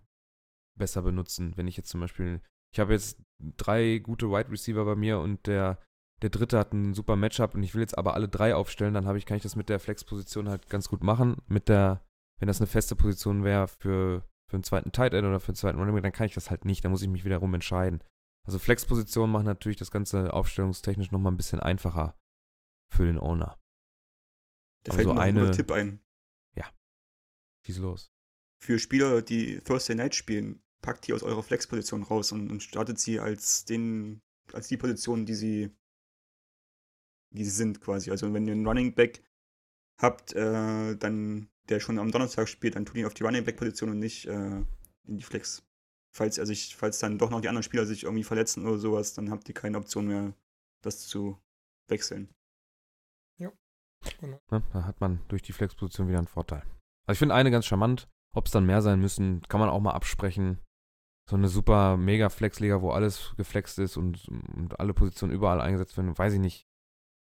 [0.79, 2.41] besser benutzen, wenn ich jetzt zum Beispiel,
[2.73, 3.19] ich habe jetzt
[3.57, 5.79] drei gute Wide Receiver bei mir und der
[6.23, 9.07] der dritte hat ein super Matchup und ich will jetzt aber alle drei aufstellen, dann
[9.07, 11.43] habe ich, kann ich das mit der Flex-Position halt ganz gut machen.
[11.49, 12.01] Mit der,
[12.39, 15.57] wenn das eine feste Position wäre für, für einen zweiten Tight End oder für einen
[15.57, 18.05] zweiten Running Back, dann kann ich das halt nicht, dann muss ich mich wiederum entscheiden.
[18.47, 22.17] Also Flex-Positionen machen natürlich das Ganze aufstellungstechnisch nochmal ein bisschen einfacher
[22.89, 23.59] für den Owner.
[24.85, 25.99] Da fällt so mir noch ein eine- Tipp ein.
[27.65, 28.13] Schieß los.
[28.61, 32.99] Für Spieler, die Thursday Night spielen, packt die aus eurer Flex-Position raus und, und startet
[32.99, 34.21] sie als den,
[34.53, 35.71] als die Position, die sie,
[37.31, 38.11] die sie sind quasi.
[38.11, 39.25] Also wenn ihr einen Running Back
[40.01, 43.57] habt, äh, dann der schon am Donnerstag spielt, dann tut ihn auf die Running Back
[43.57, 44.65] Position und nicht äh,
[45.05, 45.65] in die Flex.
[46.15, 49.15] Falls er sich, falls dann doch noch die anderen Spieler sich irgendwie verletzen oder sowas,
[49.15, 50.35] dann habt ihr keine Option mehr,
[50.83, 51.39] das zu
[51.89, 52.29] wechseln.
[54.51, 54.63] Ne?
[54.73, 56.63] Da hat man durch die Flex-Position wieder einen Vorteil.
[57.07, 58.09] Also ich finde eine ganz charmant.
[58.35, 60.59] Ob es dann mehr sein müssen, kann man auch mal absprechen.
[61.29, 65.97] So eine super mega Flex-Liga, wo alles geflext ist und, und alle Positionen überall eingesetzt
[65.97, 66.67] werden, weiß ich nicht.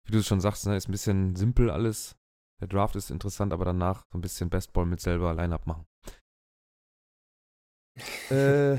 [0.06, 2.18] Wie du es schon sagst, ne, ist ein bisschen simpel alles.
[2.60, 5.86] Der Draft ist interessant, aber danach so ein bisschen Bestball mit selber Line-Up machen.
[8.30, 8.78] äh.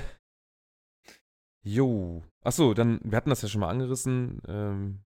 [1.64, 2.22] Jo.
[2.42, 4.42] Achso, dann, wir hatten das ja schon mal angerissen.
[4.48, 5.04] Ähm,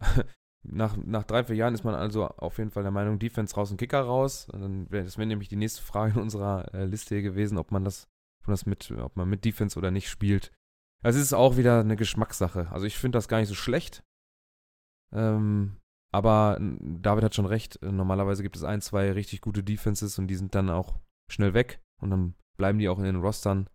[0.62, 3.70] nach, nach drei, vier Jahren ist man also auf jeden Fall der Meinung, Defense raus
[3.70, 4.48] und Kicker raus.
[4.48, 7.58] Und dann wäre das wäre nämlich die nächste Frage in unserer äh, Liste hier gewesen,
[7.58, 8.08] ob man das,
[8.40, 10.52] ob man das mit, ob man mit Defense oder nicht spielt.
[11.02, 12.70] Also es ist auch wieder eine Geschmackssache.
[12.70, 14.02] Also ich finde das gar nicht so schlecht.
[15.12, 15.76] Ähm,
[16.12, 17.80] aber David hat schon recht.
[17.82, 20.98] Normalerweise gibt es ein, zwei richtig gute Defenses und die sind dann auch
[21.30, 23.68] schnell weg und dann bleiben die auch in den Rostern,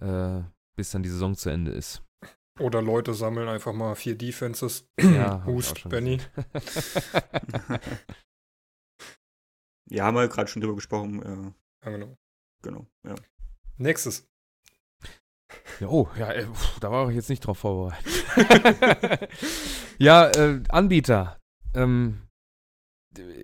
[0.00, 0.40] äh,
[0.76, 2.02] bis dann die Saison zu Ende ist.
[2.58, 4.86] Oder Leute sammeln einfach mal vier Defenses.
[5.00, 6.18] Ja, Hust, Benny.
[9.88, 11.22] ja, haben wir gerade schon drüber gesprochen.
[11.22, 11.52] Äh,
[11.84, 12.16] Ja, genau.
[12.62, 13.14] genau, ja.
[13.80, 14.28] Nächstes.
[15.80, 16.46] Ja, oh, ja, äh,
[16.80, 18.06] da war ich jetzt nicht drauf vorbereitet.
[19.98, 21.38] ja, äh, Anbieter.
[21.74, 22.28] Ähm,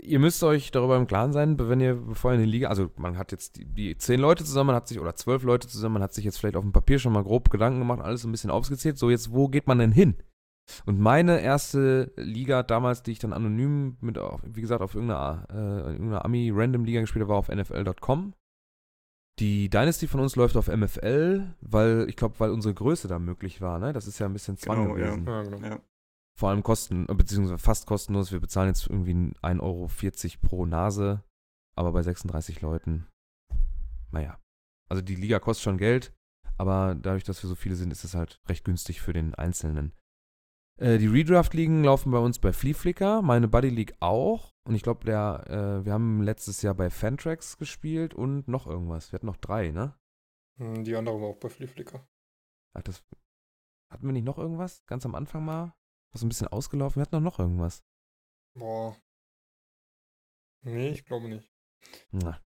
[0.02, 2.90] ihr müsst euch darüber im Klaren sein, wenn ihr, bevor ihr in die Liga, also
[2.96, 5.94] man hat jetzt die, die zehn Leute zusammen, man hat sich, oder zwölf Leute zusammen,
[5.94, 8.28] man hat sich jetzt vielleicht auf dem Papier schon mal grob Gedanken gemacht, alles so
[8.28, 8.98] ein bisschen aufgezählt.
[8.98, 10.16] So, jetzt, wo geht man denn hin?
[10.84, 15.92] Und meine erste Liga damals, die ich dann anonym mit, wie gesagt, auf irgendeiner, äh,
[15.92, 18.34] irgendeiner Ami-Random-Liga gespielt habe, war auf NFL.com.
[19.38, 23.60] Die Dynasty von uns läuft auf MFL, weil, ich glaube, weil unsere Größe da möglich
[23.60, 23.92] war, ne?
[23.92, 25.14] Das ist ja ein bisschen Zwang Genau, ja.
[25.14, 25.26] gewesen.
[25.26, 25.58] Ja, genau.
[25.66, 25.80] ja.
[26.38, 28.32] Vor allem kosten, beziehungsweise fast kostenlos.
[28.32, 29.88] Wir bezahlen jetzt irgendwie 1,40 Euro
[30.42, 31.22] pro Nase,
[31.74, 33.06] aber bei 36 Leuten,
[34.10, 34.38] naja.
[34.88, 36.14] Also die Liga kostet schon Geld,
[36.56, 39.92] aber dadurch, dass wir so viele sind, ist es halt recht günstig für den Einzelnen.
[40.78, 44.54] Äh, die Redraft-Ligen laufen bei uns bei Fleaflicker, meine Buddy League auch.
[44.66, 49.12] Und ich glaube, der, äh, wir haben letztes Jahr bei Fantrax gespielt und noch irgendwas.
[49.12, 49.98] Wir hatten noch drei, ne?
[50.58, 52.06] Hm, Die andere war auch bei Flieflicker.
[52.74, 53.04] Ach, das,
[53.90, 54.84] hatten wir nicht noch irgendwas?
[54.86, 55.74] Ganz am Anfang mal?
[56.12, 56.96] Was ein bisschen ausgelaufen?
[56.96, 57.84] Wir hatten doch noch irgendwas.
[58.54, 58.96] Boah.
[60.62, 61.52] Nee, ich glaube nicht.
[62.10, 62.40] Na.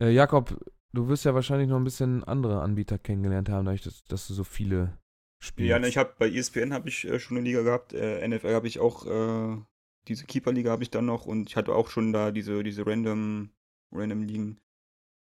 [0.00, 0.58] Äh, Jakob,
[0.92, 4.34] du wirst ja wahrscheinlich noch ein bisschen andere Anbieter kennengelernt haben, dadurch, dass, dass du
[4.34, 4.98] so viele
[5.40, 5.68] spielst.
[5.68, 8.54] Ja, ne, ich habe bei ESPN habe ich äh, schon eine Liga gehabt, äh, NFL
[8.54, 9.60] habe ich auch äh,
[10.08, 13.50] diese Keeper-Liga habe ich dann noch und ich hatte auch schon da diese, diese random,
[13.92, 14.60] random Ligen.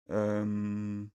[0.08, 1.12] Ähm,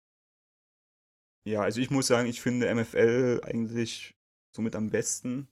[1.46, 4.16] ja, also ich muss sagen, ich finde MFL eigentlich
[4.56, 5.48] somit am besten.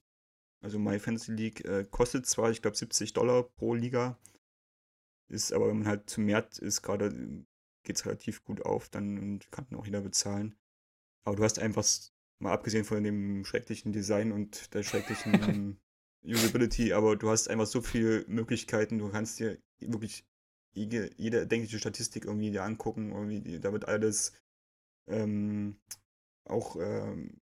[0.61, 4.17] Also My Fantasy League äh, kostet zwar, ich glaube, 70 Dollar pro Liga.
[5.29, 7.11] Ist aber, wenn man halt zu mehr ist, gerade
[7.83, 10.55] geht es relativ gut auf, dann und kann auch jeder bezahlen.
[11.25, 11.85] Aber du hast einfach,
[12.39, 15.79] mal abgesehen von dem schrecklichen Design und der schrecklichen
[16.25, 18.99] Usability, aber du hast einfach so viele Möglichkeiten.
[18.99, 20.25] Du kannst dir wirklich
[20.73, 23.11] jede, jede erdenkliche Statistik irgendwie dir angucken.
[23.11, 24.33] Irgendwie, die- da wird alles
[25.07, 25.77] ähm,
[26.45, 27.39] auch ähm,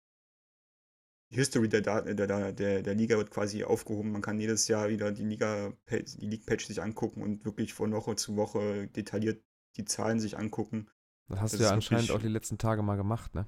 [1.31, 4.11] die History der, der, der, der, Liga wird quasi aufgehoben.
[4.11, 8.15] Man kann jedes Jahr wieder die Liga die League-Patch sich angucken und wirklich von Woche
[8.15, 9.41] zu Woche detailliert
[9.77, 10.89] die Zahlen sich angucken.
[11.29, 13.47] Das hast Das du ja anscheinend auch die letzten Tage mal gemacht, ne?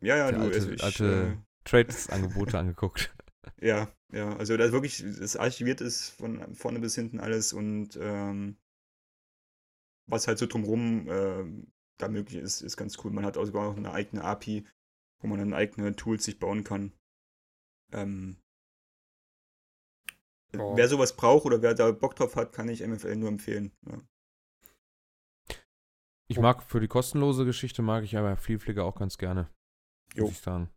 [0.00, 3.14] Ja, ja, Der du, alte, also ich, alte Trades-Angebote angeguckt.
[3.60, 7.98] äh, ja, ja, also da wirklich, das archiviert ist von vorne bis hinten alles und
[8.00, 8.56] ähm,
[10.06, 13.10] was halt so drumrum ähm, da möglich ist, ist ganz cool.
[13.10, 14.66] Man hat auch sogar noch eine eigene API,
[15.20, 16.92] wo man dann eigene Tools sich bauen kann.
[17.92, 18.38] Ähm,
[20.54, 20.76] Ja.
[20.76, 23.72] Wer sowas braucht oder wer da Bock drauf hat, kann ich MFL nur empfehlen.
[23.86, 23.98] Ja.
[26.30, 29.50] Ich mag für die kostenlose Geschichte mag ich aber Flieflicker auch ganz gerne.
[30.14, 30.24] Jo.
[30.24, 30.70] Muss ich sagen.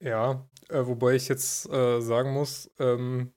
[0.00, 3.32] Ja, äh, wobei ich jetzt äh, sagen muss, ähm,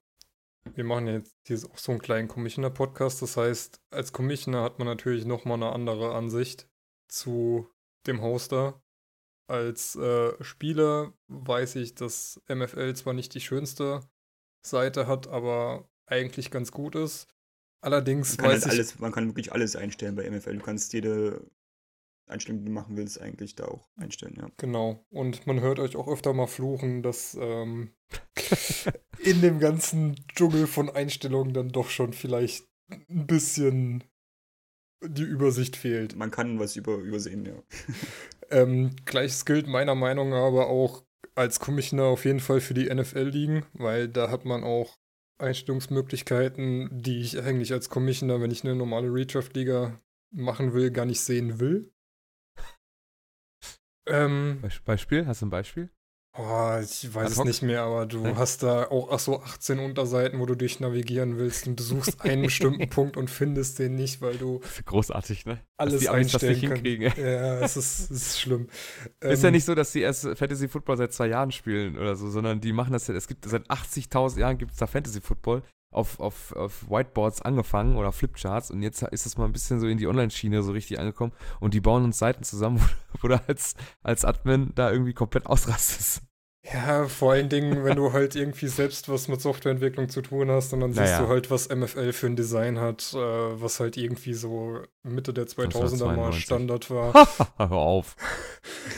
[0.76, 3.22] wir machen jetzt hier auch so einen kleinen Commissioner-Podcast.
[3.22, 6.69] Das heißt, als Commissioner hat man natürlich nochmal eine andere Ansicht
[7.07, 7.69] zu
[8.05, 8.81] dem Hoster.
[9.49, 14.01] Als äh, Spieler weiß ich, dass MFL zwar nicht die schönste
[14.65, 17.27] Seite hat, aber eigentlich ganz gut ist.
[17.81, 20.57] Allerdings Man kann, weiß halt ich, alles, man kann wirklich alles einstellen bei MFL.
[20.57, 21.49] Du kannst jede
[22.27, 24.49] Einstellung, die du machen willst, eigentlich da auch einstellen, ja.
[24.57, 25.05] Genau.
[25.09, 27.91] Und man hört euch auch öfter mal fluchen, dass ähm,
[29.19, 34.03] in dem ganzen Dschungel von Einstellungen dann doch schon vielleicht ein bisschen
[35.03, 36.15] die Übersicht fehlt.
[36.15, 37.53] Man kann was über, übersehen, ja.
[38.49, 41.03] Ähm, Gleiches gilt meiner Meinung nach aber auch
[41.35, 44.97] als Commissioner auf jeden Fall für die NFL liegen, weil da hat man auch
[45.37, 49.99] Einstellungsmöglichkeiten, die ich eigentlich als Commissioner, wenn ich eine normale Redraft-Liga
[50.31, 51.91] machen will, gar nicht sehen will.
[54.07, 55.25] Ähm, Be Beispiel?
[55.27, 55.89] Hast du ein Beispiel?
[56.39, 58.34] Oh, ich weiß es nicht mehr, aber du Nee.
[58.35, 62.21] hast da auch ach so 18 Unterseiten, wo du dich navigieren willst und du suchst
[62.21, 65.59] einen bestimmten Punkt und findest den nicht, weil du großartig, ne?
[65.77, 67.11] alles dass die Amis das nicht hinkriegen.
[67.17, 68.67] Ja, es ist, es ist schlimm.
[69.19, 72.15] ist ja Ähm, nicht so, dass die erst Fantasy Football seit zwei Jahren spielen oder
[72.15, 75.21] so, sondern die machen das ja, es gibt seit 80.000 Jahren gibt es da Fantasy
[75.21, 79.80] Football auf, auf, auf Whiteboards angefangen oder Flipcharts und jetzt ist das mal ein bisschen
[79.80, 82.80] so in die Online-Schiene so richtig angekommen und die bauen uns Seiten zusammen,
[83.14, 86.22] wo, wo du als, als Admin da irgendwie komplett ausrastest.
[86.73, 90.73] Ja, vor allen Dingen, wenn du halt irgendwie selbst was mit Softwareentwicklung zu tun hast
[90.73, 91.22] und dann siehst Naja.
[91.22, 95.45] du halt, was MFL für ein Design hat, äh, was halt irgendwie so Mitte der
[95.45, 96.43] 2000er mal 1992.
[96.43, 97.14] Standard war.
[97.57, 98.15] Hör auf.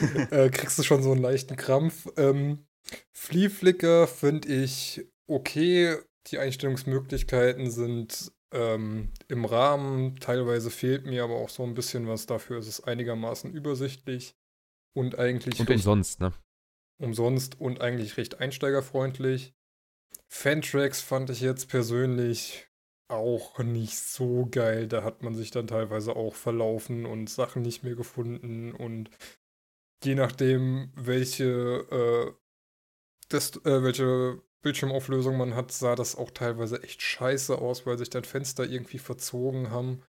[0.32, 2.08] äh, kriegst du schon so einen leichten Krampf.
[2.18, 2.66] Ähm,
[3.14, 5.96] Flea Flicker finde ich okay.
[6.32, 10.16] Die Einstellungsmöglichkeiten sind ähm, im Rahmen.
[10.20, 12.26] Teilweise fehlt mir aber auch so ein bisschen was.
[12.26, 14.36] Dafür ist es einigermaßen übersichtlich
[14.94, 16.34] und eigentlich Und umsonst, ne?
[17.00, 19.54] umsonst und eigentlich recht einsteigerfreundlich.
[20.28, 22.68] Fantracks fand ich jetzt persönlich
[23.08, 24.88] auch nicht so geil.
[24.88, 29.10] Da hat man sich dann teilweise auch verlaufen und Sachen nicht mehr gefunden und
[30.04, 31.46] je nachdem, welche,
[31.90, 32.34] äh,
[33.30, 38.10] das, äh, welche Bildschirmauflösung man hat, sah das auch teilweise echt scheiße aus, weil sich
[38.10, 40.04] dann Fenster irgendwie verzogen haben.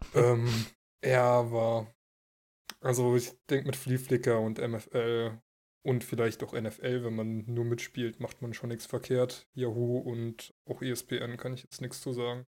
[0.14, 0.48] ähm,
[1.04, 1.92] ja, war.
[2.80, 5.40] Also ich denke mit Flea Flicker und MFL
[5.82, 9.48] und vielleicht auch NFL, wenn man nur mitspielt, macht man schon nichts verkehrt.
[9.54, 12.44] Yahoo und auch ESPN kann ich jetzt nichts zu sagen.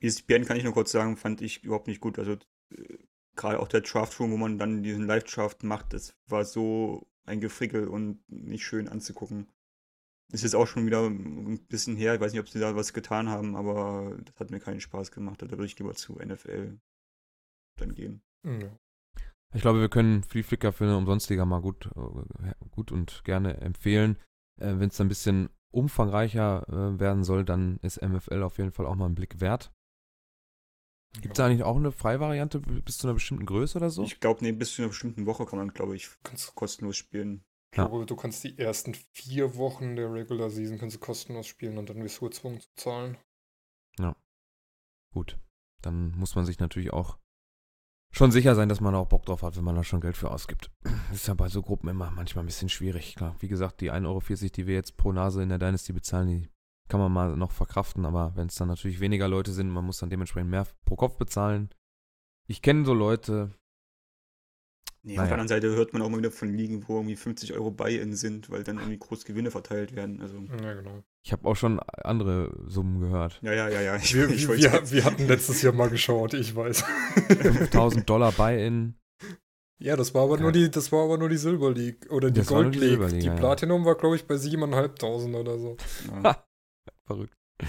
[0.00, 2.18] ESPN kann ich nur kurz sagen, fand ich überhaupt nicht gut.
[2.18, 2.32] Also
[2.70, 2.98] äh,
[3.36, 7.40] gerade auch der Draft Room, wo man dann diesen Live-Draft macht, das war so ein
[7.40, 9.48] Gefrickel und nicht schön anzugucken.
[10.30, 12.14] Ist jetzt auch schon wieder ein bisschen her.
[12.14, 15.10] Ich weiß nicht, ob sie da was getan haben, aber das hat mir keinen Spaß
[15.10, 15.40] gemacht.
[15.40, 16.78] Da würde ich lieber zu NFL
[17.76, 18.20] dann gehen.
[18.44, 18.78] Ja.
[19.54, 23.56] Ich glaube, wir können Free Flicker für eine Umsonstliga mal gut, äh, gut und gerne
[23.62, 24.18] empfehlen.
[24.60, 28.84] Äh, Wenn es ein bisschen umfangreicher äh, werden soll, dann ist MFL auf jeden Fall
[28.86, 29.72] auch mal einen Blick wert.
[31.22, 31.46] Gibt es Ja.
[31.46, 34.02] eigentlich auch eine Freivariante bis zu einer bestimmten Größe oder so?
[34.02, 36.10] Ich glaube, nee, bis zu einer bestimmten Woche kann man, glaube ich,
[36.54, 37.44] kostenlos spielen.
[37.70, 41.78] Ich glaube, du kannst die ersten vier Wochen der Regular Season kannst du kostenlos spielen
[41.78, 43.18] und dann wirst du gezwungen zu zahlen.
[45.12, 45.38] Gut.
[45.82, 47.18] Dann muss man sich natürlich auch
[48.10, 50.30] schon sicher sein, dass man auch Bock drauf hat, wenn man da schon Geld für
[50.30, 50.70] ausgibt.
[50.82, 53.14] Das ist ja bei so Gruppen immer manchmal ein bisschen schwierig.
[53.14, 54.20] Klar, wie gesagt, die 1,40 Euro,
[54.56, 56.48] die wir jetzt pro Nase in der Dynasty bezahlen, die
[56.88, 59.98] kann man mal noch verkraften, aber wenn es dann natürlich weniger Leute sind, man muss
[59.98, 61.68] dann dementsprechend mehr pro Kopf bezahlen.
[62.48, 63.52] Ich kenne so Leute,
[65.02, 65.22] Nee, Naja.
[65.22, 67.70] Auf der anderen Seite hört man auch mal wieder von Ligen, wo irgendwie 50 Euro
[67.70, 70.20] Buy-in sind, weil dann irgendwie groß Gewinne verteilt werden.
[70.20, 71.02] Also, Ja, genau.
[71.24, 73.38] ich habe auch schon andere Summen gehört.
[73.42, 73.96] ja, ja, ja, ja.
[73.96, 76.82] Ich, Wir, ich wir, wir, hatten letztes Jahr mal geschaut, ich weiß.
[77.28, 78.94] 5000 Dollar Buy-in.
[79.80, 82.40] Ja, das war aber nur die, das war aber nur die Silber League oder die
[82.40, 82.98] Das Gold die League.
[82.98, 83.38] League, die ja, ja.
[83.38, 85.76] Platinum war, glaube ich, bei 7.500 oder so.
[86.24, 86.44] ja.
[87.06, 87.34] Verrückt.
[87.62, 87.68] Ja.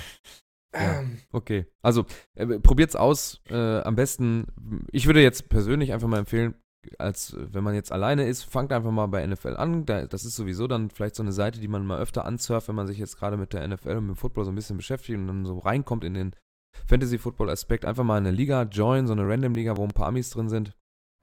[0.99, 3.41] Ähm, Okay, also äh, probiert's aus.
[3.49, 4.47] Äh, am besten,
[4.91, 6.55] ich würde jetzt persönlich einfach mal empfehlen,
[6.97, 9.85] als wenn man jetzt alleine ist, fangt einfach mal bei NFL an.
[9.85, 12.75] Da, das ist sowieso dann vielleicht so eine Seite, die man mal öfter ansurft, wenn
[12.75, 15.17] man sich jetzt gerade mit der NFL und mit dem Football so ein bisschen beschäftigt
[15.17, 16.35] und dann so reinkommt in den
[16.87, 17.85] Fantasy-Football-Aspekt.
[17.85, 20.75] Einfach mal eine Liga join, so eine Random-Liga, wo ein paar Amis drin sind.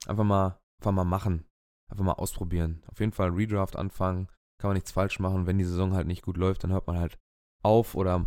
[0.05, 1.45] Einfach mal, einfach mal machen.
[1.89, 2.83] Einfach mal ausprobieren.
[2.87, 4.27] Auf jeden Fall Redraft anfangen.
[4.59, 5.47] Kann man nichts falsch machen.
[5.47, 7.17] Wenn die Saison halt nicht gut läuft, dann hört man halt
[7.63, 8.25] auf oder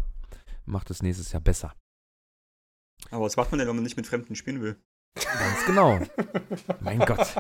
[0.65, 1.75] macht es nächstes Jahr besser.
[3.11, 4.81] Aber was macht man denn, wenn man nicht mit Fremden spielen will?
[5.15, 6.01] Ganz genau.
[6.81, 7.35] Mein Gott.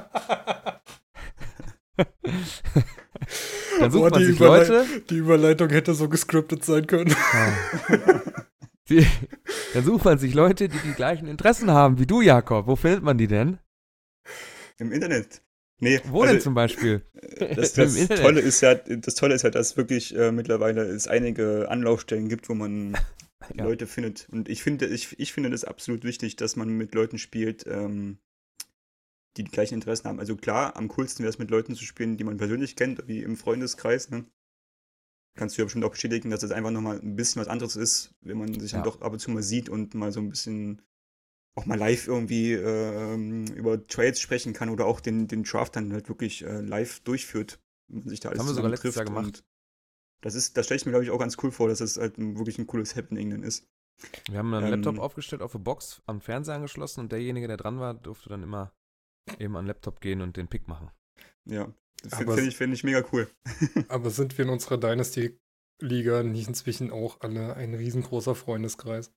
[3.78, 4.86] Dann sucht Boah, man die sich Überlei- Leute.
[5.08, 7.14] Die Überleitung hätte so gescriptet sein können.
[8.88, 9.06] Die,
[9.74, 12.66] dann sucht man sich Leute, die die gleichen Interessen haben wie du, Jakob.
[12.66, 13.58] Wo findet man die denn?
[14.78, 15.42] Im Internet.
[15.82, 17.02] Nee, Wo also, denn zum Beispiel?
[17.14, 17.94] äh, das, das.
[18.08, 22.48] Tolle ist ja, das Tolle ist ja, dass wirklich äh, mittlerweile es einige Anlaufstellen gibt,
[22.50, 22.96] wo man
[23.56, 23.64] Ja.
[23.64, 24.28] Leute findet.
[24.30, 28.18] Und ich finde, ich, ich finde das absolut wichtig, dass man mit Leuten spielt, ähm,
[29.36, 30.18] die die gleichen Interessen haben.
[30.20, 33.22] Also klar, am coolsten wäre es mit Leuten zu spielen, die man persönlich kennt, wie
[33.22, 34.10] im Freundeskreis.
[34.10, 34.24] Ne?
[35.36, 38.14] Kannst du ja bestimmt auch bestätigen, dass es einfach nochmal ein bisschen was anderes ist,
[38.20, 38.78] wenn man sich Ja.
[38.78, 40.82] dann doch ab und zu mal sieht und mal so ein bisschen
[41.54, 45.92] auch mal live irgendwie ähm, über Trades sprechen kann oder auch den, den Draft dann
[45.92, 49.04] halt wirklich äh, live durchführt, wenn man sich da alles haben wir sogar letztes Jahr
[49.04, 49.44] gemacht.
[50.20, 52.14] Das ist, das stelle ich mir, glaube ich, auch ganz cool vor, dass das halt
[52.18, 53.66] wirklich ein cooles Happening dann ist.
[54.28, 57.56] Wir haben einen Ähm, Laptop aufgestellt, auf eine Box am Fernseher angeschlossen und derjenige, der
[57.56, 58.72] dran war, durfte dann immer
[59.38, 60.90] eben an den Laptop gehen und den Pick machen.
[61.44, 61.72] Ja.
[62.02, 63.30] Das finde ich, find ich mega cool.
[63.88, 69.12] Aber sind wir in unserer Dynasty-Liga nicht inzwischen auch alle ein riesengroßer Freundeskreis?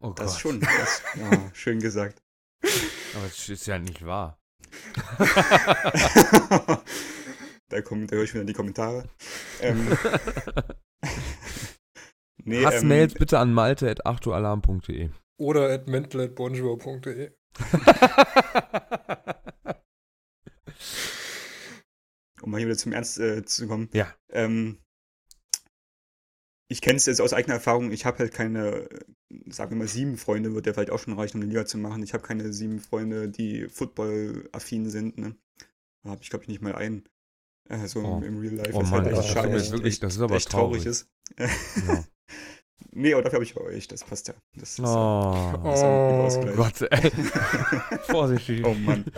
[0.00, 0.60] Oh Das schon.
[0.78, 2.22] Das, ja, schön gesagt.
[2.62, 4.40] Aber das ist ja nicht wahr.
[7.68, 9.08] da kommen, da höre ich wieder die Kommentare.
[9.60, 9.86] Ähm,
[12.44, 15.10] nee, Hassmails ähm, bitte an malte.achtualarm.de.
[15.38, 17.32] Oder at mental.bonjour.de.
[22.42, 23.88] um mal hier wieder zum Ernst äh, zu kommen.
[23.92, 24.14] Ja.
[24.30, 24.78] Ähm,
[26.68, 27.92] ich kenne es jetzt aus eigener Erfahrung.
[27.92, 28.88] Ich habe halt keine,
[29.46, 31.78] sagen wir mal, sieben Freunde, wird ja vielleicht auch schon reichen, um eine Liga zu
[31.78, 32.02] machen.
[32.02, 35.18] Ich habe keine sieben Freunde, die Football-affin sind.
[35.18, 35.36] Ne?
[36.02, 37.08] Da habe ich, glaube ich, nicht mal einen.
[37.68, 38.18] Äh, so Oh.
[38.18, 38.70] im, im Real Life.
[38.74, 40.86] Oh was Mann, halt das echt, schade, echt, wirklich- das ist aber echt traurig traurig.
[40.86, 41.08] ist.
[41.86, 42.04] Ja.
[42.92, 43.88] nee, aber dafür habe ich euch.
[43.88, 44.34] Das passt ja.
[44.56, 46.56] Das ist, Oh, das ist Oh.
[46.56, 47.10] Gott, ey.
[48.10, 48.64] Vorsichtig.
[48.66, 49.04] Oh Mann.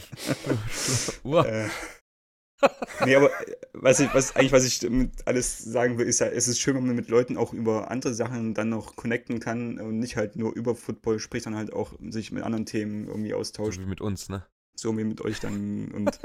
[1.44, 4.81] Äh, nee, aber äh, was ich, was eigentlich, was ich
[5.27, 8.14] alles sagen will, ist ja, es ist schön, wenn man mit Leuten auch über andere
[8.14, 11.93] Sachen dann noch connecten kann und nicht halt nur über Football spricht, sondern halt auch
[12.09, 13.78] sich mit anderen Themen irgendwie so austauscht.
[13.81, 14.47] wie mit uns, ne?
[14.74, 15.90] So wie mit euch dann.
[15.93, 16.18] Und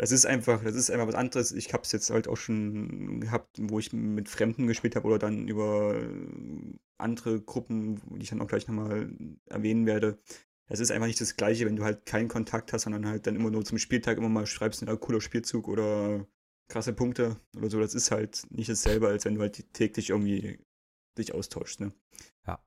[0.00, 1.52] das ist einfach, das ist einfach was anderes.
[1.52, 5.18] Ich habe es jetzt halt auch schon gehabt, wo ich mit Fremden gespielt habe oder
[5.18, 5.94] dann über
[6.96, 9.12] andere Gruppen, die ich dann auch gleich nochmal
[9.44, 10.18] erwähnen werde.
[10.68, 13.36] Es ist einfach nicht das Gleiche, wenn du halt keinen Kontakt hast, sondern halt dann
[13.36, 16.26] immer nur zum Spieltag immer mal schreibst, ein cooler Spielzug oder
[16.68, 17.78] krasse Punkte oder so.
[17.78, 20.60] Das ist halt nicht dasselbe, als wenn du halt täglich irgendwie
[21.18, 21.80] dich austauschst.
[21.80, 21.92] Ne?
[22.46, 22.64] Ja.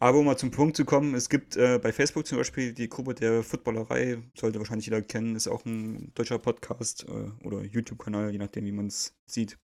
[0.00, 2.88] Aber um mal zum Punkt zu kommen, es gibt äh, bei Facebook zum Beispiel die
[2.88, 8.32] Gruppe der Footballerei, sollte wahrscheinlich jeder kennen, ist auch ein deutscher Podcast äh, oder YouTube-Kanal,
[8.32, 9.58] je nachdem, wie man es sieht.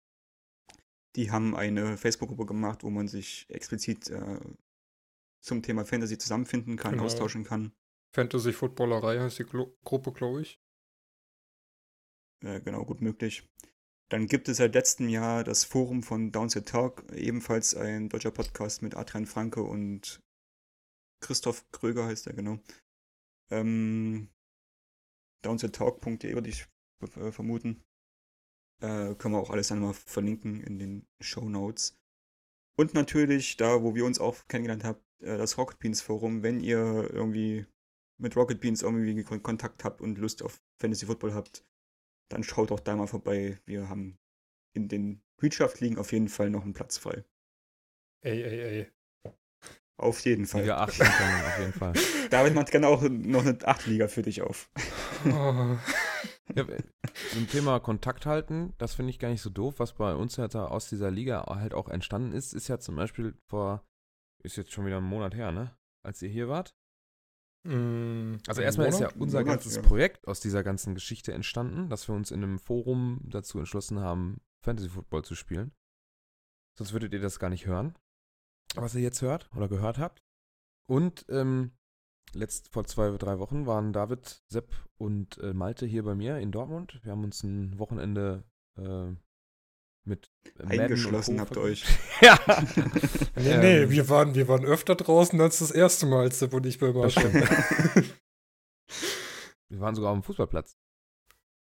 [1.15, 4.41] Die haben eine Facebook-Gruppe gemacht, wo man sich explizit äh,
[5.43, 7.05] zum Thema Fantasy zusammenfinden kann, Genau.
[7.05, 7.73] austauschen kann.
[8.15, 10.61] Fantasy Footballerei heißt die Glo Gruppe, glaube ich.
[12.45, 13.49] Äh, genau, gut möglich.
[14.09, 18.83] Dann gibt es seit letztem Jahr das Forum von Downset Talk, ebenfalls ein deutscher Podcast
[18.83, 20.21] mit Adrian Franke und
[21.21, 22.61] Christoph Kröger heißt er, genau.
[23.51, 24.29] Ähm,
[25.43, 26.67] downsettalk.de würde ich
[27.01, 27.83] äh, vermuten.
[28.81, 31.97] Äh, können wir auch alles dann mal verlinken in den Show Notes.
[32.79, 36.61] Und natürlich, da wo wir uns auch kennengelernt haben, äh, das Rocket Beans Forum, wenn
[36.61, 37.67] ihr irgendwie
[38.19, 41.65] mit Rocket Beans irgendwie Kon- Kontakt habt und Lust auf Fantasy Football habt,
[42.29, 43.61] dann schaut auch da mal vorbei.
[43.65, 44.19] Wir haben
[44.75, 47.25] in den Redraft liegen auf jeden Fall noch einen Platz frei.
[48.23, 48.93] Ey, ey, ey.
[49.99, 50.65] Auf jeden Fall.
[50.65, 51.93] wir achten können, auf jeden Fall.
[52.31, 54.71] David macht gerne auch noch eine 8-Liga für dich auf.
[55.25, 55.79] Oh.
[56.55, 56.83] Ja, äh,
[57.33, 59.77] zum Thema Kontakt halten, das finde ich gar nicht so doof.
[59.79, 62.97] Was bei uns halt da aus dieser Liga halt auch entstanden ist, ist ja zum
[62.97, 63.85] Beispiel vor,
[64.43, 65.77] ist jetzt schon wieder ein Monat her, ne?
[66.05, 66.77] Als ihr hier wart.
[67.67, 69.83] Mm, Also erstmal ist ja unser Monat, ganzes ja.
[69.83, 74.41] Projekt aus dieser ganzen Geschichte entstanden, dass wir uns in einem Forum dazu entschlossen haben,
[74.65, 75.73] Fantasy Football zu spielen.
[76.79, 77.95] Sonst würdet ihr das gar nicht hören,
[78.75, 80.23] was ihr jetzt hört oder gehört habt.
[80.89, 81.73] Und ähm,
[82.35, 86.53] letzt vor zwei, drei Wochen waren David, Sepp und äh, Malte hier bei mir in
[86.53, 87.01] Dortmund.
[87.03, 88.45] Wir haben uns ein Wochenende
[88.77, 89.13] äh,
[90.07, 90.31] mit
[90.65, 91.85] Eingeschlossen habt ihr euch.
[92.23, 92.39] ja.
[93.37, 93.91] Nee, nee, Ähm.
[93.91, 96.93] wir waren, wir waren öfter draußen als das erste Mal, als Sepp und ich bei
[96.93, 97.17] Marsch.
[99.69, 100.77] Wir waren sogar auf dem Fußballplatz.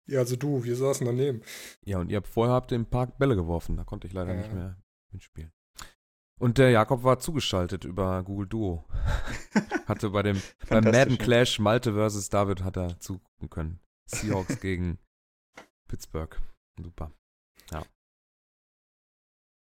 [0.07, 1.43] Ja, also du, wir saßen daneben.
[1.85, 3.77] Ja, und ihr habt vorher habt ihr im Park Bälle geworfen.
[3.77, 4.41] Da konnte ich leider Ja.
[4.41, 4.77] nicht mehr
[5.11, 5.53] mitspielen.
[6.39, 8.85] Und der Jakob war zugeschaltet über Google Duo.
[9.87, 11.19] Hatte bei dem beim Madden.
[11.19, 13.81] Clash Malte versus David hat er zugucken können.
[14.07, 14.99] Seahawks gegen
[15.89, 16.39] Pittsburgh.
[16.81, 17.11] Super.
[17.73, 17.83] Ja.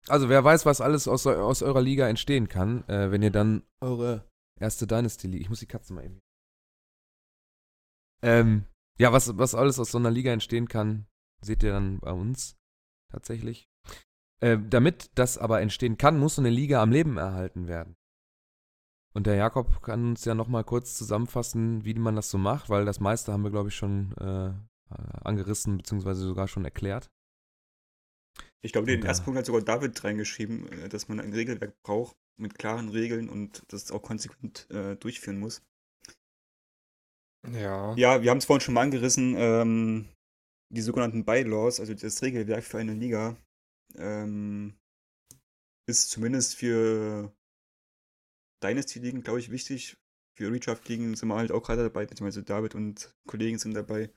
[0.09, 3.65] Also wer weiß, was alles aus, aus eurer Liga entstehen kann, äh, wenn ihr dann
[3.81, 4.29] eure
[4.61, 5.43] erste Dynasty League.
[5.43, 6.21] Ich muss die Katze mal eben.
[8.23, 8.65] Ähm,
[8.99, 11.07] ja, was, was alles aus so einer Liga entstehen kann,
[11.43, 12.57] seht ihr dann bei uns
[13.13, 13.69] tatsächlich.
[14.41, 17.97] Äh, damit das aber entstehen kann, muss so eine Liga am Leben erhalten werden.
[19.15, 22.85] Und der Jakob kann uns ja nochmal kurz zusammenfassen, wie man das so macht, weil
[22.85, 24.53] das meiste haben wir, glaube ich, schon äh,
[25.25, 27.11] angerissen, beziehungsweise sogar schon erklärt.
[28.63, 32.17] Ich glaube, den ersten Punkt hat sogar David reingeschrieben, äh, dass man ein Regelwerk braucht
[32.39, 35.63] mit klaren Regeln und das auch konsequent äh, durchführen muss.
[37.53, 37.95] Ja.
[37.97, 40.09] Ja, wir haben es vorhin schon mal angerissen, ähm,
[40.69, 43.37] die sogenannten Bylaws, also das Regelwerk für eine Liga,
[43.97, 44.77] ähm,
[45.89, 47.33] ist zumindest für
[48.63, 49.97] Dynasty-Ligen, glaube ich, wichtig.
[50.37, 54.11] Für Redraft-Ligen sind wir halt auch gerade dabei, beziehungsweise David und Kollegen sind dabei,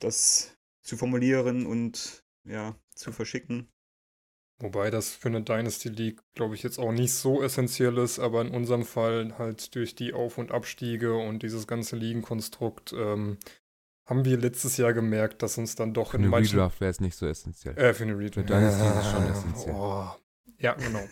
[0.00, 3.68] das zu formulieren und ja, zu verschicken.
[4.58, 8.42] Wobei das für eine Dynasty League, glaube ich, jetzt auch nicht so essentiell ist, aber
[8.42, 13.38] in unserem Fall halt durch die Auf- und Abstiege und dieses ganze Ligenkonstrukt ähm,
[14.04, 16.58] haben wir letztes Jahr gemerkt, dass uns dann doch Für in eine manchen...
[16.58, 17.76] Redraft wäre es nicht so essentiell.
[17.78, 18.48] Äh, für eine Redraft.
[18.48, 19.74] Für Dynasty ist es schon essentiell.
[19.74, 20.10] Oh.
[20.58, 21.08] Ja, genau.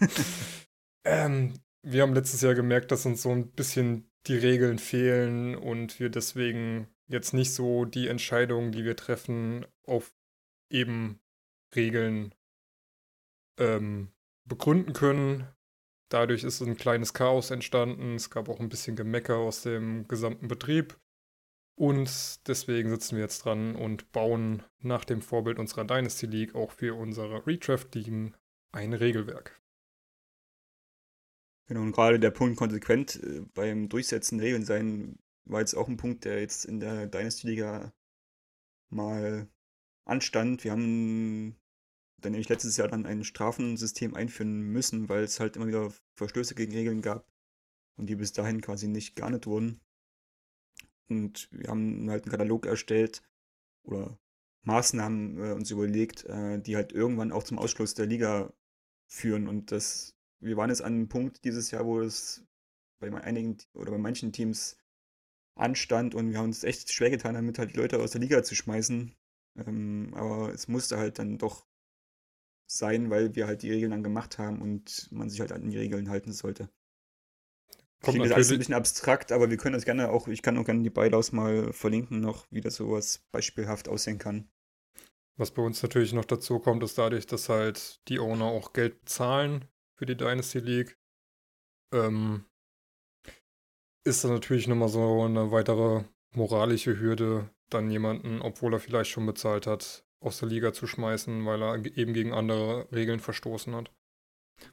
[1.05, 6.01] ähm, wir haben letztes Jahr gemerkt, dass uns so ein bisschen die Regeln fehlen und
[6.01, 10.13] wir deswegen jetzt nicht so die Entscheidungen, die wir treffen, auf
[10.71, 11.21] eben
[11.75, 12.35] Regeln
[13.59, 14.13] ähm,
[14.45, 15.47] begründen können.
[16.09, 18.15] Dadurch ist ein kleines Chaos entstanden.
[18.15, 20.99] Es gab auch ein bisschen Gemecker aus dem gesamten Betrieb.
[21.79, 26.73] Und deswegen sitzen wir jetzt dran und bauen nach dem Vorbild unserer Dynasty League auch
[26.73, 28.35] für unsere Redraft-Ligen
[28.73, 29.61] ein Regelwerk.
[31.69, 35.99] Genau, und gerade der Punkt konsequent äh, beim Durchsetzen Regeln sein, war jetzt auch ein
[35.99, 37.93] Punkt, der jetzt in der Dynasty-Liga
[38.91, 39.49] mal
[40.09, 40.65] anstand.
[40.65, 41.57] Wir haben
[42.21, 46.55] dann nämlich letztes Jahr dann ein Strafensystem einführen müssen, weil es halt immer wieder Verstöße
[46.55, 47.27] gegen Regeln gab
[47.97, 49.81] und die bis dahin quasi nicht geahndet wurden.
[51.09, 53.23] Und wir haben halt einen Katalog erstellt
[53.83, 54.19] oder
[54.63, 58.53] Maßnahmen äh, uns überlegt, äh, die halt irgendwann auch zum Ausschluss der Liga
[59.07, 59.49] führen.
[59.49, 62.45] Und das, wir waren jetzt an einem Punkt dieses Jahr, wo es
[63.01, 64.77] bei einigen oder bei manchen Teams
[65.55, 68.43] anstand und wir haben uns echt schwer getan, damit halt die Leute aus der Liga
[68.43, 69.15] zu schmeißen.
[69.59, 71.67] Ähm, aber es musste halt dann doch
[72.71, 75.77] sein, weil wir halt die Regeln dann gemacht haben und man sich halt an die
[75.79, 76.71] Regeln halten sollte.
[78.03, 80.59] Kommt Klingt jetzt alles ein bisschen abstrakt, aber wir können das gerne auch, ich kann
[80.59, 84.49] auch gerne die Bylaws mal verlinken noch, wie das sowas beispielhaft aussehen kann.
[85.37, 89.01] was bei uns natürlich noch dazu kommt, ist dadurch, dass halt die Owner auch Geld
[89.01, 89.65] bezahlen
[89.97, 90.99] für die Dynasty League,
[91.93, 92.45] ähm,
[94.05, 96.05] ist dann natürlich nochmal so eine weitere
[96.35, 101.45] moralische Hürde, dann jemanden, obwohl er vielleicht schon bezahlt hat, aus der Liga zu schmeißen,
[101.47, 103.91] weil er eben gegen andere Regeln verstoßen hat.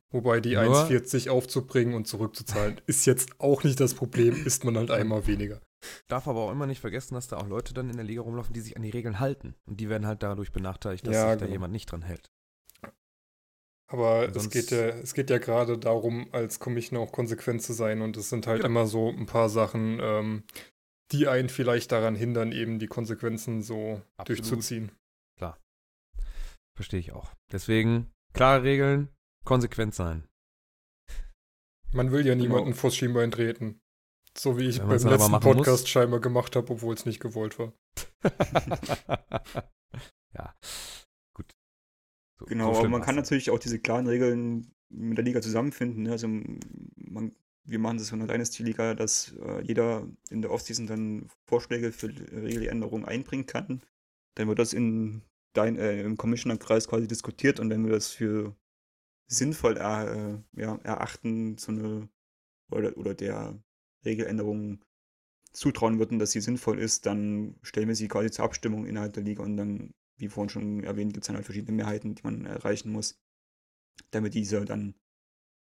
[0.10, 4.78] Wobei die Nur- 1,40 aufzubringen und zurückzuzahlen, ist jetzt auch nicht das Problem, ist man
[4.78, 5.62] halt einmal weniger.
[6.08, 8.54] Darf aber auch immer nicht vergessen, dass da auch Leute dann in der Liga rumlaufen,
[8.54, 9.54] die sich an die Regeln halten.
[9.68, 11.52] Und die werden halt dadurch benachteiligt, dass Ja, sich da genau.
[11.52, 12.32] jemand nicht dran hält.
[13.88, 18.02] Aber es geht ja, es geht ja gerade darum, als Commissioner auch konsequent zu sein
[18.02, 18.68] und es sind halt Genau.
[18.68, 20.44] immer so ein paar Sachen, ähm,
[21.12, 24.40] die einen vielleicht daran hindern, eben die Konsequenzen so Absolut.
[24.40, 24.92] durchzuziehen.
[26.78, 27.34] Verstehe ich auch.
[27.54, 29.08] Deswegen, klare Regeln,
[29.46, 30.28] konsequent sein.
[31.94, 32.44] Man will ja Genau.
[32.44, 33.80] niemanden vors Schienbein treten.
[34.38, 35.56] So wie ich beim letzten machen muss.
[35.56, 37.72] Podcast scheinbar gemacht habe, obwohl es nicht gewollt war.
[40.34, 40.54] ja,
[41.34, 41.50] gut.
[42.38, 46.04] So, Genau, so aber man kann natürlich auch diese klaren Regeln mit der Liga zusammenfinden.
[46.04, 46.12] Ne?
[46.12, 47.34] Also man,
[47.66, 52.08] wir machen das von der Dynasty-Liga, dass äh, jeder in der Offseason dann Vorschläge für
[52.08, 53.82] Regeländerungen einbringen kann.
[54.36, 55.24] Dann wird das in
[55.54, 58.56] dein, äh, im Commissioner-Kreis quasi diskutiert und wenn wir das für
[59.28, 62.10] sinnvoll er, äh, ja, erachten, so eine
[62.72, 63.60] oder, oder der
[64.04, 64.84] Regeländerung
[65.52, 69.24] zutrauen würden, dass sie sinnvoll ist, dann stellen wir sie quasi zur Abstimmung innerhalb der
[69.24, 72.46] Liga und dann, wie vorhin schon erwähnt, gibt es dann halt verschiedene Mehrheiten, die man
[72.46, 73.20] erreichen muss,
[74.12, 74.96] damit diese dann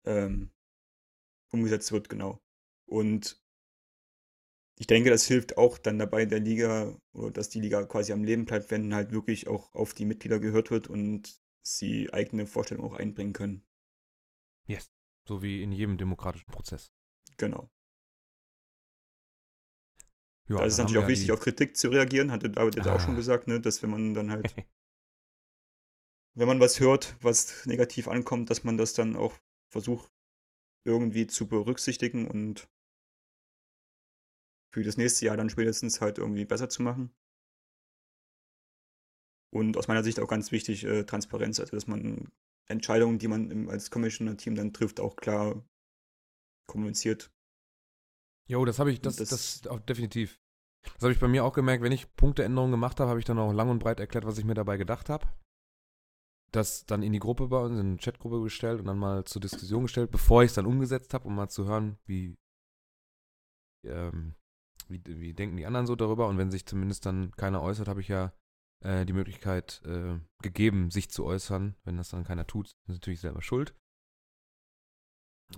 [0.05, 0.51] ähm,
[1.51, 2.41] umgesetzt wird, genau.
[2.85, 3.41] Und
[4.79, 8.23] ich denke, das hilft auch dann dabei der Liga, oder dass die Liga quasi am
[8.23, 12.89] Leben bleibt, wenn halt wirklich auch auf die Mitglieder gehört wird und sie eigene Vorstellungen
[12.91, 13.63] auch einbringen können.
[14.65, 14.91] Yes.
[15.27, 16.91] So wie in jedem demokratischen Prozess.
[17.37, 17.69] Genau.
[20.49, 22.87] Ja, da ist es natürlich auch wichtig, die- auf Kritik zu reagieren, hatte David jetzt
[22.87, 23.17] auch schon Ah.
[23.17, 24.45] gesagt, ne, dass wenn man dann halt,
[26.33, 29.33] wenn man was hört, was negativ ankommt, dass man das dann auch
[29.69, 30.09] versucht
[30.85, 32.69] irgendwie zu berücksichtigen und
[34.73, 37.13] für das nächste Jahr dann spätestens halt irgendwie besser zu machen.
[39.53, 42.31] Und aus meiner Sicht auch ganz wichtig, äh, Transparenz, also dass man
[42.67, 45.63] Entscheidungen, die man im, als Commissioner-Team dann trifft, auch klar
[46.65, 47.31] kommuniziert.
[48.47, 50.39] Jo, das habe ich, das, Das- das, auch definitiv.
[50.95, 53.39] Das habe ich bei mir auch gemerkt, wenn ich Punkteänderungen gemacht habe, habe ich dann
[53.39, 55.27] auch lang und breit erklärt, was ich mir dabei gedacht habe.
[56.51, 59.41] Das dann in die Gruppe bei uns, in die Chatgruppe gestellt und dann mal zur
[59.41, 62.37] Diskussion gestellt, bevor ich es dann umgesetzt habe, um mal zu hören, wie,
[63.85, 64.35] ähm,
[64.89, 66.27] wie, wie denken die anderen so darüber.
[66.27, 68.33] Und wenn sich zumindest dann keiner äußert, habe ich ja
[68.81, 71.75] äh, die Möglichkeit äh, gegeben, sich zu äußern.
[71.83, 73.73] Wenn das dann keiner tut, ist natürlich selber schuld.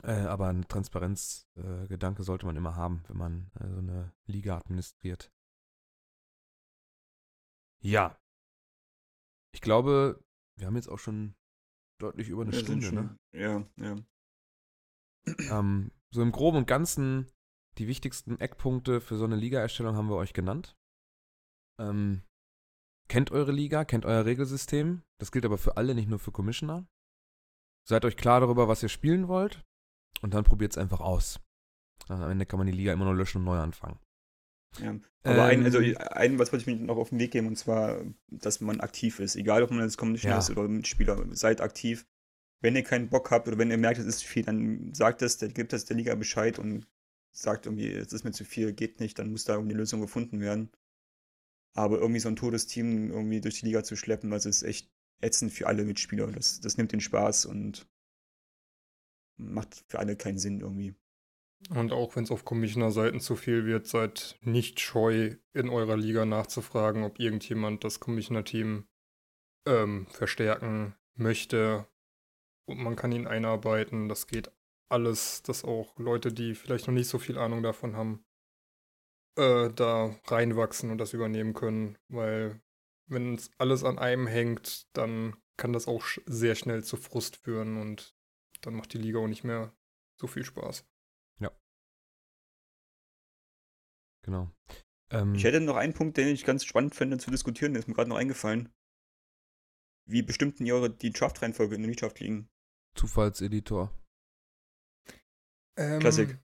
[0.02, 4.58] Äh, aber ein Transparenzgedanke äh, sollte man immer haben, wenn man äh, so eine Liga
[4.58, 5.32] administriert.
[7.82, 8.18] Ja.
[9.54, 10.24] Ich glaube,
[10.58, 11.36] wir haben jetzt auch schon
[12.00, 13.18] deutlich über eine Ja, Stunde, ne?
[13.34, 13.96] Ja, ja.
[15.50, 17.32] Ähm, so im Groben und Ganzen
[17.78, 20.78] die wichtigsten Eckpunkte für so eine Liga-Erstellung haben wir euch genannt.
[21.80, 22.24] Ähm,
[23.08, 25.02] kennt eure Liga, kennt euer Regelsystem.
[25.20, 26.86] Das gilt aber für alle, nicht nur für Commissioner.
[27.88, 29.64] Seid euch klar darüber, was ihr spielen wollt.
[30.22, 31.40] Und dann probiert es einfach aus.
[32.08, 34.00] Am Ende kann man die Liga immer noch löschen und neu anfangen.
[34.80, 35.00] Ja.
[35.24, 37.58] Aber ein, also Ähm, ein, was wollte ich mir noch auf den Weg geben, und
[37.58, 39.36] zwar, dass man aktiv ist.
[39.36, 40.40] Egal, ob man als Commissioner Ja.
[40.40, 42.06] ist oder Mitspieler, seid aktiv.
[42.62, 45.22] Wenn ihr keinen Bock habt oder wenn ihr merkt, es ist zu viel, dann sagt
[45.22, 46.88] es, dann gibt es der Liga Bescheid und
[47.32, 50.02] sagt irgendwie, es ist mir zu viel, geht nicht, dann muss da irgendwie eine Lösung
[50.02, 50.72] gefunden werden.
[51.76, 54.92] Aber irgendwie so ein totes Team irgendwie durch die Liga zu schleppen, das ist echt
[55.22, 56.28] ätzend für alle Mitspieler.
[56.32, 57.88] Das, das nimmt den Spaß und
[59.38, 60.96] macht für alle keinen Sinn irgendwie.
[61.70, 66.26] Und auch wenn es auf Commissioner-Seiten zu viel wird, seid nicht scheu, in eurer Liga
[66.26, 68.88] nachzufragen, ob irgendjemand das Commissioner-Team
[69.66, 71.88] ähm, verstärken möchte.
[72.66, 74.10] Und man kann ihn einarbeiten.
[74.10, 74.52] Das geht
[74.90, 78.24] alles, dass auch Leute, die vielleicht noch nicht so viel Ahnung davon haben,
[79.38, 81.98] äh, da reinwachsen und das übernehmen können.
[82.10, 82.62] Weil
[83.08, 87.80] wenn es alles an einem hängt, dann kann das auch sehr schnell zu Frust führen
[87.80, 88.16] und
[88.62, 89.74] dann macht die Liga auch nicht mehr
[90.20, 90.86] so viel Spaß.
[94.24, 94.52] Genau.
[95.12, 97.88] Ähm, Ich hätte noch einen Punkt, den ich ganz spannend finde zu diskutieren, der ist
[97.88, 98.74] mir gerade noch eingefallen.
[100.06, 102.50] Wie bestimmt denn ihr eure, die Draft-Reihenfolge in der Mitgliedschaft liegen?
[102.96, 103.92] Zufallseditor.
[105.78, 106.40] Ähm, Klassik.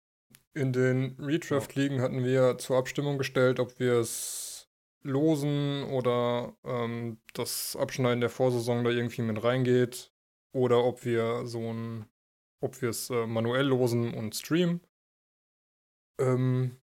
[0.53, 4.69] In den Redraft-Ligen hatten wir zur Abstimmung gestellt, ob wir es
[5.03, 10.11] losen oder ähm, das Abschneiden der Vorsaison da irgendwie mit reingeht
[10.51, 12.09] oder ob wir so ein,
[12.61, 14.81] ob wir es äh, manuell losen und streamen.
[16.19, 16.81] Ähm,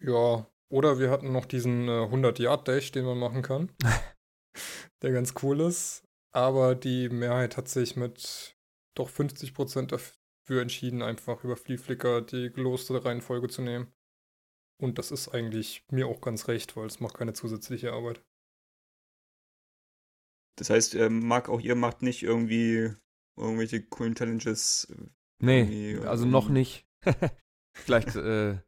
[0.00, 3.72] ja, oder wir hatten noch diesen äh, 100-Yard-Dash, den man machen kann,
[5.02, 6.04] der ganz cool ist.
[6.32, 8.56] Aber die Mehrheit hat sich mit
[8.94, 13.92] doch 50% dafür entschieden, einfach über Flieflicker die geloste Reihenfolge zu nehmen.
[14.80, 18.22] Und das ist eigentlich mir auch ganz recht, weil es macht keine zusätzliche Arbeit.
[20.56, 22.92] Das heißt, ähm, Marc, auch ihr macht nicht irgendwie
[23.36, 24.88] irgendwelche coolen Challenges.
[24.90, 25.08] äh,
[25.40, 26.86] Nee, also noch nicht.
[27.74, 28.58] Vielleicht, äh,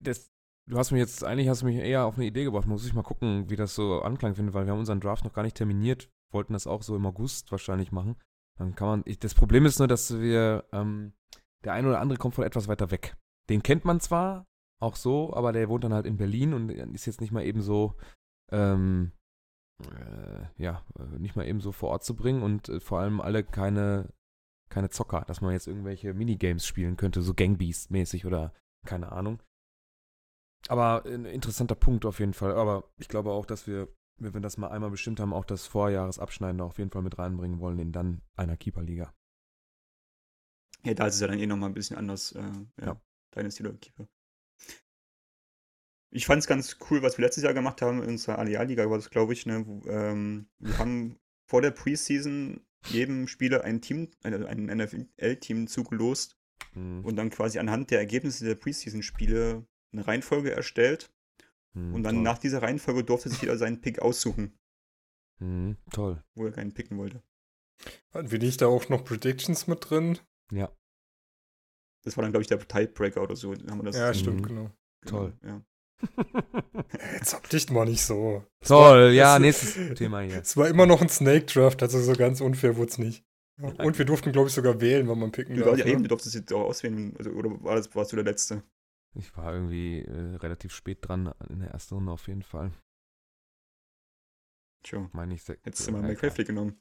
[0.00, 0.30] das,
[0.68, 2.66] du hast mich jetzt, eigentlich hast du mich eher auf eine Idee gebracht.
[2.66, 5.32] Muss ich mal gucken, wie das so Anklang findet, weil wir haben unseren Draft noch
[5.32, 6.10] gar nicht terminiert.
[6.30, 8.16] Wollten das auch so im August wahrscheinlich machen.
[8.58, 11.12] Dann kann man, ich, das Problem ist nur, dass wir, ähm,
[11.64, 13.16] der eine oder andere kommt von etwas weiter weg.
[13.48, 14.46] Den kennt man zwar
[14.80, 17.62] auch so, aber der wohnt dann halt in Berlin und ist jetzt nicht mal eben
[17.62, 17.96] so,
[18.52, 19.12] ähm,
[19.82, 23.20] äh, ja, äh, nicht mal eben so vor Ort zu bringen und äh, vor allem
[23.20, 24.12] alle keine
[24.68, 28.52] keine Zocker, dass man jetzt irgendwelche Minigames spielen könnte, so Gangbeast-mäßig oder
[28.84, 29.40] keine Ahnung.
[30.66, 32.52] Aber ein interessanter Punkt auf jeden Fall.
[32.52, 35.66] Aber ich glaube auch, dass wir, wenn wir das mal einmal bestimmt haben, auch das
[35.66, 39.14] Vorjahresabschneiden auf jeden Fall mit reinbringen wollen in dann einer Keeper-Liga.
[40.84, 42.32] Ja, da ist es ja dann eh nochmal ein bisschen anders.
[42.32, 42.42] Äh,
[42.80, 43.00] ja, Ja.
[43.34, 44.08] Dynasty oder Keeper.
[46.10, 48.96] Ich fand es ganz cool, was wir letztes Jahr gemacht haben in unserer Alea-Liga, war
[48.96, 49.44] das, glaube ich.
[49.46, 55.66] Ne, wo, ähm, wir haben vor der Preseason jedem Spieler ein Team, ein, ein NFL-Team
[55.66, 56.38] zugelost
[56.72, 61.10] Hm, und dann quasi anhand der Ergebnisse der Preseason-Spiele eine Reihenfolge erstellt.
[61.74, 62.24] hm, Und dann toll.
[62.24, 64.58] nach dieser Reihenfolge durfte sich jeder seinen Pick aussuchen,
[65.40, 66.22] Hm, toll.
[66.34, 67.22] wo er keinen picken wollte.
[68.12, 70.18] Hatten wir nicht da auch noch Predictions mit drin?
[70.50, 70.70] Ja,
[72.04, 73.52] Das war dann, glaube ich, der Tiebreaker oder so.
[73.52, 74.14] Haben wir das ja, Mhm.
[74.14, 74.70] stimmt, genau.
[75.02, 75.38] genau, toll.
[75.44, 75.62] Ja.
[77.14, 78.44] Jetzt hab dich mal nicht so.
[78.60, 80.40] Es Toll, war- ja, es- nächstes Thema hier.
[80.40, 83.24] Es war immer noch ein Snake Draft, also so ganz unfair wurde es nicht.
[83.60, 85.76] Und wir durften, glaube ich, sogar wählen, wann man picken Du darf.
[85.78, 86.02] ja eben, Ne?
[86.04, 88.62] du durftest jetzt auch auswählen, also, oder war das, warst du der Letzte?
[89.14, 92.72] Ich war irgendwie äh, relativ spät dran in der ersten Runde auf jeden Fall.
[94.84, 95.46] Tja, Meine ich.
[95.48, 96.80] hättest du mal ja, McCaffrey genommen.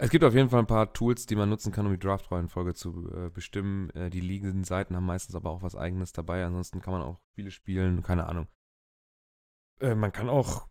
[0.00, 2.74] Es gibt auf jeden Fall ein paar Tools, die man nutzen kann, um die Draft-Reihenfolge
[2.74, 3.90] zu äh, bestimmen.
[3.90, 6.44] Äh, die liegenden Seiten haben meistens aber auch was eigenes dabei.
[6.44, 8.46] Ansonsten kann man auch Spiele spielen, keine Ahnung.
[9.80, 10.68] Äh, man kann auch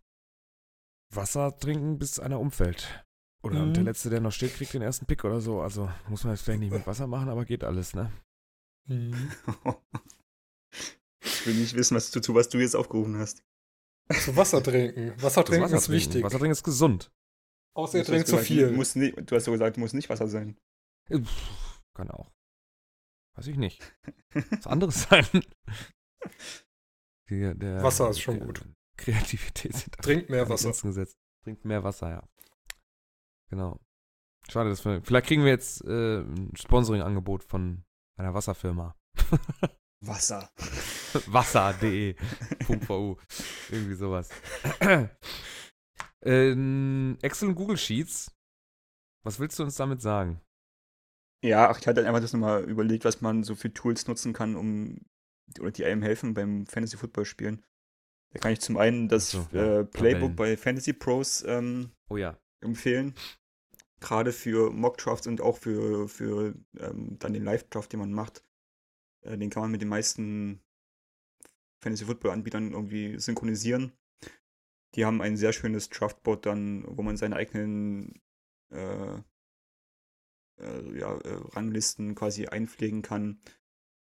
[1.10, 3.06] Wasser trinken, bis einer umfällt.
[3.42, 3.74] Oder Mhm.
[3.74, 5.60] der Letzte, der noch steht, kriegt den ersten Pick oder so.
[5.60, 8.12] Also muss man jetzt vielleicht nicht mit Wasser machen, aber geht alles, ne?
[8.86, 9.30] Mhm.
[11.22, 13.42] ich will nicht wissen, was du, zu was du jetzt aufgerufen hast.
[14.24, 15.12] Zu Wasser trinken.
[15.22, 16.00] Wasser trinken Wasser ist trinken.
[16.06, 16.24] wichtig.
[16.24, 17.12] Wasser trinken ist gesund.
[17.74, 18.72] Außer ihr trinkt zu viel.
[18.72, 20.56] Muss nicht, du hast so gesagt, muss nicht Wasser sein.
[21.10, 22.32] Äh, pff, Kann auch.
[23.36, 23.80] Weiß ich nicht.
[24.50, 25.26] Was anderes sein.
[27.30, 28.64] Der, der, Wasser ist schon der gut.
[28.96, 30.72] Kreativität sind Trinkt mehr Wasser.
[30.72, 31.16] Gesetzt.
[31.44, 32.28] Trinkt mehr Wasser, ja.
[33.50, 33.80] Genau.
[34.48, 35.02] Schade, dass wir.
[35.02, 37.84] Vielleicht kriegen wir jetzt äh, ein Sponsoring-Angebot von
[38.18, 38.96] einer Wasserfirma.
[40.00, 40.50] Wasser.
[41.26, 42.14] Wasser.de.
[42.68, 43.16] .vu.
[43.70, 44.30] Irgendwie sowas.
[46.22, 48.34] ähm, Excel und Google Sheets.
[49.24, 50.40] Was willst du uns damit sagen?
[51.44, 54.56] Ja, ach, ich hatte einfach das nochmal überlegt, was man so für Tools nutzen kann,
[54.56, 54.98] um
[55.60, 57.64] oder die einem helfen beim Fantasy Football spielen.
[58.32, 62.38] Da kann ich zum einen das so, äh, Playbook bei Fantasy Pros ähm, Oh ja.
[62.60, 63.14] Empfehlen.
[64.00, 68.44] Gerade für Mock-Drafts und auch für, für ähm, dann den Live-Draft, den man macht.
[69.22, 70.60] Äh, den kann man mit den meisten
[71.80, 73.92] Fantasy-Football-Anbietern irgendwie synchronisieren.
[74.94, 78.20] Die haben ein sehr schönes Draftboard dann, wo man seine eigenen
[78.70, 79.18] äh,
[80.60, 83.40] äh, ja, äh, Ranglisten quasi einpflegen kann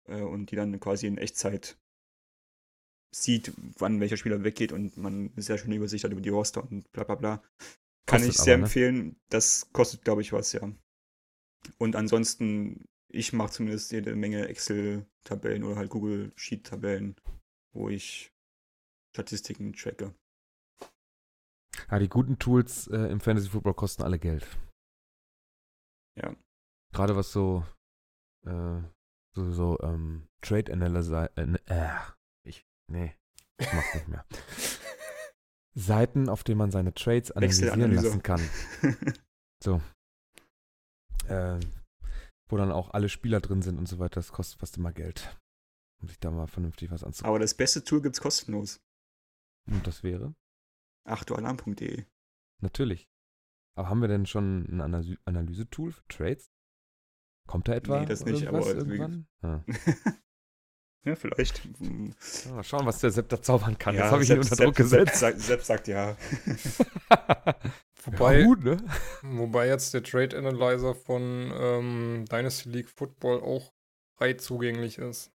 [0.05, 1.77] äh, und die dann quasi in Echtzeit
[3.13, 6.63] sieht, wann welcher Spieler weggeht und man eine sehr schöne Übersicht hat über die Roster
[6.63, 7.43] und bla bla bla.
[8.05, 8.65] Kann ich sehr aber, ne?
[8.65, 9.21] empfehlen.
[9.29, 10.71] Das kostet, glaube ich, was, ja.
[11.77, 17.15] Und ansonsten, ich mache zumindest jede Menge Excel-Tabellen oder halt Google Sheet-Tabellen,
[17.73, 18.33] wo ich
[19.13, 20.15] Statistiken tracke.
[21.89, 24.47] Ja, die guten Tools äh, im Fantasy Football kosten alle Geld.
[26.15, 26.35] Ja.
[26.93, 27.65] Gerade was so,
[28.45, 28.81] äh,
[29.33, 31.89] so, so, ähm, Trade Analysis, äh, ne- äh,
[32.43, 33.15] ich, nee,
[33.57, 34.25] ich mach's nicht mehr.
[35.73, 38.41] Seiten, auf denen man seine Trades analysieren lassen kann.
[41.27, 41.59] Äh,
[42.49, 44.15] wo dann auch alle Spieler drin sind und so weiter.
[44.15, 45.37] Das kostet fast immer Geld.
[46.01, 47.29] Um sich da mal vernünftig was anzugucken.
[47.29, 48.81] Aber das beste Tool gibt's kostenlos.
[49.69, 50.33] Und das wäre?
[51.05, 52.05] achtualarm.de.
[52.61, 53.07] Natürlich.
[53.77, 56.51] Aber haben wir denn schon ein Analy Analyse-Tool für Trades?
[57.47, 59.27] Kommt da etwa Nee, das nicht, aber irgendwann?
[59.41, 59.63] Ah.
[61.03, 61.61] ja, vielleicht.
[62.45, 63.95] Ja, mal schauen, was der Sepp da zaubern kann.
[63.95, 65.19] Ja, das habe ich Sepp- unter Druck Sepp- Sepp gesetzt.
[65.19, 66.15] sagt- Sepp sagt ja.
[68.03, 68.77] Wobei, ja, gut, ne?
[69.21, 73.71] wobei jetzt der Trade Analyzer von ähm, Dynasty League Football auch
[74.17, 75.31] frei zugänglich ist.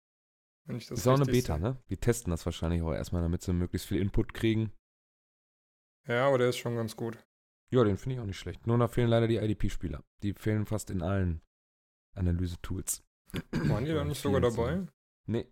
[0.66, 1.76] Wenn ich das ist auch eine Beta, ne?
[1.90, 4.72] Die testen das wahrscheinlich auch erstmal, damit sie möglichst viel Input kriegen.
[6.08, 7.18] Ja, aber der ist schon ganz gut.
[7.70, 8.66] Ja, den finde ich auch nicht schlecht.
[8.66, 10.02] Nur da fehlen leider die IDP-Spieler.
[10.22, 11.42] Die fehlen fast in allen
[12.14, 13.02] Analyse-Tools.
[13.52, 14.86] Waren die da nicht sogar dabei?
[15.26, 15.46] Nee.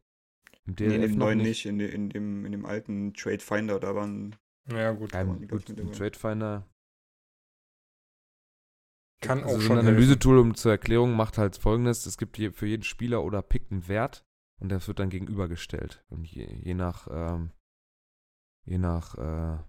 [0.66, 1.48] Im Nee, in DLF dem neuen nicht.
[1.48, 4.36] nicht, in, in, dem, in dem alten Trade Finder, da waren.
[4.70, 5.12] Ja, gut.
[5.12, 5.92] Ja, gut, im.
[5.92, 6.68] Trade Finder.
[9.20, 9.86] Kann auch Also so schon ein.
[9.86, 13.70] Analysetool um zur Erklärung macht halt folgendes: Es gibt je, für jeden Spieler oder Pick
[13.70, 14.24] einen Wert
[14.60, 16.04] und das wird dann gegenübergestellt.
[16.08, 17.50] Und je, je nach, ähm,
[18.64, 19.62] je nach äh,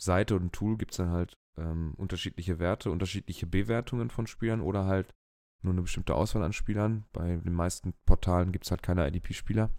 [0.00, 4.86] Seite und Tool gibt es dann halt ähm, unterschiedliche Werte, unterschiedliche Bewertungen von Spielern oder
[4.86, 5.14] halt
[5.62, 7.04] nur eine bestimmte Auswahl an Spielern.
[7.12, 9.70] Bei den meisten Portalen gibt es halt keine IDP-Spieler.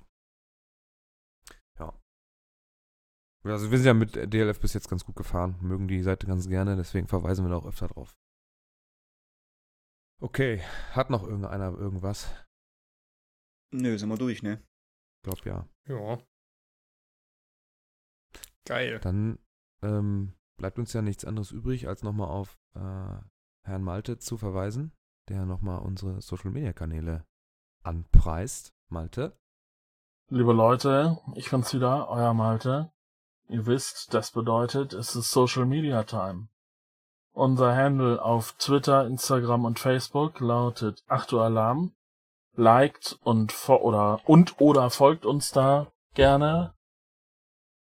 [3.43, 6.47] Also wir sind ja mit DLF bis jetzt ganz gut gefahren, mögen die Seite ganz
[6.47, 8.15] gerne, deswegen verweisen wir da auch öfter drauf.
[10.19, 10.61] Okay,
[10.91, 12.31] hat noch irgendeiner irgendwas?
[13.73, 14.61] Nö, sind wir durch, ne?
[15.17, 15.67] Ich glaube ja.
[15.87, 16.19] Ja.
[18.67, 18.99] Geil.
[18.99, 19.39] Dann
[19.81, 23.17] ähm, bleibt uns ja nichts anderes übrig, als nochmal auf äh,
[23.63, 24.91] Herrn Malte zu verweisen,
[25.29, 27.25] der nochmal unsere Social Media Kanäle
[27.83, 28.75] anpreist.
[28.89, 29.39] Malte.
[30.29, 32.91] Liebe Leute, ich bin's wieder, euer Malte.
[33.51, 36.47] Ihr wisst, das bedeutet, es ist Social Media Time.
[37.33, 41.93] Unser Handle auf Twitter, Instagram und Facebook lautet Achtualarm.
[42.55, 46.73] Liked und oder und oder folgt uns da gerne,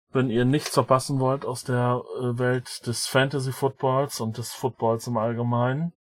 [0.09, 5.05] wenn ihr nichts verpassen wollt aus der äh, Welt des Fantasy Footballs und des Footballs
[5.05, 5.93] im Allgemeinen.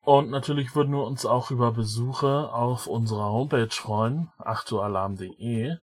[0.00, 5.76] Und natürlich würden wir uns auch über Besuche auf unserer Homepage freuen, achtualarm.de.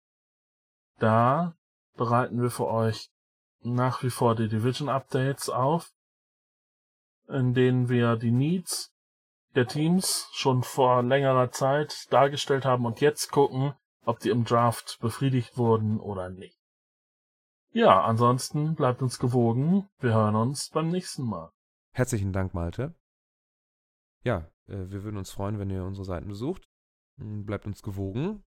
[1.01, 1.55] Da
[1.97, 3.09] bereiten wir für euch
[3.61, 5.91] nach wie vor die Division Updates auf,
[7.27, 8.93] in denen wir die Needs
[9.55, 13.73] der Teams schon vor längerer Zeit dargestellt haben und jetzt gucken,
[14.05, 16.59] ob die im Draft befriedigt wurden oder nicht.
[17.71, 19.89] Ja, ansonsten bleibt uns gewogen.
[19.99, 21.51] Wir hören uns beim nächsten Mal.
[21.93, 22.93] Herzlichen Dank, Malte.
[24.23, 26.69] Ja, äh, wir würden uns freuen, wenn ihr unsere Seiten besucht.
[27.17, 28.43] Mm, Bleibt uns gewogen.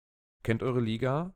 [0.41, 1.35] Kennt eure Liga.